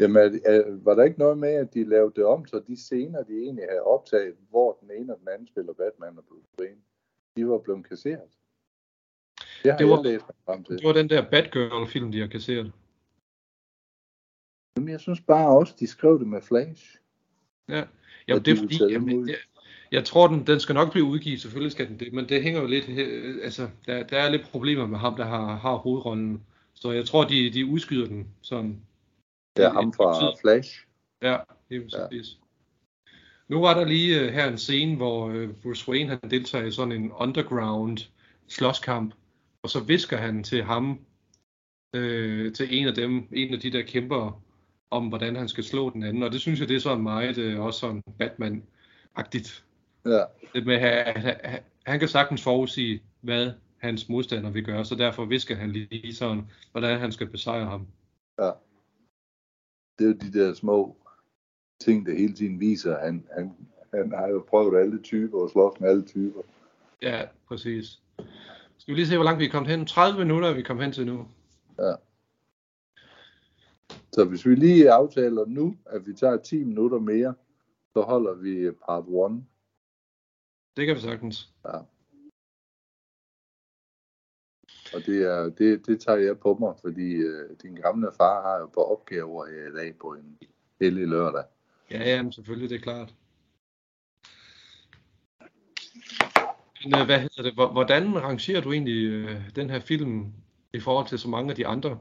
Jamen, 0.01 0.17
er, 0.17 0.39
er, 0.45 0.63
var 0.85 0.95
der 0.95 1.05
ikke 1.05 1.19
noget 1.19 1.39
med, 1.39 1.49
at 1.55 1.75
de 1.75 1.85
lavede 1.85 2.13
det 2.17 2.25
om, 2.25 2.47
så 2.47 2.63
de 2.67 2.77
scener, 2.77 3.23
de 3.23 3.33
egentlig 3.33 3.65
havde 3.69 3.83
optaget, 3.83 4.35
hvor 4.51 4.79
den 4.81 4.91
ene 4.91 5.13
og 5.15 5.19
den 5.21 5.29
anden 5.29 5.47
spiller 5.47 5.73
Batman 5.73 6.19
og 6.19 6.25
Bruce 6.29 6.49
Wayne, 6.61 6.81
de 7.37 7.49
var 7.49 7.59
blevet 7.59 7.89
kasseret? 7.89 8.21
Det 9.65 9.79
Det 9.79 9.89
var- 9.89 10.03
læst 10.03 10.25
frem 10.47 10.65
til. 10.65 10.79
Det 10.79 10.87
var 10.87 10.93
den 10.93 11.09
der 11.11 11.31
Batgirl-film, 11.31 12.13
de 12.13 12.21
har 12.21 12.27
kasseret. 12.27 12.73
Men 14.77 14.89
jeg 14.89 15.01
synes 15.01 15.21
bare 15.21 15.49
også, 15.59 15.75
de 15.81 15.87
skrev 15.87 16.19
det 16.19 16.27
med 16.29 16.43
Flash. 16.43 16.99
Ja, 17.69 17.85
jo, 18.29 18.39
det 18.39 18.53
er 18.53 18.57
fordi, 18.57 18.93
jamen, 18.93 19.29
jeg, 19.29 19.37
jeg 19.93 20.05
tror, 20.05 20.27
den, 20.27 20.47
den 20.47 20.61
skal 20.61 20.75
nok 20.75 20.93
blive 20.93 21.05
udgivet, 21.05 21.41
selvfølgelig 21.41 21.73
skal 21.73 21.89
den 21.89 22.01
det, 22.01 22.13
men 22.13 22.29
det 22.29 22.43
hænger 22.43 22.61
jo 22.61 22.67
lidt, 22.67 22.89
øh, 22.89 23.39
altså, 23.43 23.69
der, 23.87 24.03
der 24.03 24.19
er 24.19 24.31
lidt 24.31 24.43
problemer 24.43 24.87
med 24.87 24.99
ham, 24.99 25.17
der 25.17 25.25
har, 25.25 25.57
har 25.57 25.77
hovedrollen, 25.77 26.43
så 26.75 26.91
jeg 26.91 27.05
tror, 27.05 27.25
de, 27.25 27.51
de 27.51 27.67
udskyder 27.67 28.07
den 28.07 28.29
sådan. 28.43 28.81
Det 29.57 29.65
er 29.65 29.73
ham 29.73 29.93
fra 29.93 30.21
tid. 30.21 30.41
Flash. 30.41 30.87
Ja, 31.23 31.37
det 31.69 31.77
er 31.77 32.09
præcis. 32.09 32.39
Nu 33.49 33.61
var 33.61 33.75
der 33.75 33.85
lige 33.85 34.27
uh, 34.27 34.33
her 34.33 34.49
en 34.49 34.59
scene, 34.59 34.97
hvor 34.97 35.29
uh, 35.29 35.51
Bruce 35.63 35.89
Wayne 35.89 36.09
han 36.09 36.31
deltager 36.31 36.65
i 36.65 36.71
sådan 36.71 36.93
en 36.93 37.13
underground 37.13 37.99
slåskamp, 38.49 39.15
og 39.63 39.71
så 39.71 39.81
visker 39.81 40.17
han 40.17 40.45
til 40.45 40.63
ham, 40.63 40.99
øh, 41.95 42.53
til 42.53 42.79
en 42.79 42.87
af 42.87 42.95
dem, 42.95 43.29
en 43.33 43.55
af 43.55 43.61
de 43.61 43.71
der 43.71 43.83
kæmper, 43.83 44.43
om 44.95 45.09
hvordan 45.09 45.37
han 45.37 45.49
skal 45.49 45.65
slå 45.65 45.91
den 45.91 46.03
anden, 46.03 46.23
og 46.23 46.33
det 46.33 46.41
synes 46.41 46.61
jeg, 46.61 46.69
det 46.69 46.77
er 46.77 46.81
sådan 46.81 47.03
meget 47.03 47.39
øh, 47.39 47.61
også 47.61 47.81
sådan 47.81 48.03
Batman-agtigt. 48.23 49.65
Ja, 50.07 50.25
Det 50.55 50.67
med, 50.67 50.75
at 50.75 51.21
han, 51.21 51.37
han, 51.45 51.61
han 51.87 51.99
kan 51.99 52.09
sagtens 52.09 52.43
forudsige, 52.43 53.03
hvad 53.21 53.53
hans 53.77 54.09
modstander 54.09 54.51
vil 54.51 54.65
gøre, 54.65 54.85
så 54.85 54.95
derfor 54.95 55.25
visker 55.25 55.57
han 55.57 55.71
lige 55.71 56.15
sådan, 56.15 56.43
hvordan 56.73 57.01
han 57.01 57.13
skal 57.13 57.27
besejre 57.27 57.67
ham. 57.67 57.87
ja. 58.39 58.51
Det 59.99 60.05
er 60.05 60.09
jo 60.09 60.15
de 60.15 60.39
der 60.39 60.55
små 60.55 60.97
ting, 61.81 62.07
der 62.07 62.17
hele 62.17 62.35
tiden 62.35 62.61
viser, 62.61 62.99
han, 62.99 63.27
han, 63.37 63.57
han 63.95 64.13
har 64.13 64.29
jo 64.29 64.45
prøvet 64.49 64.81
alle 64.81 65.03
typer 65.03 65.39
og 65.39 65.51
slås 65.51 65.81
med 65.81 65.89
alle 65.89 66.05
typer. 66.05 66.41
Ja, 67.03 67.23
præcis. 67.49 68.01
Skal 68.79 68.95
vi 68.95 68.99
lige 68.99 69.07
se, 69.07 69.17
hvor 69.17 69.25
langt 69.25 69.41
vi 69.41 69.45
er 69.45 69.51
kommet 69.51 69.71
hen? 69.71 69.87
30 69.87 70.19
minutter 70.19 70.49
er 70.49 70.55
vi 70.55 70.63
kommet 70.63 70.85
hen 70.85 70.93
til 70.93 71.07
nu. 71.07 71.27
Så 74.15 74.25
hvis 74.25 74.47
vi 74.47 74.55
lige 74.55 74.91
aftaler 74.93 75.45
nu, 75.47 75.77
at 75.87 76.07
vi 76.07 76.13
tager 76.15 76.37
10 76.37 76.65
minutter 76.65 76.99
mere, 76.99 77.35
så 77.93 78.01
holder 78.03 78.35
vi 78.35 78.71
part 78.71 79.05
1. 79.33 79.45
Det 80.77 80.87
kan 80.87 80.97
vi 80.97 81.01
sagtens. 81.01 81.53
Og 84.95 85.01
det, 85.07 85.23
er, 85.23 85.49
det, 85.59 85.87
det 85.87 86.01
tager 86.01 86.19
jeg 86.19 86.39
på 86.39 86.55
mig, 86.61 86.75
fordi 86.81 87.13
øh, 87.15 87.51
din 87.63 87.75
gamle 87.75 88.11
far 88.17 88.43
har 88.43 88.59
jo 88.61 88.67
på 88.67 88.81
opgaver 88.85 89.47
her 89.47 89.69
i 89.69 89.73
dag 89.73 89.99
på 89.99 90.13
en 90.15 90.39
hellig 90.81 91.09
lørdag. 91.09 91.45
Ja, 91.91 91.99
ja, 91.99 92.23
men 92.23 92.33
selvfølgelig, 92.33 92.71
det 92.71 92.77
er 92.77 92.81
klart. 92.83 93.15
Men, 96.85 97.01
øh, 97.01 97.07
hvad 97.07 97.21
hedder 97.21 97.43
det? 97.43 97.55
Hvor- 97.55 97.73
Hvordan 97.73 98.23
rangerer 98.23 98.61
du 98.61 98.73
egentlig 98.73 99.05
øh, 99.05 99.51
den 99.57 99.71
her 99.71 99.81
film 99.81 100.33
i 100.73 100.81
forhold 100.81 101.07
til 101.09 101.19
så 101.19 101.29
mange 101.29 101.51
af 101.51 101.57
de 101.57 101.67
andre? 101.67 101.99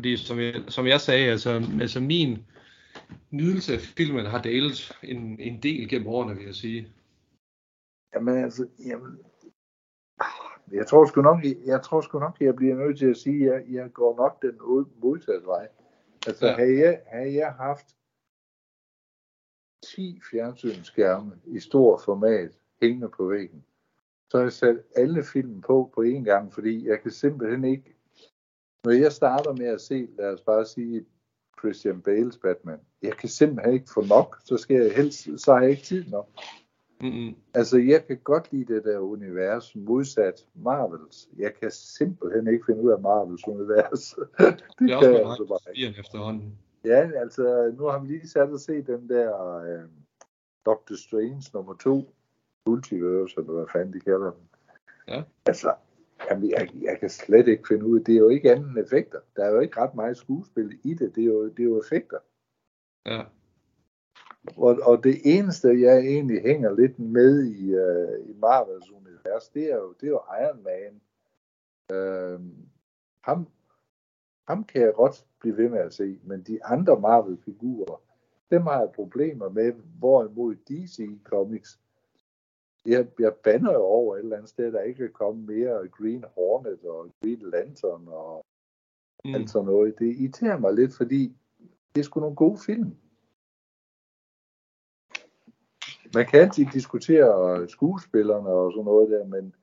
Fordi 0.00 0.16
som 0.16 0.38
jeg, 0.38 0.54
som 0.68 0.86
jeg 0.86 1.00
sagde, 1.00 1.30
altså, 1.30 1.50
altså 1.80 2.00
min 2.00 2.46
nydelse 3.30 3.74
af 3.74 3.80
filmen 3.80 4.26
har 4.26 4.42
dalet 4.42 4.98
en, 5.02 5.40
en 5.40 5.62
del 5.62 5.88
gennem 5.88 6.08
årene, 6.08 6.34
vil 6.34 6.44
jeg 6.44 6.54
sige. 6.54 6.92
Jamen 8.14 8.44
altså, 8.44 8.68
jamen, 8.78 9.18
jeg 10.72 10.86
tror 10.86 11.06
sgu 11.06 11.22
nok, 11.22 11.44
jeg 11.66 11.82
tror 11.82 12.00
sgu 12.00 12.18
nok, 12.18 12.36
jeg 12.40 12.56
bliver 12.56 12.74
nødt 12.74 12.98
til 12.98 13.10
at 13.10 13.16
sige, 13.16 13.52
at 13.52 13.52
jeg, 13.52 13.74
jeg 13.74 13.92
går 13.92 14.16
nok 14.16 14.42
den 14.42 14.58
modsatte 15.02 15.46
vej. 15.46 15.68
Altså, 16.26 16.46
ja. 16.46 16.56
havde, 16.56 16.78
jeg, 16.78 17.02
havde 17.06 17.34
jeg 17.34 17.52
haft 17.52 17.86
10 19.84 20.20
fjernsynsskærme 20.30 21.32
i 21.46 21.60
stor 21.60 22.00
format 22.04 22.58
hængende 22.82 23.08
på 23.08 23.26
væggen, 23.26 23.64
så 24.30 24.36
har 24.36 24.44
jeg 24.44 24.52
sat 24.52 24.82
alle 24.96 25.24
film 25.24 25.60
på 25.60 25.90
på 25.94 26.02
én 26.02 26.24
gang, 26.24 26.52
fordi 26.52 26.88
jeg 26.88 27.00
kan 27.00 27.10
simpelthen 27.10 27.64
ikke, 27.64 27.99
når 28.84 28.90
jeg 28.92 29.12
starter 29.12 29.52
med 29.52 29.66
at 29.66 29.80
se, 29.80 30.08
lad 30.18 30.32
os 30.34 30.40
bare 30.40 30.64
sige, 30.66 31.04
Christian 31.58 32.00
Bales 32.00 32.38
Batman, 32.38 32.78
jeg 33.02 33.16
kan 33.16 33.28
simpelthen 33.28 33.74
ikke 33.74 33.90
få 33.94 34.04
nok, 34.06 34.36
så 34.44 34.56
skal 34.56 34.76
jeg 34.76 34.94
helst, 34.94 35.28
så 35.36 35.52
har 35.54 35.60
jeg 35.60 35.70
ikke 35.70 35.82
tid 35.82 36.04
nok. 36.10 36.28
Mm-mm. 37.00 37.34
Altså, 37.54 37.78
jeg 37.78 38.06
kan 38.06 38.18
godt 38.24 38.52
lide 38.52 38.74
det 38.74 38.84
der 38.84 38.98
univers 38.98 39.76
modsat 39.76 40.46
Marvels. 40.54 41.28
Jeg 41.38 41.54
kan 41.54 41.70
simpelthen 41.70 42.46
ikke 42.48 42.64
finde 42.66 42.82
ud 42.82 42.90
af 42.90 43.00
Marvels 43.00 43.48
univers. 43.48 44.14
det, 44.38 44.60
Det 44.78 44.90
er 44.90 44.96
også 44.96 45.08
kan 45.08 45.14
jeg 45.20 45.30
altså 45.30 45.44
bare 45.44 45.76
ikke. 45.76 46.00
efterhånden. 46.00 46.58
Ja, 46.84 47.10
altså, 47.16 47.72
nu 47.78 47.84
har 47.84 47.98
vi 47.98 48.08
lige 48.08 48.28
sat 48.28 48.48
og 48.50 48.60
set 48.60 48.86
den 48.86 49.08
der 49.08 49.56
øh, 49.56 49.88
Doctor 50.66 50.94
Strange 50.96 51.42
nummer 51.54 51.74
2, 51.74 52.14
Multiverse, 52.66 53.34
eller 53.40 53.52
hvad 53.52 53.66
fanden 53.72 53.92
de 53.92 54.00
kalder 54.00 54.30
den. 54.30 54.42
Ja. 55.08 55.22
Altså, 55.46 55.74
jamen, 56.30 56.50
jeg, 56.50 56.68
jeg 56.82 56.98
kan 57.00 57.10
slet 57.10 57.48
ikke 57.48 57.68
finde 57.68 57.86
ud 57.86 57.98
af, 57.98 58.04
det 58.04 58.14
er 58.14 58.18
jo 58.18 58.28
ikke 58.28 58.52
andet 58.52 58.68
end 58.68 58.78
effekter. 58.78 59.18
Der 59.36 59.44
er 59.44 59.50
jo 59.50 59.60
ikke 59.60 59.80
ret 59.80 59.94
meget 59.94 60.16
skuespil 60.16 60.78
i 60.84 60.94
det, 60.94 61.14
det 61.14 61.22
er 61.22 61.26
jo, 61.26 61.48
det 61.48 61.60
er 61.60 61.64
jo 61.64 61.80
effekter. 61.80 62.18
Ja. 63.06 63.22
Og, 64.56 64.78
og 64.82 65.04
det 65.04 65.20
eneste, 65.24 65.80
jeg 65.80 65.98
egentlig 65.98 66.42
hænger 66.42 66.72
lidt 66.72 66.98
med 66.98 67.44
i, 67.44 67.74
uh, 67.74 68.30
i 68.30 68.32
Marvels 68.38 68.90
univers, 68.90 69.48
det 69.48 69.72
er 69.72 69.76
jo, 69.76 69.94
det 70.00 70.06
er 70.06 70.10
jo 70.10 70.20
Iron 70.42 70.62
Man. 70.62 71.00
Uh, 71.92 72.40
ham, 73.20 73.48
ham 74.48 74.64
kan 74.64 74.82
jeg 74.82 74.94
godt 74.94 75.26
blive 75.40 75.56
ved 75.56 75.68
med 75.68 75.78
at 75.78 75.94
se, 75.94 76.18
men 76.24 76.42
de 76.42 76.64
andre 76.64 77.00
Marvel-figurer, 77.00 78.00
dem 78.50 78.62
har 78.62 78.80
jeg 78.80 78.90
problemer 78.94 79.48
med, 79.48 79.72
hvorimod 79.98 80.54
DC 80.54 81.08
Comics, 81.24 81.80
jeg, 82.86 83.06
jeg 83.18 83.34
banner 83.34 83.72
jo 83.72 83.82
over 83.82 84.16
et 84.16 84.22
eller 84.22 84.36
andet 84.36 84.50
sted, 84.50 84.72
der 84.72 84.80
ikke 84.80 84.98
kan 84.98 85.12
komme 85.12 85.42
mere 85.42 85.88
Green 85.88 86.24
Hornet 86.34 86.84
og 86.84 87.10
Green 87.22 87.50
Lantern 87.50 88.08
og 88.08 88.46
mm. 89.24 89.34
alt 89.34 89.50
sådan 89.50 89.66
noget. 89.66 89.98
Det 89.98 90.16
irriterer 90.16 90.58
mig 90.58 90.74
lidt, 90.74 90.96
fordi 90.96 91.36
det 91.94 92.00
er 92.00 92.04
sgu 92.04 92.20
nogle 92.20 92.36
gode 92.36 92.58
film. 92.66 92.96
Man 96.14 96.26
kan 96.26 96.40
altid 96.40 96.66
diskutere 96.72 97.68
skuespillerne 97.68 98.48
og 98.48 98.72
sådan 98.72 98.84
noget 98.84 99.10
der, 99.10 99.26
men, 99.26 99.54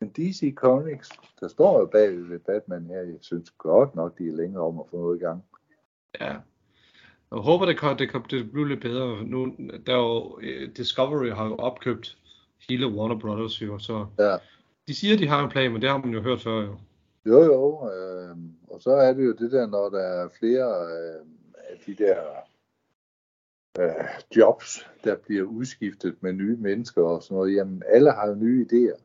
men 0.00 0.10
DC 0.10 0.54
Comics, 0.54 1.08
der 1.40 1.48
står 1.48 1.80
jo 1.80 1.86
bag 1.86 2.30
ved 2.30 2.38
Batman 2.38 2.86
her, 2.86 3.00
jeg 3.00 3.18
synes 3.20 3.50
godt 3.50 3.94
nok, 3.94 4.18
de 4.18 4.28
er 4.28 4.36
længere 4.36 4.62
om 4.62 4.80
at 4.80 4.86
få 4.90 4.96
noget 4.96 5.16
i 5.16 5.20
gang. 5.20 5.44
Ja. 6.20 6.36
Jeg 7.30 7.38
håber, 7.38 7.66
det 7.66 7.78
kan, 7.78 7.98
det 7.98 8.10
kan 8.10 8.22
det 8.30 8.52
blive 8.52 8.68
lidt 8.68 8.80
bedre. 8.80 9.24
Nu, 9.24 9.54
der 9.86 9.92
er 9.92 9.98
jo, 9.98 10.38
øh, 10.42 10.76
Discovery 10.76 11.30
har 11.30 11.46
jo 11.46 11.54
opkøbt 11.54 12.18
hele 12.68 12.88
Warner 12.88 13.18
Brothers 13.18 13.62
jo, 13.62 13.78
så 13.78 14.06
Ja. 14.18 14.36
de 14.88 14.94
siger, 14.94 15.16
de 15.16 15.26
har 15.28 15.44
en 15.44 15.50
plan, 15.50 15.72
men 15.72 15.82
det 15.82 15.90
har 15.90 15.98
man 15.98 16.10
jo 16.10 16.20
hørt 16.22 16.40
før 16.40 16.60
jo. 16.62 16.76
Jo, 17.26 17.42
jo. 17.44 17.90
Øh, 17.92 18.36
og 18.68 18.82
så 18.82 18.90
er 18.90 19.12
det 19.12 19.24
jo 19.26 19.32
det 19.32 19.52
der, 19.52 19.66
når 19.66 19.88
der 19.88 19.98
er 20.00 20.28
flere 20.38 20.66
øh, 20.86 21.26
af 21.70 21.78
de 21.86 21.94
der 21.94 22.20
øh, 23.80 24.04
jobs, 24.36 24.86
der 25.04 25.16
bliver 25.16 25.42
udskiftet 25.44 26.16
med 26.22 26.32
nye 26.32 26.56
mennesker 26.56 27.02
og 27.02 27.22
sådan 27.22 27.34
noget. 27.34 27.54
Jamen, 27.54 27.82
alle 27.86 28.12
har 28.12 28.28
jo 28.28 28.34
nye 28.34 28.66
idéer. 28.66 29.02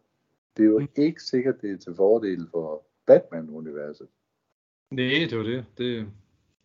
Det 0.58 0.64
er 0.64 0.70
jo 0.70 0.80
Mm. 0.80 0.88
ikke 0.96 1.24
sikkert, 1.24 1.62
det 1.62 1.72
er 1.72 1.78
til 1.78 1.96
fordel 1.96 2.48
for 2.52 2.86
Batman-universet. 3.06 4.08
Nej, 4.92 5.28
det 5.30 5.38
var 5.38 5.44
det. 5.44 5.66
det. 5.78 6.08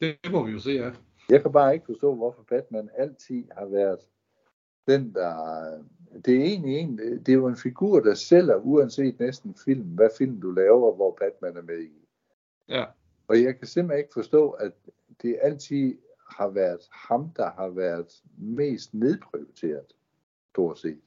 Det 0.00 0.32
må 0.32 0.46
vi 0.46 0.52
jo 0.52 0.58
se, 0.58 0.70
ja. 0.70 0.90
Jeg 1.30 1.42
kan 1.42 1.52
bare 1.52 1.74
ikke 1.74 1.86
forstå, 1.86 2.14
hvorfor 2.14 2.42
Batman 2.42 2.90
altid 2.98 3.44
har 3.58 3.66
været 3.66 3.98
den, 4.88 5.14
der... 5.14 5.34
Det 6.24 6.36
er 6.36 6.44
egentlig 6.44 6.76
en, 6.76 6.98
det 6.98 7.28
er 7.28 7.32
jo 7.32 7.46
en 7.46 7.56
figur, 7.56 8.00
der 8.00 8.14
sælger, 8.14 8.56
uanset 8.56 9.20
næsten 9.20 9.54
film, 9.64 9.82
hvad 9.82 10.08
film 10.18 10.40
du 10.40 10.50
laver, 10.50 10.94
hvor 10.94 11.16
Batman 11.20 11.56
er 11.56 11.62
med 11.62 11.78
i. 11.80 11.90
Ja, 12.68 12.84
Og 13.28 13.42
jeg 13.42 13.58
kan 13.58 13.66
simpelthen 13.66 13.98
ikke 13.98 14.12
forstå, 14.12 14.50
at 14.50 14.72
det 15.22 15.38
altid 15.42 15.98
har 16.30 16.48
været 16.48 16.80
ham, 16.92 17.30
der 17.36 17.50
har 17.50 17.68
været 17.68 18.22
mest 18.38 18.94
nedprioriteret, 18.94 19.86
stort 20.52 20.78
set. 20.78 21.00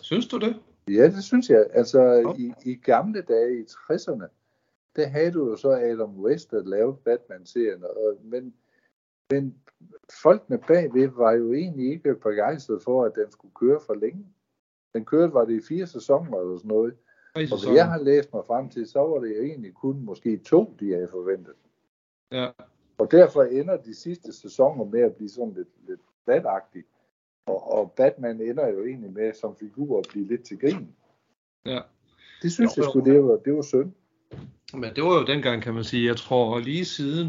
synes 0.00 0.28
du 0.28 0.38
det? 0.38 0.56
Ja, 0.88 1.04
det 1.04 1.24
synes 1.24 1.50
jeg. 1.50 1.66
Altså, 1.72 2.34
i, 2.38 2.52
i 2.70 2.74
gamle 2.74 3.22
dage, 3.22 3.60
i 3.60 3.62
60'erne, 3.62 4.26
der 4.96 5.06
havde 5.06 5.32
du 5.32 5.50
jo 5.50 5.56
så 5.56 5.70
Adam 5.70 6.20
West, 6.20 6.50
der 6.50 6.62
lavede 6.62 6.96
Batman-serien, 7.04 7.84
og, 7.84 8.18
men, 8.22 8.54
men 9.32 9.54
folkene 10.22 10.58
bagved 10.68 11.08
var 11.08 11.32
jo 11.32 11.52
egentlig 11.52 11.92
ikke 11.92 12.14
begejstrede 12.14 12.80
for, 12.80 13.04
at 13.04 13.12
den 13.14 13.30
skulle 13.32 13.54
køre 13.54 13.80
for 13.86 13.94
længe. 13.94 14.26
Den 14.94 15.04
kørte, 15.04 15.34
var 15.34 15.44
det 15.44 15.62
i 15.62 15.66
fire 15.68 15.86
sæsoner 15.86 16.38
eller 16.40 16.56
sådan 16.56 16.68
noget. 16.68 16.94
Og 17.34 17.64
hvad 17.64 17.74
jeg 17.74 17.88
har 17.88 18.02
læst 18.02 18.32
mig 18.32 18.42
frem 18.46 18.68
til, 18.68 18.86
så 18.86 18.98
var 18.98 19.20
det 19.20 19.36
jo 19.36 19.42
egentlig 19.42 19.74
kun 19.74 20.04
måske 20.04 20.36
to, 20.36 20.76
de 20.80 20.92
havde 20.92 21.08
forventet. 21.10 21.54
Ja, 22.32 22.50
Og 22.98 23.10
derfor 23.10 23.42
ender 23.42 23.76
de 23.76 23.94
sidste 23.94 24.32
sæsoner 24.32 24.84
med 24.84 25.00
at 25.00 25.16
blive 25.16 25.28
sådan 25.28 25.54
lidt, 25.54 25.68
lidt 25.88 26.00
flatagtige. 26.24 26.84
Og, 27.46 27.72
og 27.72 27.92
Batman 27.96 28.40
ender 28.40 28.68
jo 28.68 28.84
egentlig 28.84 29.12
med 29.12 29.32
som 29.34 29.56
figur 29.56 29.98
at 29.98 30.06
blive 30.10 30.26
lidt 30.26 30.44
til 30.44 30.58
grin. 30.58 30.88
ja. 31.66 31.80
Det 32.42 32.52
synes 32.52 32.76
Jo, 32.76 32.82
jeg 32.82 32.90
sgu, 32.90 33.00
det 33.00 33.24
var, 33.24 33.36
det 33.36 33.54
var 33.54 33.62
synd. 33.62 33.92
Men 34.74 34.94
det 34.96 35.02
var 35.04 35.14
jo 35.20 35.24
dengang, 35.24 35.62
kan 35.62 35.74
man 35.74 35.84
sige. 35.84 36.06
Jeg 36.08 36.16
tror, 36.16 36.58
lige 36.58 36.84
siden, 36.84 37.28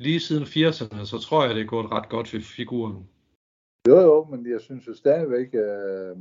lige 0.00 0.20
siden 0.20 0.42
80'erne, 0.42 1.04
så 1.06 1.18
tror 1.18 1.44
jeg, 1.44 1.54
det 1.54 1.62
er 1.62 1.66
gået 1.66 1.92
ret 1.92 2.08
godt 2.08 2.28
for 2.28 2.36
figuren. 2.56 3.08
Jo, 3.88 3.98
jo, 4.00 4.24
men 4.24 4.50
jeg 4.52 4.60
synes 4.60 4.88
jo 4.88 4.94
stadigvæk, 4.94 5.54
øh, 5.54 6.16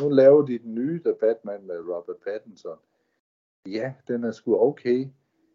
nu, 0.00 0.08
laver 0.08 0.46
de 0.46 0.58
den 0.58 0.74
nye, 0.74 1.00
der 1.04 1.14
Batman 1.14 1.66
med 1.66 1.78
Robert 1.78 2.16
Pattinson. 2.26 2.78
Ja, 3.66 3.94
den 4.08 4.24
er 4.24 4.30
sgu 4.30 4.60
okay. 4.60 5.08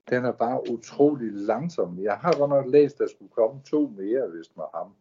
Den 0.09 0.25
er 0.25 0.31
bare 0.31 0.61
utrolig 0.71 1.31
langsom. 1.31 1.99
Jeg 2.03 2.17
har 2.17 2.37
godt 2.37 2.49
nok 2.49 2.67
læst, 2.67 2.97
der 2.97 3.07
skulle 3.07 3.31
komme 3.31 3.61
to 3.65 3.87
mere, 3.87 4.27
hvis 4.27 4.55
med 4.55 4.65
ham. 4.73 4.93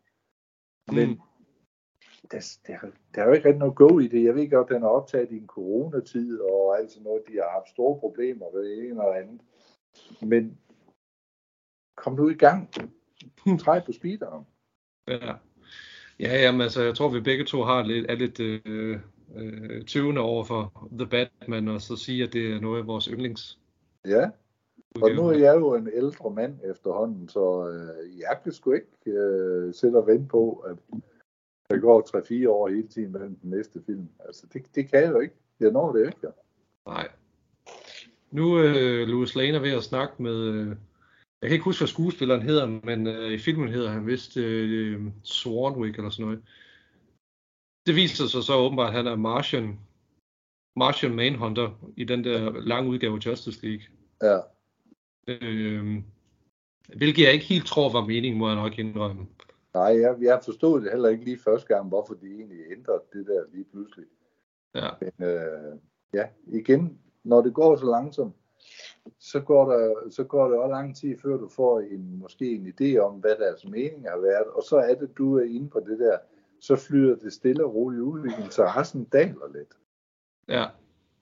Men 0.92 1.08
Mm. 1.08 1.20
der, 2.30 2.56
der, 2.66 2.76
der 3.14 3.22
er 3.22 3.26
jo 3.26 3.32
ikke 3.32 3.48
rigtig 3.48 3.58
noget 3.58 3.74
go 3.74 3.98
i 3.98 4.08
det. 4.08 4.24
Jeg 4.24 4.34
ved 4.34 4.50
godt, 4.50 4.68
den 4.68 4.82
er 4.82 4.86
optaget 4.88 5.30
i 5.30 5.36
en 5.36 5.46
coronatid 5.46 6.40
og 6.40 6.78
alt 6.78 6.90
sådan 6.90 7.04
noget. 7.04 7.22
De 7.28 7.32
har 7.32 7.50
haft 7.50 7.68
store 7.68 8.00
problemer 8.00 8.46
ved 8.56 8.78
ene 8.78 9.04
og 9.04 9.18
andet. 9.18 9.40
Men 10.22 10.58
kom 11.97 12.14
nu 12.14 12.28
i 12.28 12.34
gang. 12.34 12.70
Træk 13.61 13.84
på 13.86 13.93
speederen. 13.93 14.47
Ja. 15.09 15.34
Ja, 16.20 16.43
jamen, 16.43 16.61
altså, 16.61 16.82
jeg 16.82 16.95
tror, 16.95 17.09
vi 17.09 17.20
begge 17.20 17.45
to 17.45 17.62
har 17.62 17.82
lidt, 17.82 18.07
er 18.11 18.14
lidt 18.14 18.40
øh, 18.40 18.99
øh, 19.36 19.84
tøvende 19.84 20.20
over 20.20 20.45
for 20.45 20.88
The 20.99 21.07
Batman, 21.07 21.68
og 21.68 21.80
så 21.80 21.97
sige, 21.97 22.22
at 22.22 22.32
det 22.32 22.53
er 22.53 22.61
noget 22.61 22.78
af 22.78 22.86
vores 22.86 23.05
yndlings. 23.05 23.59
Ja, 24.07 24.30
og 25.03 25.11
nu 25.11 25.28
er 25.28 25.38
jeg 25.38 25.55
jo 25.57 25.74
en 25.74 25.88
ældre 25.93 26.30
mand 26.30 26.59
efterhånden, 26.64 27.28
så 27.28 27.68
øh, 27.68 28.18
jeg 28.18 28.40
kan 28.43 28.53
sgu 28.53 28.72
ikke 28.72 28.86
øh, 29.07 29.74
sætte 29.74 29.97
og 29.97 30.07
vente 30.07 30.28
på, 30.28 30.53
at 30.53 30.76
der 31.70 31.78
går 31.78 32.45
3-4 32.47 32.49
år 32.49 32.68
hele 32.68 32.88
tiden 32.88 33.12
mellem 33.12 33.36
den 33.36 33.51
næste 33.51 33.82
film. 33.86 34.09
Altså, 34.20 34.47
det, 34.53 34.74
det 34.74 34.90
kan 34.90 35.03
jeg 35.03 35.11
jo 35.11 35.20
ikke. 35.20 35.34
Jeg 35.61 35.70
når 35.70 35.93
det 35.93 36.07
ikke. 36.07 36.28
Nej. 36.86 37.09
Nu 38.30 38.59
øh, 38.59 39.09
Louis 39.09 39.34
Lane 39.36 39.57
er 39.57 39.61
ved 39.61 39.70
at 39.70 39.82
snakke 39.82 40.22
med, 40.22 40.36
øh, 40.36 40.76
jeg 41.43 41.49
kan 41.49 41.53
ikke 41.53 41.64
huske, 41.64 41.80
hvad 41.80 41.88
skuespilleren 41.88 42.43
hedder, 42.43 42.66
men 42.66 43.07
øh, 43.07 43.32
i 43.32 43.38
filmen 43.38 43.68
hedder 43.68 43.90
han 43.90 44.07
vist 44.07 44.36
øh, 44.36 45.01
Swanwick 45.24 45.97
eller 45.97 46.11
sådan 46.11 46.26
noget. 46.26 46.43
Det 47.86 47.95
viser 47.95 48.26
sig 48.26 48.43
så 48.43 48.55
åbenbart, 48.57 48.88
at 48.88 48.95
han 48.95 49.07
er 49.07 49.16
Martian, 49.16 49.80
Martian 50.76 51.14
Manhunter 51.14 51.93
i 51.97 52.05
den 52.05 52.24
der 52.24 52.51
lange 52.51 52.90
udgave 52.90 53.14
af 53.16 53.26
Justice 53.26 53.66
League. 53.66 53.84
Ja, 54.22 54.40
Øh, 55.28 56.03
hvilket 56.97 57.22
jeg 57.24 57.32
ikke 57.32 57.45
helt 57.45 57.66
tror 57.66 57.93
var 57.93 58.05
meningen, 58.07 58.38
må 58.38 58.47
jeg 58.49 58.57
nok 58.57 58.78
indrømme. 58.78 59.26
nej, 59.74 60.01
jeg, 60.01 60.16
jeg 60.20 60.40
forstod 60.45 60.80
det 60.80 60.90
heller 60.90 61.09
ikke 61.09 61.24
lige 61.24 61.38
første 61.38 61.74
gang, 61.74 61.88
hvorfor 61.88 62.14
de 62.14 62.26
egentlig 62.26 62.59
ændrede 62.70 63.03
det 63.12 63.26
der 63.26 63.45
lige 63.53 63.64
pludselig. 63.64 64.05
Ja, 64.74 64.88
Men 65.01 65.28
øh, 65.28 65.78
ja, 66.14 66.28
igen, 66.47 66.99
når 67.24 67.43
det 67.43 67.55
går 67.55 67.76
så 67.76 67.86
langsomt, 67.86 68.34
så 69.18 69.40
går 69.40 69.72
der, 69.72 70.11
så 70.11 70.24
går 70.24 70.48
det 70.48 70.59
også 70.59 70.70
lang 70.70 70.96
tid, 70.96 71.18
før 71.18 71.36
du 71.36 71.48
får 71.48 71.80
en, 71.80 72.18
måske 72.18 72.50
en 72.53 72.66
idé 72.66 72.98
om, 72.98 73.14
hvad 73.14 73.36
deres 73.38 73.64
mening 73.64 74.09
har 74.11 74.18
været, 74.18 74.46
og 74.46 74.62
så 74.62 74.76
er 74.76 74.94
det, 74.94 75.18
du 75.18 75.38
er 75.38 75.44
inde 75.44 75.68
på 75.70 75.80
det 75.80 75.98
der, 75.98 76.18
så 76.61 76.76
flyder 76.76 77.16
det 77.16 77.32
stille 77.32 77.64
og 77.64 77.74
roligt 77.74 78.03
ud, 78.03 78.24
interessen 78.44 79.05
daler 79.05 79.53
lidt. 79.53 79.78
ja, 80.48 80.64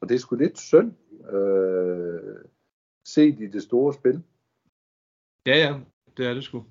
Og 0.00 0.08
det 0.08 0.14
er 0.14 0.18
sgu 0.18 0.36
lidt 0.36 0.58
synd, 0.58 0.92
øh, 1.32 2.44
set 3.04 3.40
i 3.40 3.46
det 3.46 3.62
store 3.62 3.94
spil. 3.94 4.22
ja, 5.46 5.56
ja, 5.56 5.80
det 6.16 6.26
er 6.26 6.34
det 6.34 6.44
sgu. 6.44 6.58
Og 6.58 6.66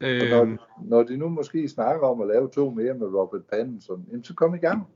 Øh, 0.00 0.30
når, 0.30 0.68
når 0.84 1.02
de 1.02 1.16
nu 1.16 1.28
måske 1.28 1.68
snakker 1.68 2.06
om 2.06 2.20
at 2.20 2.28
lave 2.28 2.50
to 2.50 2.70
mere 2.70 2.94
med 2.94 3.06
Robert 3.06 3.46
Pattinson, 3.46 4.06
jamen 4.08 4.24
så 4.24 4.34
kom 4.34 4.54
i 4.54 4.58
gang. 4.58 4.86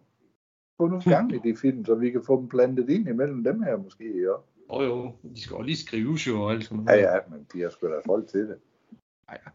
Få 0.83 0.89
nu 0.89 1.01
gang 1.17 1.33
i 1.35 1.39
de 1.39 1.57
film, 1.57 1.85
så 1.85 1.95
vi 1.95 2.11
kan 2.11 2.25
få 2.25 2.41
dem 2.41 2.49
plantet 2.49 2.91
ind 2.91 3.09
imellem 3.09 3.45
dem 3.45 3.63
her 3.63 3.77
måske. 3.77 4.23
Ja, 4.23 4.35
og 4.69 4.85
jo, 4.85 5.13
de 5.23 5.41
skal 5.43 5.57
også 5.57 5.67
lige 5.67 5.77
skrives 5.77 6.27
jo 6.27 6.43
og 6.43 6.53
alt 6.53 6.65
sådan 6.65 6.79
ja, 6.79 6.85
noget. 6.85 7.03
ja 7.03 7.19
men 7.31 7.47
de 7.53 7.61
har 7.61 7.71
sgu 7.71 7.87
da 7.87 8.01
folk 8.07 8.29
til 8.29 8.41
det. 8.49 8.59
Ja, 9.29 9.33
ja. 9.33 9.51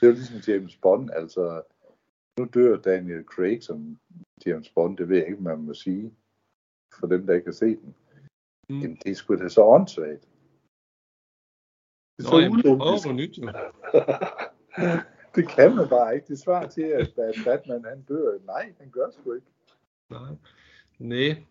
Det 0.00 0.02
er 0.02 0.06
jo 0.06 0.12
ligesom 0.12 0.40
James 0.48 0.76
Bond, 0.76 1.10
altså 1.10 1.62
nu 2.38 2.44
dør 2.54 2.76
Daniel 2.76 3.24
Craig 3.24 3.62
som 3.62 3.98
James 4.46 4.70
Bond, 4.70 4.96
det 4.96 5.08
ved 5.08 5.16
jeg 5.16 5.26
ikke, 5.26 5.42
man 5.42 5.58
må 5.58 5.74
sige, 5.74 6.14
for 7.00 7.06
dem, 7.06 7.26
der 7.26 7.34
ikke 7.34 7.46
har 7.46 7.52
set 7.52 7.78
den. 7.80 7.94
Mm. 8.68 8.80
Jamen, 8.80 8.96
det 9.04 9.10
er 9.10 9.14
sgu 9.14 9.36
da 9.36 9.48
så 9.48 9.62
åndssvagt. 9.62 10.28
Det 12.16 12.18
er 12.18 12.22
Nå, 12.22 12.30
så 12.30 12.38
jamen, 12.38 12.62
prøv 12.62 12.72
ulogisk. 12.72 13.04
noget 13.04 13.16
nyt 13.22 13.38
jo. 13.38 13.44
det 15.36 15.48
kan 15.48 15.76
man 15.76 15.88
bare 15.88 16.14
ikke. 16.14 16.26
Det 16.26 16.38
svarer 16.38 16.68
til, 16.68 16.82
at 16.82 17.18
at 17.18 17.34
Batman 17.44 17.84
han 17.84 18.02
dør. 18.02 18.38
Nej, 18.44 18.74
han 18.80 18.90
gør 18.90 19.10
sgu 19.10 19.32
ikke. 19.32 19.46
Nej. 20.12 20.36
Nej. 20.98 21.42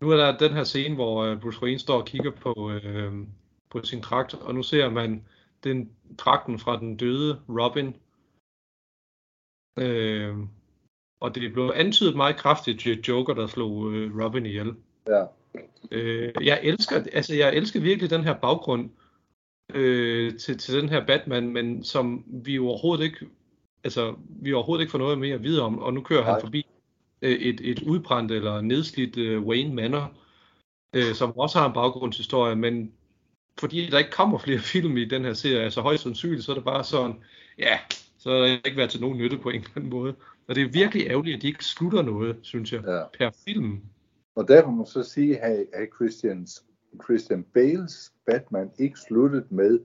Nu 0.00 0.10
er 0.10 0.16
der 0.16 0.38
den 0.38 0.52
her 0.52 0.64
scene, 0.64 0.94
hvor 0.94 1.24
øh, 1.24 1.40
Bruce 1.40 1.62
Wayne 1.62 1.78
står 1.78 1.98
og 1.98 2.06
kigger 2.06 2.30
på, 2.30 2.70
øh, 2.70 3.12
på 3.70 3.84
sin 3.84 4.00
dragt, 4.00 4.34
og 4.34 4.54
nu 4.54 4.62
ser 4.62 4.90
man 4.90 5.24
den 5.64 5.90
dragten 6.18 6.58
fra 6.58 6.80
den 6.80 6.96
døde 6.96 7.40
Robin. 7.48 7.96
Øh, 9.78 10.36
og 11.20 11.34
det 11.34 11.52
blev 11.52 11.72
antydet 11.74 12.16
meget 12.16 12.36
kraftigt 12.36 12.80
til 12.80 13.00
Joker, 13.00 13.34
der 13.34 13.46
slog 13.46 13.92
øh, 13.92 14.24
Robin 14.24 14.46
ihjel. 14.46 14.74
Ja. 15.08 15.24
Øh, 15.90 16.32
jeg 16.42 16.60
elsker, 16.62 16.96
altså 17.12 17.34
jeg 17.34 17.56
elsker 17.56 17.80
virkelig 17.80 18.10
den 18.10 18.24
her 18.24 18.34
baggrund 18.34 18.90
øh, 19.74 20.38
til, 20.38 20.58
til 20.58 20.80
den 20.80 20.88
her 20.88 21.06
Batman, 21.06 21.48
men 21.48 21.84
som 21.84 22.24
vi 22.26 22.58
overhovedet 22.58 23.04
ikke 23.04 23.26
altså, 23.84 24.14
vi 24.28 24.52
overhovedet 24.52 24.82
ikke 24.82 24.90
får 24.90 24.98
noget 24.98 25.18
mere 25.18 25.34
at 25.34 25.42
vide 25.42 25.62
om, 25.62 25.78
og 25.78 25.94
nu 25.94 26.00
kører 26.02 26.22
Nej. 26.22 26.32
han 26.32 26.40
forbi 26.40 26.66
øh, 27.24 27.30
et, 27.30 27.60
et 27.70 27.82
udbrændt 27.82 28.32
eller 28.32 28.60
nedslidt 28.60 29.18
øh, 29.18 29.42
Wayne 29.42 29.74
Manor, 29.74 30.12
øh, 30.94 31.14
som 31.14 31.38
også 31.38 31.58
har 31.58 31.66
en 31.66 31.74
baggrundshistorie, 31.74 32.56
men 32.56 32.92
fordi 33.58 33.86
der 33.90 33.98
ikke 33.98 34.10
kommer 34.10 34.38
flere 34.38 34.58
film 34.72 34.96
i 34.96 35.04
den 35.04 35.24
her 35.24 35.32
serie, 35.32 35.64
altså 35.64 35.80
højst 35.80 36.02
sandsynligt, 36.02 36.44
så 36.44 36.52
er 36.52 36.56
det 36.56 36.64
bare 36.64 36.84
sådan, 36.84 37.14
ja, 37.58 37.78
så 38.18 38.30
har 38.30 38.38
det 38.38 38.60
ikke 38.66 38.76
været 38.76 38.90
til 38.90 39.00
nogen 39.00 39.18
nytte 39.18 39.38
på 39.38 39.50
en 39.50 39.60
eller 39.60 39.70
anden 39.76 39.90
måde. 39.90 40.14
Og 40.48 40.54
det 40.54 40.62
er 40.62 40.68
virkelig 40.68 41.06
ærgerligt, 41.06 41.36
at 41.36 41.42
de 41.42 41.46
ikke 41.46 41.64
slutter 41.64 42.02
noget, 42.02 42.36
synes 42.42 42.72
jeg, 42.72 42.82
ja. 42.86 43.02
per 43.18 43.30
film. 43.44 43.80
Og 44.36 44.48
der 44.48 44.66
må 44.66 44.72
man 44.72 44.86
så 44.86 45.02
sige, 45.02 45.38
at 45.40 45.88
Christians, 45.96 46.64
Christian 47.04 47.42
Bales 47.54 48.12
Batman 48.26 48.70
ikke 48.78 48.98
sluttet 48.98 49.52
med, 49.52 49.80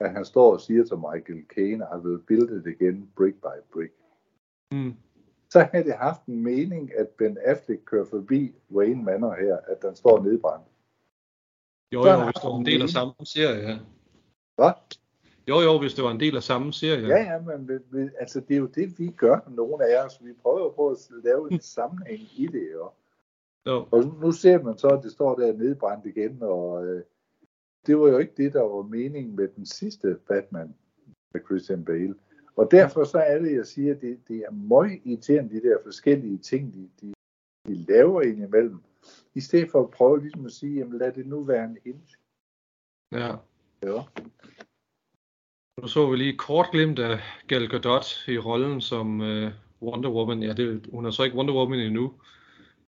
at 0.00 0.10
han 0.10 0.24
står 0.24 0.52
og 0.52 0.60
siger 0.60 0.84
til 0.84 0.96
Michael 0.96 1.44
Caine, 1.54 1.84
I 1.94 2.06
will 2.06 2.18
build 2.18 2.58
it 2.58 2.66
again 2.66 3.08
brick 3.16 3.36
by 3.36 3.58
brick. 3.72 3.92
Mm. 4.72 4.94
Så 5.50 5.68
havde 5.72 5.84
det 5.84 5.94
haft 5.94 6.26
en 6.26 6.42
mening, 6.42 6.92
at 6.98 7.08
Ben 7.08 7.38
Affleck 7.44 7.84
kører 7.84 8.04
forbi 8.04 8.54
Wayne 8.70 9.04
Manor 9.04 9.34
her, 9.34 9.56
at 9.56 9.82
den 9.82 9.96
står 9.96 10.22
nedbrændt. 10.22 10.66
Jo, 11.92 12.06
jo, 12.06 12.24
hvis 12.24 12.34
det 12.34 12.48
var 12.50 12.56
en 12.56 12.66
del 12.66 12.82
af 12.82 12.88
samme 12.88 13.14
serie, 13.24 13.68
ja. 13.68 13.78
Hvad? 14.56 14.72
Jo, 15.48 15.60
jo, 15.60 15.78
hvis 15.78 15.94
det 15.94 16.04
var 16.04 16.10
en 16.10 16.20
del 16.20 16.36
af 16.36 16.42
samme 16.42 16.72
serie. 16.72 17.08
Ja, 17.08 17.32
ja, 17.32 17.40
men 17.40 17.70
vi, 17.90 18.08
altså, 18.18 18.40
det 18.40 18.54
er 18.54 18.58
jo 18.58 18.66
det, 18.66 18.98
vi 18.98 19.10
gør, 19.10 19.38
nogle 19.48 19.84
af 19.84 20.04
os. 20.04 20.18
Vi 20.24 20.32
prøver 20.42 20.72
på 20.72 20.88
at 20.88 20.98
lave 21.24 21.52
en 21.52 21.60
sammenhæng 21.76 22.20
i 22.36 22.46
det, 22.46 22.68
jo. 22.72 22.90
jo. 23.66 23.86
Og 23.90 24.04
nu 24.22 24.32
ser 24.32 24.62
man 24.62 24.78
så, 24.78 24.88
at 24.88 25.02
det 25.02 25.12
står 25.12 25.34
der 25.34 25.52
nedbrændt 25.52 26.06
igen, 26.06 26.38
og 26.42 26.86
øh, 26.86 27.02
det 27.86 27.98
var 27.98 28.08
jo 28.08 28.18
ikke 28.18 28.32
det, 28.36 28.52
der 28.52 28.62
var 28.62 28.82
meningen 28.82 29.36
med 29.36 29.48
den 29.56 29.66
sidste 29.66 30.16
Batman 30.28 30.74
med 31.32 31.40
Christian 31.44 31.84
Bale. 31.84 32.14
Og 32.56 32.70
derfor 32.70 33.04
så 33.04 33.18
er 33.18 33.38
det, 33.38 33.52
jeg 33.52 33.66
siger, 33.66 33.94
at 33.94 34.00
det, 34.00 34.18
det 34.28 34.36
er 34.36 34.50
meget 34.50 35.00
irriterende, 35.04 35.54
de 35.54 35.68
der 35.68 35.76
forskellige 35.84 36.38
ting, 36.38 36.74
de, 36.74 36.90
de, 37.00 37.12
de 37.66 37.74
laver 37.74 38.22
indimellem. 38.22 38.78
I 39.34 39.40
stedet 39.40 39.70
for 39.70 39.82
at 39.82 39.90
prøve 39.90 40.20
ligesom 40.20 40.46
at 40.46 40.52
sige, 40.52 40.78
jamen 40.78 40.98
lad 40.98 41.12
det 41.12 41.26
nu 41.26 41.42
være 41.42 41.64
en 41.64 41.78
hint. 41.84 42.18
Ja. 43.12 43.36
Ja. 43.82 44.02
Nu 45.80 45.88
så 45.88 46.10
vi 46.10 46.16
lige 46.16 46.36
kort 46.36 46.66
glimt 46.72 46.98
af 46.98 47.20
Gal 47.46 47.68
Gadot 47.68 48.28
i 48.28 48.38
rollen 48.38 48.80
som 48.80 49.20
øh, 49.20 49.52
Wonder 49.82 50.10
Woman. 50.10 50.42
Ja, 50.42 50.52
det, 50.52 50.86
hun 50.92 51.06
er 51.06 51.10
så 51.10 51.22
ikke 51.22 51.36
Wonder 51.36 51.54
Woman 51.54 51.78
endnu. 51.78 52.14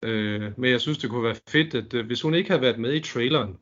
Øh, 0.02 0.58
men 0.58 0.70
jeg 0.70 0.80
synes, 0.80 0.98
det 0.98 1.10
kunne 1.10 1.24
være 1.24 1.40
fedt, 1.48 1.74
at 1.74 1.94
øh, 1.94 2.06
hvis 2.06 2.22
hun 2.22 2.34
ikke 2.34 2.50
havde 2.50 2.62
været 2.62 2.78
med 2.78 2.94
i 2.94 3.00
traileren, 3.00 3.58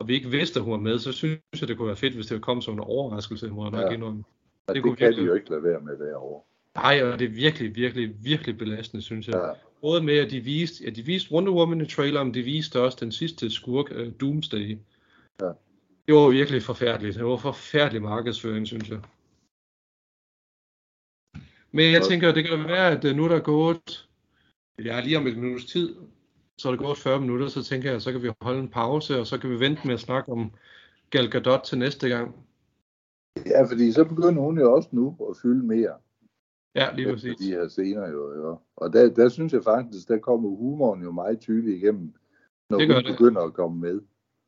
og 0.00 0.08
vi 0.08 0.14
ikke 0.14 0.30
vidste, 0.30 0.60
at 0.60 0.64
hun 0.64 0.72
var 0.72 0.78
med, 0.78 0.98
så 0.98 1.12
synes 1.12 1.40
jeg, 1.60 1.68
det 1.68 1.76
kunne 1.76 1.86
være 1.86 1.96
fedt, 1.96 2.14
hvis 2.14 2.26
det 2.26 2.42
kom 2.42 2.60
som 2.60 2.74
en 2.74 2.80
overraskelse, 2.80 3.50
må 3.50 3.64
jeg 3.64 3.72
nok 3.72 3.90
ja. 3.90 3.94
indrømme. 3.94 4.24
Det, 4.68 4.74
det 4.74 4.82
kunne 4.82 4.96
kan 4.96 5.06
virkelig... 5.06 5.22
de 5.22 5.28
jo 5.28 5.34
ikke 5.34 5.50
lade 5.50 5.62
være 5.62 5.80
med 5.80 5.98
derovre. 5.98 6.42
Nej, 6.74 7.02
og 7.02 7.18
det 7.18 7.24
er 7.24 7.28
virkelig, 7.28 7.76
virkelig, 7.76 8.24
virkelig 8.24 8.58
belastende, 8.58 9.02
synes 9.02 9.28
jeg. 9.28 9.36
Ja. 9.36 9.52
Både 9.80 10.02
med, 10.02 10.18
at 10.18 10.30
de 10.30 10.40
viste, 10.40 10.86
at 10.86 10.96
de 10.96 11.02
viste 11.02 11.32
Wonder 11.32 11.52
Woman 11.52 11.80
i 11.80 11.86
traileren, 11.86 12.34
de 12.34 12.42
viste 12.42 12.80
også 12.80 12.98
den 13.00 13.12
sidste 13.12 13.50
skurk, 13.50 13.90
uh, 13.90 14.12
Doomsday. 14.20 14.78
Ja. 15.40 15.50
Det 16.06 16.14
var 16.14 16.28
virkelig 16.30 16.62
forfærdeligt. 16.62 17.16
Det 17.16 17.24
var 17.24 17.36
forfærdelig 17.36 18.02
markedsføring, 18.02 18.66
synes 18.66 18.90
jeg. 18.90 19.00
Men 21.72 21.92
jeg 21.92 22.02
tænker, 22.02 22.32
det 22.32 22.44
kan 22.44 22.64
være, 22.64 22.90
at 22.90 23.04
øh, 23.04 23.16
nu 23.16 23.28
der 23.28 23.36
er 23.36 23.40
gået, 23.40 24.08
ja, 24.84 25.00
lige 25.00 25.18
om 25.18 25.26
et 25.26 25.36
minuts 25.36 25.64
tid, 25.64 25.96
så 26.58 26.68
er 26.68 26.72
det 26.72 26.80
gået 26.80 26.98
40 26.98 27.20
minutter, 27.20 27.48
så 27.48 27.62
tænker 27.62 27.90
jeg, 27.90 28.02
så 28.02 28.12
kan 28.12 28.22
vi 28.22 28.30
holde 28.40 28.60
en 28.60 28.68
pause, 28.68 29.20
og 29.20 29.26
så 29.26 29.38
kan 29.38 29.50
vi 29.50 29.60
vente 29.60 29.86
med 29.86 29.94
at 29.94 30.00
snakke 30.00 30.32
om 30.32 30.52
Gal 31.10 31.30
Gadot 31.30 31.60
til 31.64 31.78
næste 31.78 32.08
gang. 32.08 32.47
Ja, 33.46 33.62
fordi 33.62 33.92
så 33.92 34.04
begynder 34.04 34.42
hun 34.42 34.58
jo 34.58 34.72
også 34.74 34.88
nu 34.92 35.16
at 35.30 35.36
fylde 35.42 35.66
mere. 35.66 35.94
Ja, 36.74 36.94
lige 36.94 37.12
præcis. 37.12 37.36
De 37.36 37.50
her 37.50 37.68
scener 37.68 38.08
jo, 38.08 38.34
jo. 38.34 38.58
Og 38.76 38.92
der, 38.92 39.14
der 39.14 39.28
synes 39.28 39.52
jeg 39.52 39.64
faktisk, 39.64 40.08
der 40.08 40.18
kommer 40.18 40.48
humoren 40.48 41.02
jo 41.02 41.12
meget 41.12 41.40
tydeligt 41.40 41.76
igennem, 41.76 42.14
når 42.70 42.78
det 42.78 42.94
hun 42.94 43.04
det. 43.04 43.16
begynder 43.18 43.40
at 43.40 43.54
komme 43.54 43.80
med. 43.80 44.00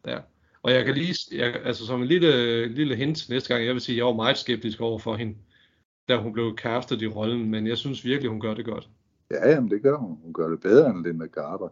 Ja, 0.07 0.18
og 0.62 0.72
jeg 0.72 0.84
kan 0.84 0.95
lige, 0.95 1.14
jeg, 1.36 1.61
altså 1.64 1.86
som 1.86 2.01
en 2.03 2.07
lille, 2.09 2.66
lille 2.68 2.97
hint 2.97 3.28
næste 3.30 3.55
gang, 3.55 3.66
jeg 3.66 3.74
vil 3.74 3.80
sige, 3.80 3.95
at 3.95 3.99
jeg 3.99 4.07
var 4.07 4.12
meget 4.12 4.38
skeptisk 4.38 4.80
over 4.80 4.99
for 4.99 5.14
hende, 5.16 5.36
da 6.09 6.16
hun 6.16 6.32
blev 6.32 6.57
castet 6.57 7.03
i 7.03 7.07
rollen, 7.07 7.51
men 7.51 7.66
jeg 7.66 7.78
synes 7.78 8.05
virkelig, 8.05 8.30
hun 8.30 8.41
gør 8.41 8.55
det 8.55 8.64
godt. 8.64 8.91
Ja, 9.30 9.51
jamen 9.51 9.70
det 9.70 9.82
gør 9.82 9.97
hun. 9.97 10.18
Hun 10.22 10.32
gør 10.32 10.49
det 10.49 10.61
bedre 10.61 10.91
end 10.91 11.07
Linda 11.07 11.26
Carter. 11.26 11.68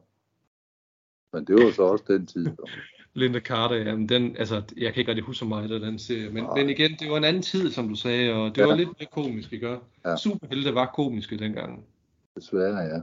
Men 1.32 1.44
det 1.44 1.54
var 1.54 1.70
så 1.70 1.82
også 1.92 2.04
den 2.08 2.26
tid. 2.26 2.46
Linda 3.14 3.40
Carter, 3.40 3.76
jamen 3.76 4.08
den, 4.08 4.36
altså, 4.36 4.62
jeg 4.76 4.92
kan 4.92 5.00
ikke 5.00 5.10
rigtig 5.10 5.24
huske 5.24 5.38
så 5.38 5.44
meget 5.44 5.70
af 5.70 5.80
den 5.80 5.98
serie, 5.98 6.30
men, 6.30 6.44
men 6.56 6.70
igen, 6.70 6.90
det 6.90 7.10
var 7.10 7.16
en 7.16 7.24
anden 7.24 7.42
tid, 7.42 7.70
som 7.70 7.88
du 7.88 7.94
sagde, 7.94 8.32
og 8.32 8.54
det 8.54 8.60
ja. 8.60 8.66
var 8.66 8.76
lidt 8.76 8.88
mere 8.88 9.08
komisk, 9.12 9.52
ikke? 9.52 9.78
Ja. 10.04 10.16
Superhelte 10.16 10.74
var 10.74 10.86
komiske 10.86 11.38
dengang. 11.38 11.84
Desværre, 12.36 12.78
ja. 12.78 13.00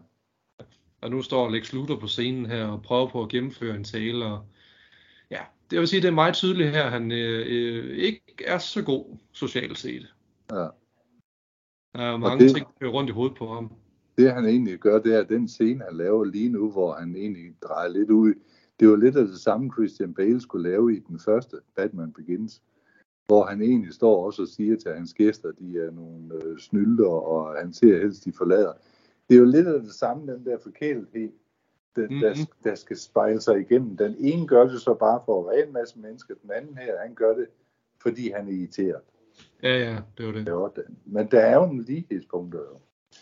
Og 1.01 1.11
nu 1.11 1.21
står 1.21 1.49
Lex 1.49 1.73
Luthor 1.73 1.99
på 1.99 2.07
scenen 2.07 2.45
her 2.45 2.65
og 2.65 2.81
prøver 2.81 3.09
på 3.09 3.23
at 3.23 3.29
gennemføre 3.29 3.75
en 3.75 3.83
tale, 3.83 4.25
og 4.25 4.45
ja, 5.31 5.39
det 5.71 5.79
vil 5.79 5.87
sige, 5.87 6.01
det 6.01 6.07
er 6.07 6.11
meget 6.11 6.33
tydeligt 6.33 6.69
her, 6.69 6.89
han 6.89 7.11
øh, 7.11 7.45
øh, 7.47 7.97
ikke 7.97 8.21
er 8.45 8.57
så 8.57 8.81
god 8.81 9.17
socialt 9.31 9.77
set. 9.77 10.13
Ja. 10.51 10.67
Der 11.95 12.01
er 12.01 12.17
mange 12.17 12.43
det, 12.43 12.55
ting, 12.55 12.65
der 12.65 12.73
kører 12.79 12.91
rundt 12.91 13.09
i 13.09 13.13
hovedet 13.13 13.37
på 13.37 13.53
ham. 13.53 13.71
Det 14.17 14.33
han 14.33 14.45
egentlig 14.45 14.77
gør, 14.77 14.99
det 14.99 15.15
er 15.15 15.23
den 15.23 15.47
scene, 15.47 15.83
han 15.83 15.97
laver 15.97 16.23
lige 16.23 16.49
nu, 16.49 16.71
hvor 16.71 16.93
han 16.93 17.15
egentlig 17.15 17.43
drejer 17.63 17.89
lidt 17.89 18.09
ud. 18.09 18.33
Det 18.79 18.89
var 18.89 18.95
lidt 18.95 19.15
af 19.15 19.27
det 19.27 19.39
samme, 19.39 19.71
Christian 19.73 20.13
Bale 20.13 20.41
skulle 20.41 20.69
lave 20.69 20.95
i 20.95 20.99
den 20.99 21.19
første 21.19 21.57
Batman 21.75 22.11
Begins. 22.13 22.61
Hvor 23.27 23.45
han 23.45 23.61
egentlig 23.61 23.93
står 23.93 24.25
også 24.25 24.41
og 24.41 24.47
siger 24.47 24.77
til 24.77 24.91
hans 24.91 25.13
gæster, 25.13 25.51
de 25.51 25.79
er 25.79 25.91
nogle 25.91 26.43
øh, 26.43 26.57
snylder, 26.57 27.09
og 27.09 27.55
han 27.55 27.73
ser 27.73 27.99
helst, 27.99 28.25
de 28.25 28.33
forlader. 28.33 28.73
Det 29.29 29.35
er 29.35 29.39
jo 29.39 29.45
lidt 29.45 29.67
af 29.67 29.81
det 29.81 29.93
samme, 29.93 30.33
den 30.33 30.45
der 30.45 30.57
forkælethed, 30.57 31.31
der, 31.95 32.01
mm-hmm. 32.01 32.21
der, 32.21 32.35
der 32.63 32.75
skal 32.75 32.97
spejle 32.97 33.41
sig 33.41 33.59
igennem. 33.59 33.97
Den 33.97 34.15
ene 34.19 34.47
gør 34.47 34.67
det 34.67 34.81
så 34.81 34.93
bare 34.93 35.21
for 35.25 35.39
at 35.39 35.55
være 35.55 35.67
en 35.67 35.73
masse 35.73 35.99
mennesker, 35.99 36.35
den 36.41 36.51
anden 36.51 36.77
her, 36.77 36.99
han 37.01 37.13
gør 37.15 37.35
det, 37.35 37.47
fordi 38.01 38.29
han 38.29 38.47
er 38.47 38.51
irriteret. 38.51 39.01
Ja, 39.63 39.77
ja, 39.77 39.97
det 40.17 40.25
var 40.25 40.31
det. 40.31 40.45
det 40.45 40.53
var 40.53 40.67
det. 40.67 40.85
Men 41.05 41.27
der 41.31 41.39
er 41.39 41.55
jo 41.55 41.63
en 41.63 41.81
lighedspunkt. 41.81 42.55
Jo. 42.55 42.59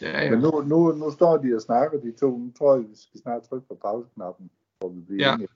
Ja, 0.01 0.23
ja. 0.23 0.31
Men 0.31 0.39
nu, 0.39 0.61
nu, 0.61 0.91
nu 0.91 1.11
står 1.11 1.37
de 1.37 1.55
og 1.55 1.61
snakker, 1.61 1.99
de 1.99 2.11
to. 2.11 2.37
Nu 2.37 2.51
tror 2.57 2.75
jeg, 2.75 2.83
vi 2.89 2.95
skal 2.95 3.19
snart 3.19 3.43
trykke 3.43 3.67
på 3.67 3.75
pauseknappen, 3.75 4.49
hvor 4.83 4.93
vi 4.93 5.01
bliver 5.01 5.27
ja. 5.27 5.33
enige. 5.33 5.47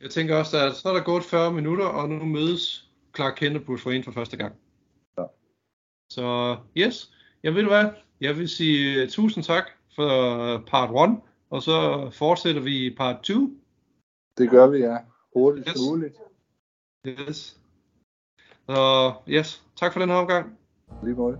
Jeg 0.00 0.10
tænker 0.10 0.36
også, 0.36 0.58
at 0.58 0.74
så 0.74 0.88
er 0.88 0.92
der 0.92 1.02
gået 1.02 1.24
40 1.24 1.52
minutter, 1.52 1.84
og 1.86 2.08
nu 2.08 2.24
mødes 2.24 2.90
Clark 3.16 3.34
Kent 3.36 3.56
og 3.56 3.62
Bruce 3.62 3.86
Wayne 3.86 4.04
for 4.04 4.12
første 4.12 4.36
gang. 4.36 4.54
Ja. 5.18 5.24
Så 6.10 6.56
yes, 6.76 7.12
jeg 7.42 7.54
ved 7.54 7.64
hvad, 7.64 7.90
jeg 8.20 8.38
vil 8.38 8.48
sige 8.48 9.02
uh, 9.02 9.08
tusind 9.08 9.44
tak 9.44 9.64
for 9.96 10.08
part 10.66 11.10
1, 11.10 11.20
og 11.50 11.62
så 11.62 12.10
fortsætter 12.12 12.62
vi 12.62 12.94
part 12.96 13.22
2. 13.22 13.50
Det 14.38 14.50
gør 14.50 14.66
vi, 14.66 14.78
ja. 14.78 14.96
Hurtigt 15.36 15.68
yes. 15.68 15.76
muligt. 15.88 16.16
Yes. 17.06 17.60
Så 18.68 19.12
yes, 19.28 19.64
tak 19.76 19.92
for 19.92 20.00
den 20.00 20.08
her 20.08 20.16
omgang. 20.16 20.58
Lige 21.02 21.14
måde. 21.14 21.38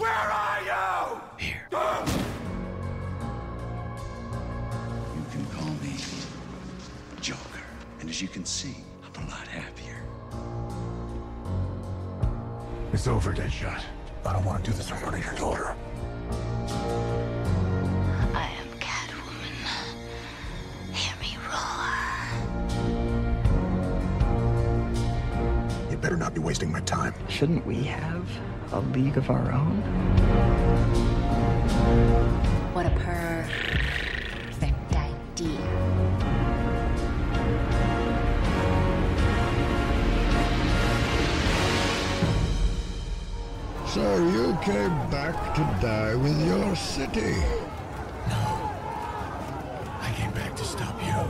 Where 0.00 0.10
are 0.10 0.51
as 8.12 8.20
you 8.20 8.28
can 8.28 8.44
see, 8.44 8.76
I'm 9.02 9.26
a 9.26 9.30
lot 9.30 9.48
happier. 9.48 9.96
It's 12.92 13.08
over, 13.08 13.32
Deadshot. 13.32 13.80
I 14.26 14.32
don't 14.34 14.44
want 14.44 14.62
to 14.62 14.70
do 14.70 14.76
this 14.76 14.90
in 14.90 14.98
front 14.98 15.16
of 15.16 15.24
your 15.24 15.34
daughter. 15.36 15.74
I 18.34 18.50
am 18.60 18.68
Catwoman. 18.80 19.56
Hear 20.92 21.14
me 21.22 21.38
roar. 21.48 21.96
You 25.90 25.96
better 25.96 26.18
not 26.18 26.34
be 26.34 26.40
wasting 26.40 26.70
my 26.70 26.80
time. 26.80 27.14
Shouldn't 27.30 27.64
we 27.64 27.82
have 27.84 28.28
a 28.72 28.80
league 28.80 29.16
of 29.16 29.30
our 29.30 29.52
own? 29.52 29.80
What 32.74 32.84
a 32.84 32.90
perfect 32.90 33.81
So 43.94 44.00
you 44.00 44.56
came 44.62 45.10
back 45.10 45.54
to 45.54 45.62
die 45.82 46.14
with 46.16 46.46
your 46.46 46.76
city? 46.76 47.34
No. 48.28 48.44
I 50.00 50.10
came 50.16 50.32
back 50.32 50.56
to 50.56 50.64
stop 50.64 50.96
you. 51.02 51.22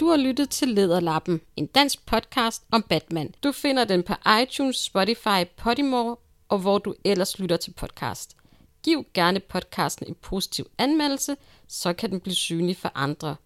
Du 0.00 0.06
har 0.06 0.16
lyttet 0.16 0.50
til 0.50 0.68
Lederlappen, 0.68 1.40
en 1.56 1.66
dansk 1.66 2.06
podcast 2.06 2.62
om 2.70 2.82
Batman. 2.82 3.34
Du 3.42 3.52
finder 3.52 3.84
den 3.84 4.02
på 4.02 4.14
iTunes, 4.42 4.76
Spotify, 4.76 5.44
Podimo 5.56 6.14
og 6.48 6.58
hvor 6.58 6.78
du 6.78 6.94
ellers 7.04 7.38
lytter 7.38 7.56
til 7.56 7.72
podcast. 7.72 8.36
Giv 8.82 9.04
gerne 9.14 9.40
podcasten 9.40 10.06
en 10.06 10.14
positiv 10.14 10.66
anmeldelse, 10.78 11.36
så 11.66 11.92
kan 11.92 12.10
den 12.10 12.20
blive 12.20 12.34
synlig 12.34 12.76
for 12.76 12.92
andre. 12.94 13.36